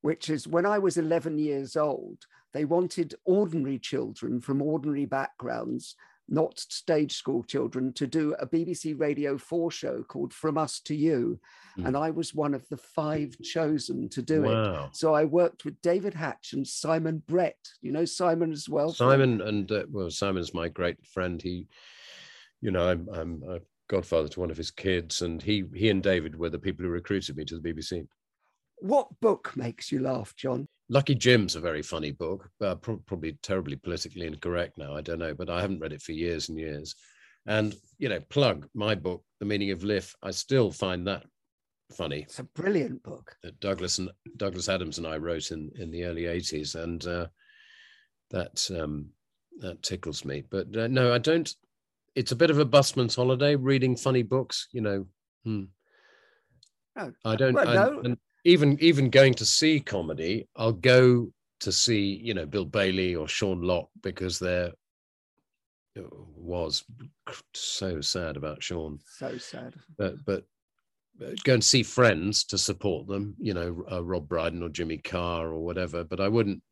which 0.00 0.30
is 0.30 0.48
when 0.48 0.64
I 0.64 0.78
was 0.78 0.96
11 0.96 1.36
years 1.36 1.76
old, 1.76 2.16
they 2.52 2.64
wanted 2.64 3.14
ordinary 3.24 3.78
children 3.78 4.40
from 4.40 4.62
ordinary 4.62 5.06
backgrounds, 5.06 5.94
not 6.28 6.58
stage 6.58 7.14
school 7.14 7.42
children, 7.42 7.92
to 7.94 8.06
do 8.06 8.34
a 8.38 8.46
BBC 8.46 8.98
Radio 8.98 9.36
4 9.36 9.70
show 9.70 10.02
called 10.02 10.32
From 10.32 10.58
Us 10.58 10.80
to 10.80 10.94
You. 10.94 11.40
Mm. 11.78 11.88
And 11.88 11.96
I 11.96 12.10
was 12.10 12.34
one 12.34 12.54
of 12.54 12.68
the 12.68 12.76
five 12.76 13.36
chosen 13.42 14.08
to 14.10 14.22
do 14.22 14.44
it. 14.44 14.88
So 14.92 15.14
I 15.14 15.24
worked 15.24 15.64
with 15.64 15.80
David 15.82 16.14
Hatch 16.14 16.52
and 16.52 16.66
Simon 16.66 17.22
Brett. 17.26 17.58
You 17.82 17.92
know 17.92 18.04
Simon 18.04 18.52
as 18.52 18.68
well? 18.68 18.92
Simon 18.92 19.40
and 19.40 19.70
uh, 19.70 19.84
well, 19.90 20.10
Simon's 20.10 20.54
my 20.54 20.68
great 20.68 21.04
friend. 21.06 21.40
He, 21.40 21.66
you 22.60 22.70
know, 22.70 22.88
I'm 22.88 23.08
I'm 23.12 23.42
a 23.48 23.58
godfather 23.88 24.28
to 24.28 24.40
one 24.40 24.50
of 24.50 24.56
his 24.56 24.70
kids, 24.70 25.22
and 25.22 25.42
he 25.42 25.64
he 25.74 25.90
and 25.90 26.02
David 26.02 26.36
were 26.36 26.50
the 26.50 26.58
people 26.58 26.84
who 26.84 26.90
recruited 26.90 27.36
me 27.36 27.44
to 27.46 27.58
the 27.58 27.72
BBC. 27.72 28.06
What 28.78 29.08
book 29.20 29.52
makes 29.56 29.92
you 29.92 30.00
laugh, 30.00 30.34
John? 30.36 30.66
Lucky 30.92 31.14
Jim's 31.14 31.54
a 31.54 31.60
very 31.60 31.82
funny 31.82 32.10
book, 32.10 32.50
uh, 32.60 32.74
pro- 32.74 32.96
probably 33.06 33.38
terribly 33.42 33.76
politically 33.76 34.26
incorrect 34.26 34.76
now. 34.76 34.96
I 34.96 35.00
don't 35.00 35.20
know, 35.20 35.34
but 35.34 35.48
I 35.48 35.60
haven't 35.60 35.78
read 35.78 35.92
it 35.92 36.02
for 36.02 36.10
years 36.10 36.48
and 36.48 36.58
years. 36.58 36.96
And 37.46 37.76
you 37.98 38.08
know, 38.08 38.18
plug 38.28 38.68
my 38.74 38.96
book, 38.96 39.22
The 39.38 39.46
Meaning 39.46 39.70
of 39.70 39.84
Life. 39.84 40.16
I 40.20 40.32
still 40.32 40.72
find 40.72 41.06
that 41.06 41.22
funny. 41.96 42.22
It's 42.22 42.40
a 42.40 42.44
brilliant 42.44 43.04
book. 43.04 43.36
That 43.44 43.60
Douglas 43.60 43.98
and 43.98 44.10
Douglas 44.36 44.68
Adams 44.68 44.98
and 44.98 45.06
I 45.06 45.16
wrote 45.18 45.52
in 45.52 45.70
in 45.78 45.92
the 45.92 46.04
early 46.04 46.22
'80s, 46.22 46.74
and 46.74 47.06
uh, 47.06 47.26
that 48.30 48.68
um, 48.76 49.10
that 49.60 49.84
tickles 49.84 50.24
me. 50.24 50.42
But 50.50 50.76
uh, 50.76 50.88
no, 50.88 51.14
I 51.14 51.18
don't. 51.18 51.48
It's 52.16 52.32
a 52.32 52.36
bit 52.36 52.50
of 52.50 52.58
a 52.58 52.64
busman's 52.64 53.14
holiday 53.14 53.54
reading 53.54 53.96
funny 53.96 54.24
books. 54.24 54.66
You 54.72 54.80
know, 54.80 55.06
hmm. 55.44 55.62
Oh, 56.98 57.12
I 57.24 57.36
don't. 57.36 57.54
well, 57.54 57.68
I- 57.68 57.74
no. 57.74 58.16
Even 58.44 58.78
even 58.80 59.10
going 59.10 59.34
to 59.34 59.44
see 59.44 59.80
comedy, 59.80 60.48
I'll 60.56 60.72
go 60.72 61.32
to 61.60 61.72
see 61.72 62.20
you 62.22 62.34
know 62.34 62.46
Bill 62.46 62.64
Bailey 62.64 63.14
or 63.14 63.28
Sean 63.28 63.60
Lock 63.62 63.88
because 64.02 64.38
there 64.38 64.72
was 66.36 66.84
so 67.54 68.00
sad 68.00 68.36
about 68.36 68.62
Sean 68.62 68.98
So 69.18 69.36
sad. 69.38 69.74
but 69.98 70.14
but 70.24 70.44
uh, 71.22 71.32
go 71.44 71.54
and 71.54 71.64
see 71.64 71.82
friends 71.82 72.44
to 72.44 72.56
support 72.56 73.06
them 73.06 73.34
you 73.38 73.52
know 73.52 73.84
uh, 73.92 74.02
rob 74.02 74.26
brydon 74.28 74.62
or 74.62 74.68
jimmy 74.70 74.96
carr 74.96 75.48
or 75.48 75.60
whatever 75.60 76.02
but 76.04 76.20
i 76.20 76.28
wouldn't 76.28 76.62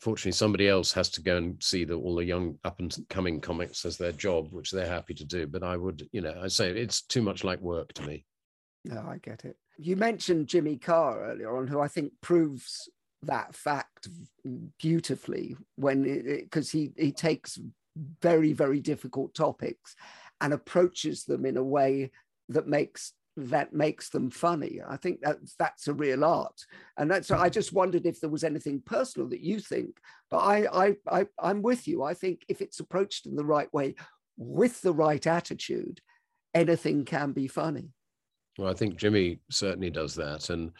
fortunately 0.00 0.32
somebody 0.32 0.68
else 0.68 0.92
has 0.92 1.08
to 1.10 1.22
go 1.22 1.36
and 1.36 1.62
see 1.62 1.84
the, 1.84 1.94
all 1.94 2.16
the 2.16 2.24
young 2.24 2.58
up 2.64 2.80
and 2.80 2.96
coming 3.08 3.40
comics 3.40 3.84
as 3.84 3.96
their 3.96 4.12
job 4.12 4.48
which 4.52 4.70
they're 4.70 4.88
happy 4.88 5.14
to 5.14 5.24
do 5.24 5.46
but 5.46 5.62
i 5.62 5.76
would 5.76 6.08
you 6.12 6.20
know 6.20 6.34
i 6.42 6.48
say 6.48 6.70
it's 6.70 7.02
too 7.02 7.22
much 7.22 7.44
like 7.44 7.60
work 7.60 7.92
to 7.92 8.02
me 8.02 8.24
No, 8.84 9.00
I 9.06 9.18
get 9.18 9.44
it. 9.44 9.56
You 9.78 9.96
mentioned 9.96 10.48
Jimmy 10.48 10.76
Carr 10.76 11.30
earlier 11.30 11.56
on, 11.56 11.66
who 11.66 11.80
I 11.80 11.88
think 11.88 12.12
proves 12.20 12.88
that 13.22 13.54
fact 13.54 14.08
beautifully 14.78 15.56
when 15.76 16.02
because 16.02 16.70
he 16.70 16.92
he 16.96 17.12
takes 17.12 17.58
very 18.20 18.52
very 18.52 18.78
difficult 18.80 19.34
topics 19.34 19.96
and 20.40 20.52
approaches 20.52 21.24
them 21.24 21.44
in 21.46 21.56
a 21.56 21.62
way 21.62 22.10
that 22.48 22.68
makes 22.68 23.12
that 23.36 23.74
makes 23.74 24.08
them 24.08 24.30
funny. 24.30 24.80
I 24.86 24.96
think 24.96 25.20
that 25.20 25.38
that's 25.58 25.88
a 25.88 25.94
real 25.94 26.24
art, 26.24 26.58
and 26.96 27.10
that's. 27.10 27.30
I 27.30 27.48
just 27.50 27.72
wondered 27.72 28.06
if 28.06 28.20
there 28.20 28.30
was 28.30 28.44
anything 28.44 28.80
personal 28.80 29.28
that 29.28 29.42
you 29.42 29.60
think, 29.60 29.98
but 30.30 30.38
I 30.38 30.86
I, 30.86 30.96
I 31.06 31.26
I'm 31.38 31.62
with 31.62 31.86
you. 31.86 32.02
I 32.02 32.14
think 32.14 32.44
if 32.48 32.62
it's 32.62 32.80
approached 32.80 33.26
in 33.26 33.36
the 33.36 33.44
right 33.44 33.72
way, 33.74 33.94
with 34.38 34.80
the 34.80 34.92
right 34.92 35.26
attitude, 35.26 36.00
anything 36.54 37.04
can 37.04 37.32
be 37.32 37.46
funny. 37.46 37.90
Well, 38.58 38.70
I 38.70 38.74
think 38.74 38.96
Jimmy 38.96 39.38
certainly 39.50 39.90
does 39.90 40.14
that. 40.14 40.50
And 40.50 40.72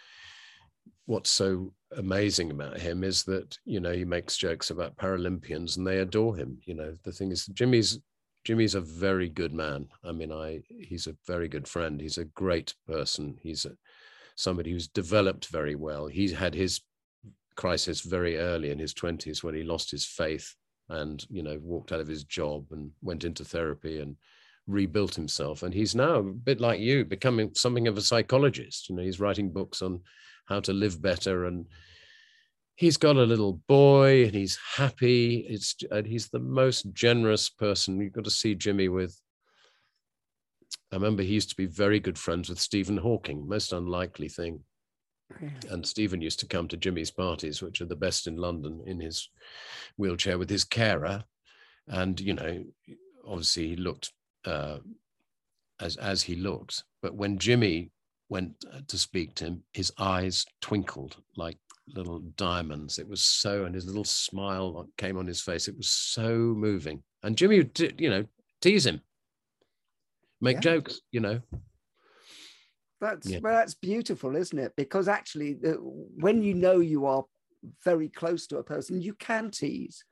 what's 1.06 1.30
so 1.30 1.72
amazing 1.96 2.50
about 2.50 2.78
him 2.78 3.04
is 3.04 3.24
that, 3.24 3.58
you 3.64 3.80
know, 3.80 3.92
he 3.92 4.04
makes 4.04 4.36
jokes 4.36 4.70
about 4.70 4.96
Paralympians 4.96 5.76
and 5.76 5.86
they 5.86 5.98
adore 5.98 6.36
him. 6.36 6.58
You 6.64 6.74
know, 6.74 6.96
the 7.04 7.12
thing 7.12 7.30
is, 7.30 7.46
Jimmy's 7.46 7.98
Jimmy's 8.44 8.76
a 8.76 8.80
very 8.80 9.28
good 9.28 9.52
man. 9.52 9.88
I 10.04 10.12
mean, 10.12 10.30
I 10.30 10.62
he's 10.68 11.08
a 11.08 11.16
very 11.26 11.48
good 11.48 11.66
friend. 11.66 12.00
He's 12.00 12.18
a 12.18 12.26
great 12.26 12.74
person. 12.86 13.38
He's 13.42 13.64
a, 13.64 13.72
somebody 14.36 14.70
who's 14.70 14.86
developed 14.86 15.48
very 15.48 15.74
well. 15.74 16.06
He's 16.06 16.32
had 16.32 16.54
his 16.54 16.80
crisis 17.56 18.02
very 18.02 18.36
early 18.38 18.70
in 18.70 18.78
his 18.78 18.94
20s 18.94 19.42
when 19.42 19.54
he 19.54 19.64
lost 19.64 19.90
his 19.90 20.04
faith 20.04 20.54
and, 20.88 21.26
you 21.28 21.42
know, 21.42 21.58
walked 21.60 21.90
out 21.90 22.00
of 22.00 22.06
his 22.06 22.22
job 22.22 22.66
and 22.70 22.92
went 23.02 23.24
into 23.24 23.44
therapy 23.44 23.98
and 23.98 24.16
rebuilt 24.66 25.14
himself 25.14 25.62
and 25.62 25.72
he's 25.72 25.94
now 25.94 26.16
a 26.16 26.22
bit 26.22 26.60
like 26.60 26.80
you 26.80 27.04
becoming 27.04 27.50
something 27.54 27.86
of 27.86 27.96
a 27.96 28.02
psychologist. 28.02 28.88
You 28.88 28.96
know 28.96 29.02
he's 29.02 29.20
writing 29.20 29.52
books 29.52 29.82
on 29.82 30.00
how 30.46 30.60
to 30.60 30.72
live 30.72 31.00
better 31.00 31.46
and 31.46 31.66
he's 32.74 32.96
got 32.96 33.16
a 33.16 33.22
little 33.22 33.60
boy 33.68 34.24
and 34.24 34.34
he's 34.34 34.58
happy. 34.76 35.46
It's 35.48 35.76
and 35.90 36.06
he's 36.06 36.28
the 36.28 36.40
most 36.40 36.92
generous 36.92 37.48
person. 37.48 38.00
You've 38.00 38.12
got 38.12 38.24
to 38.24 38.30
see 38.30 38.54
jimmy 38.54 38.88
with 38.88 39.20
i 40.92 40.94
remember 40.94 41.22
he 41.22 41.34
used 41.34 41.50
to 41.50 41.56
be 41.56 41.66
very 41.66 41.98
good 41.98 42.16
friends 42.16 42.48
with 42.48 42.60
stephen 42.60 42.96
hawking 42.96 43.48
most 43.48 43.72
unlikely 43.72 44.28
thing. 44.28 44.60
And 45.70 45.86
Stephen 45.86 46.20
used 46.20 46.40
to 46.40 46.46
come 46.46 46.68
to 46.68 46.76
Jimmy's 46.76 47.10
parties, 47.10 47.60
which 47.60 47.80
are 47.80 47.86
the 47.86 47.96
best 47.96 48.26
in 48.26 48.36
London, 48.36 48.82
in 48.86 49.00
his 49.00 49.28
wheelchair 49.96 50.38
with 50.38 50.50
his 50.50 50.64
carer. 50.64 51.24
And, 51.88 52.18
you 52.20 52.34
know, 52.34 52.64
obviously 53.26 53.68
he 53.68 53.76
looked 53.76 54.12
uh, 54.46 54.78
as 55.80 55.96
as 55.96 56.22
he 56.22 56.36
looked. 56.36 56.84
But 57.02 57.14
when 57.14 57.38
Jimmy 57.38 57.90
went 58.28 58.64
to 58.88 58.98
speak 58.98 59.34
to 59.36 59.44
him, 59.44 59.62
his 59.72 59.92
eyes 59.98 60.44
twinkled 60.60 61.16
like 61.36 61.58
little 61.88 62.18
diamonds. 62.36 62.98
It 62.98 63.08
was 63.08 63.22
so, 63.22 63.64
and 63.64 63.74
his 63.74 63.86
little 63.86 64.04
smile 64.04 64.88
came 64.96 65.16
on 65.16 65.26
his 65.26 65.40
face. 65.40 65.68
It 65.68 65.76
was 65.76 65.88
so 65.88 66.36
moving. 66.36 67.02
And 67.22 67.36
Jimmy 67.36 67.58
would, 67.58 67.94
you 67.98 68.10
know, 68.10 68.24
tease 68.60 68.86
him, 68.86 69.00
make 70.40 70.56
Yeah. 70.56 70.60
jokes, 70.60 71.00
you 71.12 71.20
know. 71.20 71.40
That's 73.00 73.28
Yeah. 73.28 73.40
well, 73.40 73.54
that's 73.54 73.74
beautiful, 73.74 74.34
isn't 74.34 74.58
it? 74.58 74.74
Because 74.76 75.06
actually, 75.06 75.54
the, 75.54 75.74
when 75.74 76.42
you 76.42 76.54
know 76.54 76.80
you 76.80 77.06
are 77.06 77.24
very 77.84 78.08
close 78.08 78.46
to 78.48 78.58
a 78.58 78.64
person, 78.64 79.00
you 79.00 79.14
can 79.14 79.50
tease. 79.50 80.04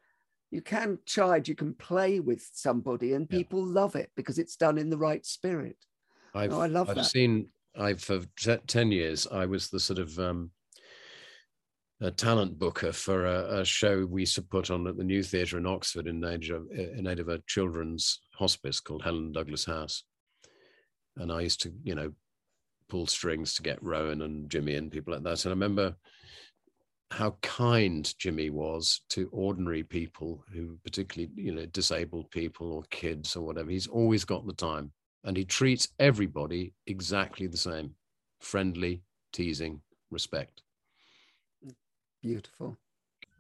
You 0.55 0.63
can 0.63 1.01
chide, 1.05 1.49
you 1.49 1.57
can 1.57 1.75
play 1.75 2.21
with 2.21 2.49
somebody, 2.53 3.15
and 3.15 3.29
people 3.29 3.61
love 3.61 3.97
it 3.97 4.13
because 4.15 4.39
it's 4.39 4.55
done 4.55 4.79
in 4.79 4.89
the 4.89 4.97
right 4.97 5.27
spirit. 5.27 5.77
I've, 6.33 6.53
Oh, 6.53 6.61
I 6.61 6.69
love 6.69 6.89
I've 6.89 6.95
that. 6.95 7.05
seen. 7.07 7.49
I've 7.77 8.01
for 8.01 8.21
te- 8.39 8.59
ten 8.69 8.93
years. 8.93 9.27
I 9.27 9.47
was 9.47 9.69
the 9.69 9.81
sort 9.81 9.99
of 9.99 10.17
um, 10.21 10.53
a 12.01 12.13
talent 12.13 12.57
booker 12.57 12.93
for 12.93 13.27
a, 13.27 13.63
a 13.63 13.65
show 13.65 14.07
we 14.07 14.23
used 14.23 14.37
to 14.37 14.43
put 14.43 14.71
on 14.71 14.87
at 14.87 14.97
the 14.97 15.03
New 15.03 15.25
Theatre 15.25 15.59
in 15.59 15.67
Oxford 15.67 16.07
in 16.07 16.25
aid 16.25 16.49
of 16.51 16.71
in 16.71 17.09
aid 17.09 17.19
of 17.19 17.29
a 17.29 17.43
children's 17.49 18.21
hospice 18.35 18.79
called 18.79 19.03
Helen 19.03 19.33
Douglas 19.33 19.65
House, 19.65 20.05
and 21.17 21.33
I 21.33 21.41
used 21.41 21.63
to, 21.63 21.73
you 21.83 21.97
know, 21.97 22.13
pull 22.89 23.09
strings 23.09 23.55
to 23.55 23.63
get 23.63 23.83
Rowan 23.83 24.23
and 24.23 24.49
Jimmy 24.49 24.77
and 24.77 24.93
people 24.93 25.15
like 25.15 25.25
that. 25.25 25.45
And 25.45 25.51
I 25.51 25.55
remember 25.55 25.97
how 27.11 27.37
kind 27.43 28.13
Jimmy 28.19 28.51
was 28.51 29.03
to 29.11 29.29
ordinary 29.33 29.83
people 29.83 30.45
who 30.53 30.79
particularly, 30.85 31.31
you 31.37 31.55
know, 31.55 31.67
disabled 31.67 32.31
people 32.31 32.73
or 32.73 32.83
kids 32.91 33.37
or 33.37 33.47
whatever. 33.47 33.71
He's 33.71 33.87
always 33.87 34.25
got 34.25 34.47
the 34.47 34.53
time 34.53 34.91
and 35.25 35.37
he 35.37 35.45
treats 35.45 35.89
everybody 35.99 36.73
exactly 36.87 37.47
the 37.47 37.57
same 37.57 37.95
friendly, 38.41 39.03
teasing, 39.33 39.81
respect. 40.11 40.63
Beautiful. 42.23 42.77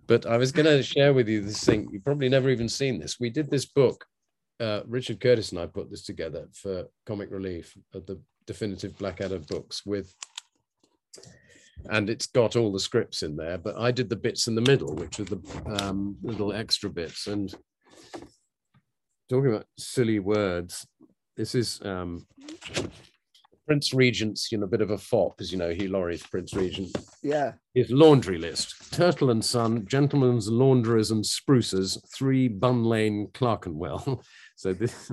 But 0.06 0.26
I 0.26 0.36
was 0.36 0.52
going 0.52 0.66
to 0.66 0.82
share 0.82 1.14
with 1.14 1.28
you 1.28 1.42
this 1.42 1.64
thing. 1.64 1.88
You've 1.90 2.04
probably 2.04 2.28
never 2.28 2.50
even 2.50 2.68
seen 2.68 2.98
this. 2.98 3.18
We 3.18 3.30
did 3.30 3.50
this 3.50 3.64
book. 3.64 4.04
Uh, 4.60 4.80
Richard 4.86 5.20
Curtis 5.20 5.50
and 5.50 5.60
I 5.60 5.66
put 5.66 5.90
this 5.90 6.04
together 6.04 6.48
for 6.52 6.84
Comic 7.06 7.30
Relief 7.30 7.76
at 7.94 8.06
the 8.06 8.20
definitive 8.46 8.96
Blackadder 8.98 9.40
books 9.40 9.84
with, 9.84 10.14
and 11.90 12.08
it's 12.10 12.26
got 12.26 12.56
all 12.56 12.72
the 12.72 12.80
scripts 12.80 13.22
in 13.22 13.36
there. 13.36 13.58
But 13.58 13.76
I 13.78 13.90
did 13.90 14.08
the 14.08 14.16
bits 14.16 14.46
in 14.46 14.54
the 14.54 14.60
middle, 14.60 14.94
which 14.94 15.20
are 15.20 15.24
the 15.24 15.40
um, 15.82 16.16
little 16.22 16.52
extra 16.52 16.90
bits. 16.90 17.26
And 17.26 17.52
talking 19.28 19.52
about 19.52 19.66
silly 19.78 20.18
words, 20.18 20.86
this 21.36 21.54
is 21.54 21.80
um, 21.84 22.26
Prince 23.66 23.94
Regent's, 23.94 24.52
you 24.52 24.58
know, 24.58 24.64
a 24.64 24.68
bit 24.68 24.82
of 24.82 24.90
a 24.90 24.98
fop, 24.98 25.40
as 25.40 25.50
you 25.50 25.58
know, 25.58 25.70
Hugh 25.70 25.88
Laurie's 25.88 26.22
Prince 26.22 26.54
Regent 26.54 26.94
Yeah. 27.22 27.52
his 27.74 27.90
laundry 27.90 28.38
list 28.38 28.92
Turtle 28.92 29.30
and 29.30 29.44
Son, 29.44 29.86
Gentlemen's 29.86 30.48
Launderers 30.48 31.10
and 31.10 31.24
Sprucers, 31.24 31.98
three 32.14 32.48
Bun 32.48 32.84
Lane, 32.84 33.28
Clerkenwell. 33.32 34.22
so 34.56 34.72
this, 34.74 35.10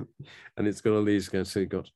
and 0.56 0.68
it's 0.68 0.80
got 0.80 0.92
all 0.92 1.04
these, 1.04 1.30
so 1.48 1.60
you've 1.60 1.68
got 1.70 1.90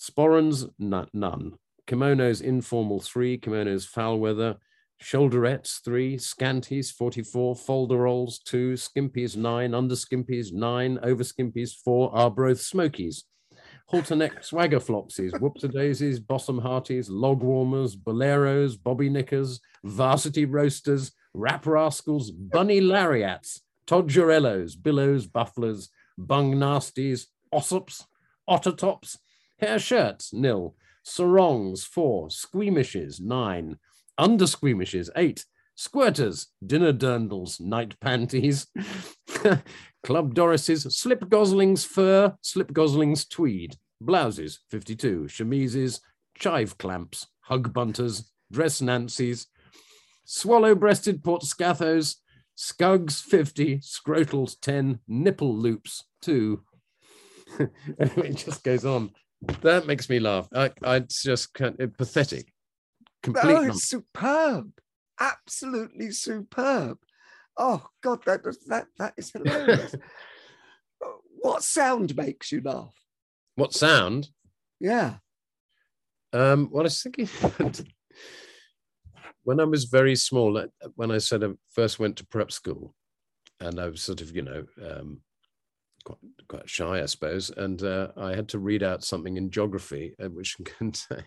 Sporrans, 0.00 0.68
none. 0.78 1.58
Kimonos 1.88 2.42
Informal, 2.42 3.00
three. 3.00 3.38
Kimonos 3.38 3.86
Foul 3.86 4.20
Weather. 4.20 4.56
Shoulderettes, 5.02 5.82
three. 5.82 6.18
Scanties, 6.18 6.90
44. 6.90 7.54
Folderols, 7.54 8.42
two. 8.44 8.74
Skimpies, 8.74 9.36
nine. 9.36 9.72
Underskimpies, 9.72 10.52
nine. 10.52 10.98
Overskimpies, 10.98 11.72
four. 11.82 12.14
Arbroath 12.14 12.60
Smokies. 12.60 13.24
Halterneck 13.90 14.44
swagger 14.44 14.80
flopsies, 14.80 15.32
whoopsie 15.32 15.72
daisies, 15.72 16.20
bosom 16.20 16.58
hearties, 16.58 17.08
log 17.08 17.42
warmers, 17.42 17.96
boleros, 17.96 18.80
bobby 18.80 19.08
knickers, 19.08 19.60
varsity 19.82 20.44
roasters, 20.44 21.12
rap 21.32 21.66
rascals, 21.66 22.30
bunny 22.30 22.80
lariats, 22.82 23.60
todgerellos, 23.86 24.74
billows, 24.80 25.26
bufflers, 25.26 25.88
bung 26.18 26.54
nasties, 26.54 27.26
ossops, 27.52 28.04
otter 28.46 28.72
tops, 28.72 29.18
hair 29.58 29.78
shirts, 29.78 30.34
nil, 30.34 30.76
sarongs, 31.08 31.84
four, 31.84 32.28
squeamishes, 32.28 33.20
nine, 33.20 33.78
under 34.16 34.44
squeamishes, 34.44 35.08
eight, 35.16 35.44
squirters, 35.76 36.46
dinner 36.64 36.92
dirndles, 36.92 37.60
night 37.60 37.98
panties, 38.00 38.66
club 40.02 40.34
dorises, 40.34 40.92
slip 40.92 41.28
goslings 41.28 41.84
fur, 41.84 42.34
slip 42.42 42.72
goslings 42.72 43.24
tweed, 43.24 43.76
blouses, 44.00 44.60
52, 44.70 45.28
chemises, 45.28 46.00
chive 46.36 46.76
clamps, 46.78 47.26
hug 47.40 47.72
bunters, 47.72 48.30
dress 48.52 48.80
nancies, 48.80 49.46
swallow 50.24 50.74
breasted 50.74 51.24
port 51.24 51.42
scathos, 51.42 52.16
scugs, 52.56 53.22
50, 53.22 53.80
scrotals, 53.80 54.56
10, 54.56 54.98
nipple 55.08 55.56
loops, 55.56 56.04
2. 56.22 56.60
it 57.98 58.34
just 58.36 58.62
goes 58.62 58.84
on. 58.84 59.10
That 59.62 59.86
makes 59.86 60.08
me 60.08 60.18
laugh. 60.18 60.48
I, 60.54 60.70
I 60.82 61.00
just 61.00 61.54
of 61.80 61.96
pathetic. 61.96 62.52
Complete 63.22 63.44
Oh, 63.44 63.62
it's 63.64 63.84
superb. 63.84 64.72
Absolutely 65.20 66.10
superb. 66.10 66.98
Oh 67.56 67.86
God, 68.02 68.20
that 68.26 68.42
that 68.68 68.86
that 68.98 69.14
is 69.16 69.32
hilarious. 69.32 69.94
what 71.40 71.62
sound 71.62 72.16
makes 72.16 72.52
you 72.52 72.60
laugh? 72.64 72.94
What 73.56 73.74
sound? 73.74 74.28
Yeah. 74.80 75.16
Um, 76.32 76.68
well, 76.70 76.82
I 76.82 76.84
was 76.84 77.02
thinking 77.02 77.28
when 79.44 79.60
I 79.60 79.64
was 79.64 79.84
very 79.84 80.14
small, 80.14 80.58
uh, 80.58 80.66
when 80.94 81.10
I 81.10 81.18
said 81.18 81.42
I 81.42 81.48
first 81.70 81.98
went 81.98 82.16
to 82.16 82.26
prep 82.26 82.52
school, 82.52 82.94
and 83.60 83.80
I 83.80 83.88
was 83.88 84.02
sort 84.02 84.20
of, 84.20 84.34
you 84.36 84.42
know, 84.42 84.64
um, 84.88 85.20
quite, 86.08 86.48
quite 86.48 86.68
shy, 86.70 87.02
I 87.02 87.06
suppose, 87.06 87.50
and 87.50 87.82
uh, 87.82 88.08
I 88.16 88.34
had 88.34 88.48
to 88.50 88.58
read 88.58 88.82
out 88.82 89.04
something 89.04 89.36
in 89.36 89.50
geography, 89.50 90.14
uh, 90.22 90.28
which 90.28 90.56
contain, 90.78 91.24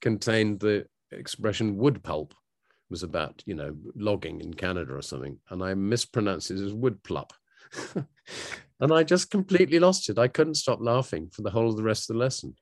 contained 0.00 0.60
the 0.60 0.86
expression 1.12 1.76
wood 1.76 2.02
pulp. 2.02 2.32
It 2.32 2.90
was 2.90 3.02
about, 3.02 3.42
you 3.46 3.54
know, 3.54 3.74
logging 3.94 4.40
in 4.40 4.54
Canada 4.54 4.94
or 4.94 5.02
something, 5.02 5.38
and 5.50 5.62
I 5.62 5.74
mispronounced 5.74 6.50
it 6.50 6.60
as 6.60 6.72
wood 6.72 7.02
plup. 7.02 7.30
and 8.80 8.92
I 8.92 9.02
just 9.02 9.30
completely 9.30 9.78
lost 9.78 10.08
it. 10.08 10.18
I 10.18 10.28
couldn't 10.28 10.54
stop 10.54 10.78
laughing 10.80 11.30
for 11.32 11.42
the 11.42 11.50
whole 11.50 11.70
of 11.70 11.76
the 11.76 11.82
rest 11.82 12.08
of 12.08 12.14
the 12.14 12.20
lesson. 12.20 12.54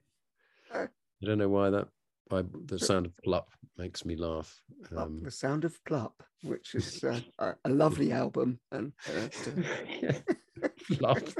I 0.73 0.89
don't 1.23 1.39
know 1.39 1.49
why 1.49 1.71
that 1.71 1.89
why 2.29 2.43
the 2.67 2.79
sound 2.79 3.07
of 3.07 3.12
plup 3.25 3.45
makes 3.77 4.05
me 4.05 4.17
laugh. 4.17 4.59
Um, 4.97 5.21
the 5.23 5.31
sound 5.31 5.65
of 5.65 5.79
plup, 5.89 6.12
which 6.43 6.75
is 6.75 7.05
uh, 7.05 7.21
a, 7.65 7.69
lovely 7.69 8.12
album, 8.12 8.59
and 8.73 8.93
uh, 9.09 9.29
plup. 10.91 11.35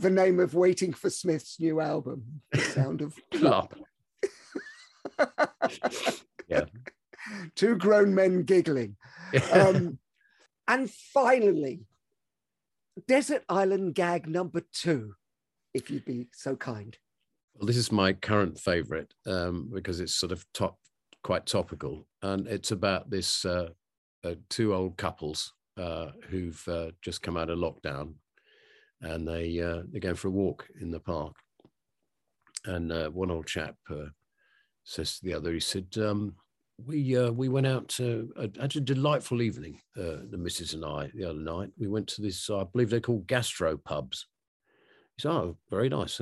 The 0.00 0.10
name 0.10 0.40
of 0.40 0.54
Waiting 0.54 0.92
for 0.92 1.10
Smith's 1.10 1.60
new 1.60 1.80
album, 1.80 2.42
The 2.52 2.60
Sound 2.60 3.02
of 3.02 3.18
Plop. 3.30 3.74
yeah. 6.48 6.64
Two 7.54 7.76
grown 7.76 8.14
men 8.14 8.44
giggling. 8.44 8.96
Um, 9.52 9.98
and 10.68 10.90
finally, 10.90 11.86
Desert 13.08 13.44
Island 13.48 13.94
gag 13.94 14.28
number 14.28 14.62
two, 14.72 15.14
if 15.74 15.90
you'd 15.90 16.04
be 16.04 16.28
so 16.32 16.56
kind. 16.56 16.96
Well, 17.54 17.66
this 17.66 17.76
is 17.76 17.90
my 17.90 18.12
current 18.12 18.58
favorite 18.58 19.12
um, 19.26 19.70
because 19.72 20.00
it's 20.00 20.14
sort 20.14 20.32
of 20.32 20.44
top, 20.52 20.78
quite 21.22 21.46
topical, 21.46 22.06
and 22.22 22.46
it's 22.46 22.70
about 22.70 23.10
this 23.10 23.44
uh, 23.44 23.70
uh, 24.24 24.34
two 24.48 24.74
old 24.74 24.96
couples 24.96 25.52
uh, 25.76 26.08
who've 26.28 26.62
uh, 26.68 26.90
just 27.02 27.22
come 27.22 27.36
out 27.36 27.50
of 27.50 27.58
lockdown, 27.58 28.14
and 29.02 29.26
they 29.26 29.60
uh, 29.60 29.82
they're 29.90 30.00
going 30.00 30.14
for 30.14 30.28
a 30.28 30.32
walk 30.32 30.68
in 30.80 30.90
the 30.90 31.00
park, 31.00 31.34
and 32.64 32.90
uh, 32.92 33.10
one 33.10 33.30
old 33.30 33.46
chap 33.46 33.76
uh, 33.90 34.06
says 34.84 35.18
to 35.18 35.24
the 35.24 35.34
other, 35.34 35.52
he 35.52 35.60
said, 35.60 35.86
um, 35.98 36.34
"We 36.84 37.16
uh, 37.16 37.30
we 37.30 37.48
went 37.48 37.66
out 37.66 37.88
to 37.90 38.32
had 38.60 38.76
a 38.76 38.80
delightful 38.80 39.42
evening, 39.42 39.80
the 39.94 40.38
missus 40.38 40.74
and 40.74 40.84
I, 40.84 41.10
the 41.14 41.24
other 41.24 41.40
night. 41.40 41.70
We 41.78 41.88
went 41.88 42.08
to 42.08 42.22
this, 42.22 42.48
I 42.50 42.64
believe 42.64 42.90
they're 42.90 43.00
called 43.00 43.26
gastro 43.26 43.76
pubs." 43.76 44.26
He 45.16 45.22
said, 45.22 45.32
"Oh, 45.32 45.56
very 45.70 45.88
nice. 45.88 46.20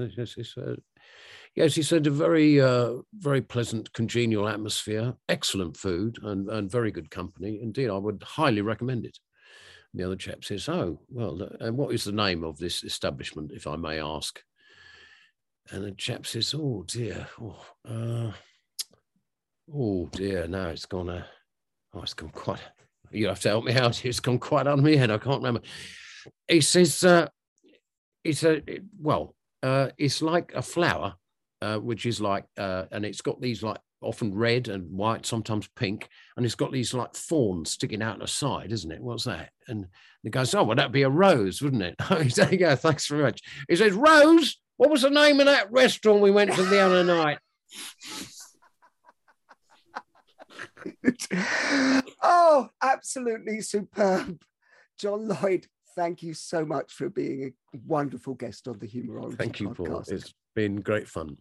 Yes." 1.54 1.74
He 1.74 1.82
said, 1.82 2.06
"A 2.06 2.10
very, 2.10 2.60
uh, 2.60 2.98
very 3.14 3.40
pleasant, 3.40 3.92
congenial 3.92 4.48
atmosphere, 4.48 5.14
excellent 5.28 5.76
food, 5.76 6.18
and, 6.22 6.48
and 6.48 6.70
very 6.70 6.90
good 6.90 7.10
company. 7.10 7.60
Indeed, 7.62 7.90
I 7.90 7.98
would 7.98 8.22
highly 8.22 8.60
recommend 8.60 9.04
it." 9.04 9.18
And 9.92 10.00
the 10.00 10.06
other 10.06 10.16
chap 10.16 10.44
says, 10.44 10.68
"Oh, 10.68 11.00
well, 11.08 11.40
and 11.60 11.76
what 11.76 11.94
is 11.94 12.04
the 12.04 12.12
name 12.12 12.44
of 12.44 12.58
this 12.58 12.82
establishment, 12.82 13.52
if 13.52 13.66
I 13.66 13.76
may 13.76 14.00
ask?" 14.00 14.42
And 15.70 15.84
the 15.84 15.92
chap 15.92 16.26
says, 16.26 16.54
"Oh 16.54 16.84
dear, 16.86 17.26
oh, 17.40 17.64
uh, 17.88 18.32
oh 19.72 20.08
dear, 20.12 20.46
no, 20.46 20.68
it's 20.68 20.86
gone. 20.86 21.08
Uh, 21.08 21.24
oh, 21.94 22.02
it's 22.02 22.14
gone 22.14 22.30
quite. 22.30 22.60
You 23.10 23.28
have 23.28 23.40
to 23.40 23.48
help 23.48 23.64
me 23.64 23.74
out. 23.74 24.04
It's 24.04 24.20
gone 24.20 24.38
quite 24.38 24.66
of 24.66 24.82
my 24.82 24.96
head. 24.96 25.10
I 25.10 25.18
can't 25.18 25.42
remember." 25.42 25.62
He 26.48 26.60
says, 26.60 27.04
uh, 27.04 27.28
"It's 28.24 28.44
a 28.44 28.62
well, 29.00 29.34
uh, 29.62 29.90
it's 29.96 30.20
like 30.20 30.52
a 30.54 30.62
flower, 30.62 31.14
uh, 31.64 31.78
which 31.78 32.04
is 32.04 32.20
like, 32.20 32.44
uh, 32.58 32.84
and 32.92 33.06
it's 33.06 33.22
got 33.22 33.40
these 33.40 33.62
like 33.62 33.78
often 34.02 34.34
red 34.34 34.68
and 34.68 34.90
white, 34.90 35.24
sometimes 35.24 35.66
pink, 35.74 36.08
and 36.36 36.44
it's 36.44 36.54
got 36.54 36.72
these 36.72 36.92
like 36.92 37.14
thorns 37.14 37.70
sticking 37.70 38.02
out 38.02 38.18
the 38.18 38.28
side, 38.28 38.70
isn't 38.70 38.92
it? 38.92 39.00
What's 39.00 39.24
that?" 39.24 39.48
And 39.66 39.86
the 40.22 40.30
guy 40.30 40.42
says, 40.44 40.56
"Oh, 40.56 40.64
well, 40.64 40.76
that'd 40.76 40.92
be 40.92 41.02
a 41.02 41.08
rose, 41.08 41.62
wouldn't 41.62 41.82
it?" 41.82 41.94
he 42.22 42.28
said, 42.28 42.60
"Yeah, 42.60 42.74
thanks 42.74 43.06
very 43.06 43.22
much." 43.22 43.40
He 43.68 43.76
says, 43.76 43.94
"Rose." 43.94 44.60
What 44.76 44.90
was 44.90 45.02
the 45.02 45.10
name 45.10 45.40
of 45.40 45.46
that 45.46 45.70
restaurant 45.70 46.20
we 46.20 46.32
went 46.32 46.52
to 46.52 46.62
the 46.64 46.80
other 46.80 47.04
night? 47.04 47.38
Oh, 52.22 52.68
absolutely 52.82 53.60
superb. 53.60 54.42
John 54.98 55.28
Lloyd, 55.28 55.66
thank 55.94 56.22
you 56.22 56.34
so 56.34 56.64
much 56.64 56.92
for 56.92 57.08
being 57.08 57.52
a 57.74 57.78
wonderful 57.86 58.34
guest 58.34 58.68
on 58.68 58.78
the 58.78 58.86
Humourology 58.86 59.32
podcast. 59.32 59.38
Thank 59.38 59.60
you, 59.60 59.68
podcast. 59.70 59.86
Paul. 59.88 60.04
It's 60.08 60.34
been 60.54 60.80
great 60.80 61.08
fun. 61.08 61.36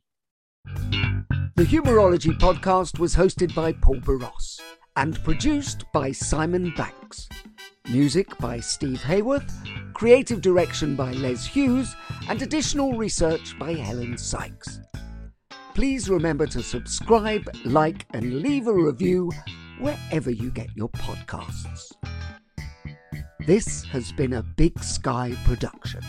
The 1.56 1.66
Humourology 1.66 2.36
podcast 2.40 2.98
was 2.98 3.16
hosted 3.16 3.54
by 3.54 3.74
Paul 3.74 3.98
Boross 3.98 4.60
and 4.96 5.24
produced 5.24 5.86
by 5.94 6.12
Simon 6.12 6.74
Banks. 6.76 7.30
Music 7.90 8.36
by 8.40 8.60
Steve 8.60 9.00
Hayworth, 9.02 9.50
creative 9.94 10.42
direction 10.42 10.96
by 10.96 11.12
Les 11.12 11.46
Hughes, 11.46 11.96
and 12.28 12.42
additional 12.42 12.94
research 12.94 13.58
by 13.60 13.74
Helen 13.76 14.18
Sykes. 14.18 14.80
Please 15.76 16.10
remember 16.10 16.48
to 16.48 16.64
subscribe, 16.64 17.48
like, 17.66 18.08
and 18.16 18.42
leave 18.42 18.66
a 18.66 18.74
review 18.74 19.32
wherever 19.80 20.32
you 20.32 20.50
get 20.50 20.76
your 20.76 20.90
podcasts. 20.90 21.92
This 23.46 23.84
has 23.84 24.12
been 24.12 24.34
a 24.34 24.42
Big 24.42 24.84
Sky 24.84 25.36
production. 25.46 26.02